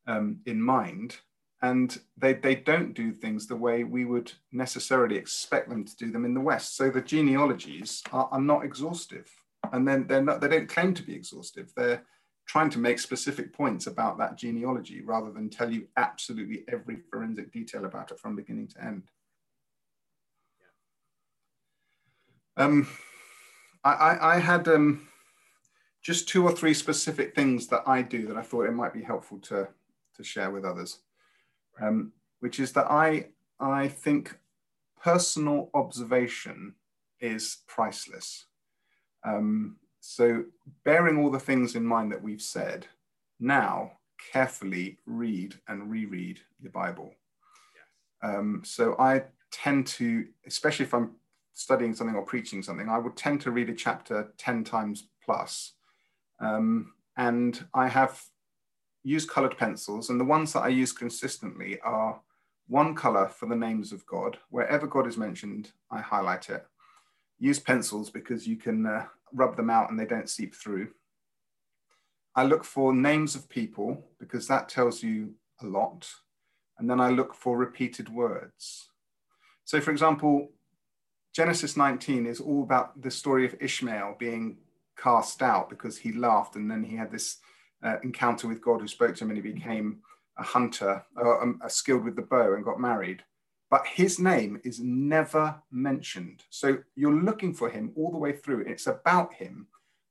um, 0.07 0.39
in 0.45 0.61
mind 0.61 1.17
and 1.63 1.97
they, 2.17 2.33
they 2.33 2.55
don't 2.55 2.93
do 2.93 3.13
things 3.13 3.47
the 3.47 3.55
way 3.55 3.85
we 3.85 4.03
would 4.03 4.31
necessarily 4.51 5.15
expect 5.15 5.69
them 5.69 5.85
to 5.85 5.95
do 5.95 6.11
them 6.11 6.25
in 6.25 6.33
the 6.33 6.41
West. 6.41 6.75
So 6.75 6.89
the 6.89 7.01
genealogies 7.01 8.03
are, 8.11 8.27
are 8.33 8.41
not 8.41 8.65
exhaustive, 8.65 9.31
and 9.71 9.87
then 9.87 10.05
they're 10.05 10.21
not, 10.21 10.41
they 10.41 10.49
don't 10.49 10.67
claim 10.67 10.93
to 10.93 11.03
be 11.03 11.15
exhaustive. 11.15 11.71
They're 11.73 12.03
trying 12.45 12.69
to 12.71 12.79
make 12.79 12.99
specific 12.99 13.53
points 13.53 13.87
about 13.87 14.17
that 14.17 14.37
genealogy 14.37 15.01
rather 15.05 15.31
than 15.31 15.49
tell 15.49 15.71
you 15.71 15.87
absolutely 15.95 16.65
every 16.67 16.97
forensic 17.09 17.53
detail 17.53 17.85
about 17.85 18.11
it 18.11 18.19
from 18.19 18.35
beginning 18.35 18.67
to 18.67 18.83
end. 18.83 19.03
Um, 22.57 22.89
I, 23.83 23.91
I, 23.91 24.35
I 24.35 24.39
had 24.39 24.67
um, 24.67 25.07
just 26.01 26.27
two 26.27 26.43
or 26.43 26.51
three 26.51 26.73
specific 26.73 27.35
things 27.35 27.67
that 27.67 27.83
I 27.87 28.01
do 28.01 28.27
that 28.27 28.37
I 28.37 28.41
thought 28.41 28.65
it 28.65 28.71
might 28.71 28.93
be 28.93 29.03
helpful 29.03 29.39
to, 29.39 29.67
to 30.15 30.23
share 30.23 30.51
with 30.51 30.65
others 30.65 30.99
um, 31.81 32.11
which 32.39 32.59
is 32.59 32.71
that 32.73 32.89
I, 32.89 33.27
I 33.59 33.87
think 33.87 34.37
personal 35.01 35.69
observation 35.73 36.75
is 37.19 37.59
priceless. 37.67 38.45
Um, 39.25 39.77
so, 39.99 40.43
bearing 40.83 41.17
all 41.17 41.31
the 41.31 41.39
things 41.39 41.75
in 41.75 41.85
mind 41.85 42.11
that 42.11 42.21
we've 42.21 42.41
said, 42.41 42.87
now 43.39 43.93
carefully 44.31 44.97
read 45.05 45.55
and 45.67 45.89
reread 45.89 46.41
the 46.61 46.69
Bible. 46.69 47.13
Um, 48.21 48.61
so, 48.65 48.95
I 48.99 49.23
tend 49.51 49.87
to, 49.87 50.25
especially 50.45 50.85
if 50.85 50.93
I'm 50.93 51.11
studying 51.53 51.93
something 51.93 52.15
or 52.15 52.25
preaching 52.25 52.61
something, 52.61 52.89
I 52.89 52.97
would 52.97 53.15
tend 53.15 53.41
to 53.41 53.51
read 53.51 53.69
a 53.69 53.75
chapter 53.75 54.33
10 54.37 54.63
times 54.63 55.07
plus. 55.23 55.73
Um, 56.39 56.93
and 57.15 57.63
I 57.73 57.87
have 57.87 58.21
used 59.03 59.29
colored 59.29 59.57
pencils, 59.57 60.09
and 60.09 60.19
the 60.19 60.25
ones 60.25 60.53
that 60.53 60.61
I 60.61 60.69
use 60.69 60.91
consistently 60.91 61.79
are 61.81 62.19
one 62.67 62.95
color 62.95 63.27
for 63.27 63.45
the 63.45 63.55
names 63.55 63.91
of 63.91 64.05
God. 64.05 64.37
Wherever 64.49 64.87
God 64.87 65.07
is 65.07 65.17
mentioned, 65.17 65.71
I 65.91 66.01
highlight 66.01 66.49
it. 66.49 66.65
Use 67.39 67.59
pencils 67.59 68.09
because 68.09 68.47
you 68.47 68.55
can 68.55 68.85
uh, 68.85 69.05
rub 69.33 69.57
them 69.57 69.69
out 69.69 69.89
and 69.89 69.99
they 69.99 70.05
don't 70.05 70.29
seep 70.29 70.55
through. 70.55 70.89
I 72.35 72.45
look 72.45 72.63
for 72.63 72.93
names 72.93 73.35
of 73.35 73.49
people 73.49 74.05
because 74.19 74.47
that 74.47 74.69
tells 74.69 75.03
you 75.03 75.33
a 75.61 75.65
lot. 75.65 76.09
And 76.79 76.89
then 76.89 76.99
I 76.99 77.09
look 77.09 77.35
for 77.35 77.57
repeated 77.57 78.09
words. 78.09 78.89
So, 79.65 79.79
for 79.79 79.91
example, 79.91 80.49
Genesis 81.33 81.75
19 81.75 82.27
is 82.27 82.39
all 82.39 82.61
about 82.61 83.01
the 83.01 83.09
story 83.09 83.45
of 83.45 83.55
Ishmael 83.59 84.15
being 84.19 84.57
cast 84.95 85.41
out 85.41 85.67
because 85.69 85.97
he 85.97 86.13
laughed 86.13 86.55
and 86.55 86.69
then 86.69 86.83
he 86.83 86.95
had 86.95 87.11
this 87.11 87.37
uh, 87.83 87.97
encounter 88.03 88.47
with 88.47 88.61
God 88.61 88.81
who 88.81 88.87
spoke 88.87 89.15
to 89.15 89.23
him 89.23 89.31
and 89.31 89.43
he 89.43 89.51
became 89.51 89.99
a 90.37 90.43
hunter, 90.43 91.03
uh, 91.17 91.39
um, 91.39 91.59
skilled 91.67 92.03
with 92.03 92.15
the 92.15 92.21
bow 92.21 92.53
and 92.53 92.63
got 92.63 92.79
married. 92.79 93.23
but 93.73 93.87
his 93.87 94.19
name 94.19 94.61
is 94.63 94.79
never 94.79 95.55
mentioned. 95.71 96.43
So 96.51 96.77
you're 96.95 97.23
looking 97.23 97.55
for 97.55 97.71
him 97.71 97.91
all 97.95 98.11
the 98.11 98.19
way 98.19 98.31
through. 98.31 98.65
It's 98.67 98.85
about 98.85 99.33
him, 99.33 99.65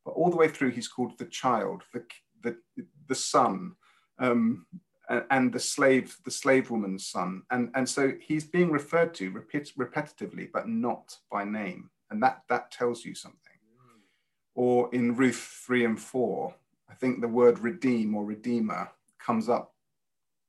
but 0.04 0.14
all 0.14 0.30
the 0.30 0.36
way 0.36 0.48
through, 0.48 0.70
he's 0.70 0.88
called 0.88 1.16
the 1.16 1.26
child, 1.26 1.84
the, 1.92 2.04
the, 2.42 2.56
the 3.06 3.14
son, 3.14 3.76
um, 4.18 4.66
and 5.08 5.52
the 5.52 5.60
slave, 5.60 6.16
the 6.24 6.30
slave 6.30 6.70
woman's 6.70 7.06
son. 7.06 7.42
And, 7.50 7.70
and 7.74 7.88
so 7.88 8.12
he's 8.20 8.44
being 8.44 8.70
referred 8.70 9.14
to 9.14 9.30
repet- 9.30 9.74
repetitively, 9.76 10.50
but 10.52 10.68
not 10.68 11.16
by 11.30 11.44
name. 11.44 11.90
And 12.10 12.22
that, 12.22 12.42
that 12.48 12.70
tells 12.70 13.04
you 13.04 13.14
something. 13.14 13.38
Or 14.54 14.94
in 14.94 15.16
Ruth 15.16 15.62
3 15.66 15.84
and 15.86 16.00
4, 16.00 16.54
I 16.90 16.94
think 16.94 17.20
the 17.20 17.28
word 17.28 17.58
redeem 17.58 18.14
or 18.14 18.24
redeemer 18.24 18.90
comes 19.18 19.48
up 19.48 19.74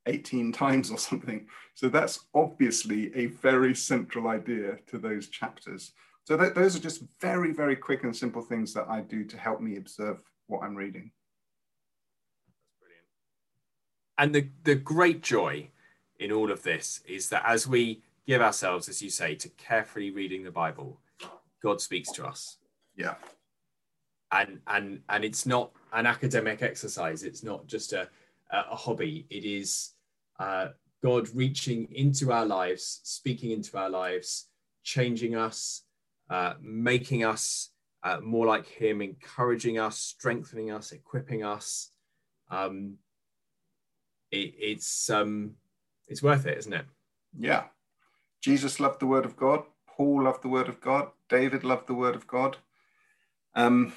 18 0.05 0.51
times 0.53 0.91
or 0.91 0.97
something. 0.97 1.47
So 1.73 1.89
that's 1.89 2.25
obviously 2.33 3.15
a 3.15 3.27
very 3.27 3.73
central 3.73 4.27
idea 4.27 4.77
to 4.87 4.97
those 4.97 5.29
chapters. 5.29 5.93
So 6.25 6.37
that, 6.37 6.55
those 6.55 6.75
are 6.75 6.79
just 6.79 7.03
very, 7.19 7.51
very 7.51 7.75
quick 7.75 8.03
and 8.03 8.15
simple 8.15 8.41
things 8.41 8.73
that 8.73 8.87
I 8.89 9.01
do 9.01 9.23
to 9.25 9.37
help 9.37 9.61
me 9.61 9.77
observe 9.77 10.21
what 10.47 10.63
I'm 10.63 10.75
reading. 10.75 11.11
And 14.17 14.33
the, 14.33 14.47
the 14.63 14.75
great 14.75 15.21
joy 15.21 15.69
in 16.19 16.31
all 16.31 16.51
of 16.51 16.63
this 16.63 17.01
is 17.07 17.29
that 17.29 17.43
as 17.45 17.67
we 17.67 18.03
give 18.27 18.41
ourselves, 18.41 18.87
as 18.87 19.01
you 19.01 19.09
say, 19.09 19.35
to 19.35 19.49
carefully 19.49 20.11
reading 20.11 20.43
the 20.43 20.51
Bible, 20.51 20.99
God 21.61 21.81
speaks 21.81 22.11
to 22.13 22.25
us. 22.25 22.57
Yeah. 22.95 23.15
And 24.31 24.59
and 24.67 25.01
and 25.09 25.23
it's 25.23 25.45
not 25.45 25.71
an 25.91 26.05
academic 26.05 26.61
exercise. 26.61 27.23
It's 27.23 27.43
not 27.43 27.67
just 27.67 27.93
a 27.93 28.09
a 28.51 28.75
hobby. 28.75 29.25
It 29.29 29.45
is 29.45 29.91
uh, 30.39 30.69
God 31.01 31.27
reaching 31.33 31.87
into 31.91 32.31
our 32.31 32.45
lives, 32.45 33.01
speaking 33.03 33.51
into 33.51 33.77
our 33.77 33.89
lives, 33.89 34.47
changing 34.83 35.35
us, 35.35 35.83
uh, 36.29 36.53
making 36.61 37.23
us 37.23 37.69
uh, 38.03 38.19
more 38.21 38.45
like 38.45 38.67
Him, 38.67 39.01
encouraging 39.01 39.79
us, 39.79 39.97
strengthening 39.97 40.71
us, 40.71 40.91
equipping 40.91 41.43
us. 41.43 41.89
Um, 42.49 42.97
it, 44.33 44.55
it's 44.57 45.09
um, 45.09 45.55
it's 46.07 46.23
worth 46.23 46.45
it, 46.45 46.57
isn't 46.57 46.73
it? 46.73 46.85
Yeah. 47.37 47.63
Jesus 48.41 48.79
loved 48.79 48.99
the 48.99 49.07
Word 49.07 49.25
of 49.25 49.37
God. 49.37 49.63
Paul 49.87 50.23
loved 50.23 50.43
the 50.43 50.49
Word 50.49 50.67
of 50.67 50.81
God. 50.81 51.09
David 51.29 51.63
loved 51.63 51.87
the 51.87 51.93
Word 51.93 52.15
of 52.15 52.27
God. 52.27 52.57
Um, 53.55 53.93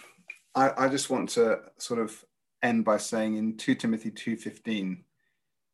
I, 0.54 0.84
I 0.84 0.88
just 0.88 1.10
want 1.10 1.30
to 1.30 1.60
sort 1.78 2.00
of 2.00 2.24
end 2.62 2.84
by 2.84 2.98
saying 2.98 3.36
in 3.36 3.56
2 3.56 3.74
Timothy 3.74 4.10
2:15 4.10 4.98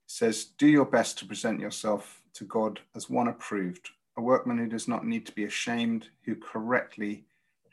says, 0.07 0.45
Do 0.45 0.67
your 0.67 0.85
best 0.85 1.19
to 1.19 1.27
present 1.27 1.61
yourself 1.61 2.23
to 2.35 2.45
God 2.45 2.81
as 2.95 3.11
one 3.11 3.29
approved, 3.29 3.91
a 4.17 4.23
workman 4.23 4.59
who 4.59 4.67
does 4.67 4.89
not 4.89 5.07
need 5.07 5.27
to 5.27 5.33
be 5.33 5.45
ashamed, 5.45 6.09
who 6.25 6.35
correctly 6.35 7.25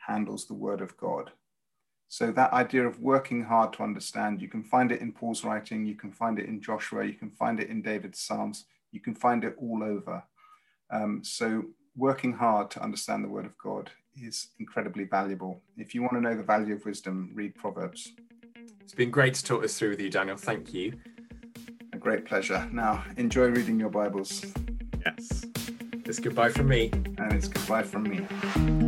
handles 0.07 0.45
the 0.45 0.53
word 0.53 0.81
of 0.81 0.97
God. 0.97 1.31
So, 2.11 2.31
that 2.31 2.51
idea 2.53 2.87
of 2.87 2.99
working 2.99 3.43
hard 3.43 3.71
to 3.73 3.83
understand, 3.83 4.41
you 4.41 4.47
can 4.47 4.63
find 4.63 4.91
it 4.91 4.99
in 4.99 5.11
Paul's 5.11 5.43
writing, 5.43 5.85
you 5.85 5.93
can 5.93 6.11
find 6.11 6.39
it 6.39 6.47
in 6.47 6.59
Joshua, 6.59 7.05
you 7.05 7.13
can 7.13 7.29
find 7.29 7.59
it 7.59 7.69
in 7.69 7.83
David's 7.83 8.19
Psalms, 8.19 8.65
you 8.91 8.99
can 8.99 9.13
find 9.13 9.43
it 9.43 9.55
all 9.61 9.83
over. 9.83 10.23
Um, 10.91 11.23
so, 11.23 11.65
working 11.95 12.33
hard 12.33 12.71
to 12.71 12.81
understand 12.81 13.23
the 13.23 13.29
word 13.29 13.45
of 13.45 13.55
God 13.59 13.91
is 14.19 14.47
incredibly 14.59 15.03
valuable. 15.03 15.61
If 15.77 15.93
you 15.93 16.01
want 16.01 16.13
to 16.13 16.21
know 16.21 16.35
the 16.35 16.41
value 16.41 16.73
of 16.73 16.83
wisdom, 16.83 17.29
read 17.35 17.53
Proverbs. 17.53 18.11
It's 18.81 18.95
been 18.95 19.11
great 19.11 19.35
to 19.35 19.43
talk 19.43 19.61
this 19.61 19.77
through 19.77 19.91
with 19.91 20.01
you, 20.01 20.09
Daniel. 20.09 20.35
Thank 20.35 20.73
you 20.73 20.99
A 21.93 21.97
great 21.97 22.25
pleasure. 22.25 22.67
Now, 22.71 23.03
enjoy 23.17 23.49
reading 23.49 23.79
your 23.79 23.89
Bibles. 23.91 24.51
Yes. 25.05 25.45
It's 26.05 26.19
goodbye 26.19 26.49
from 26.49 26.69
me. 26.69 26.89
And 26.91 27.33
it's 27.33 27.47
goodbye 27.47 27.83
from 27.83 28.03
me. 28.03 28.78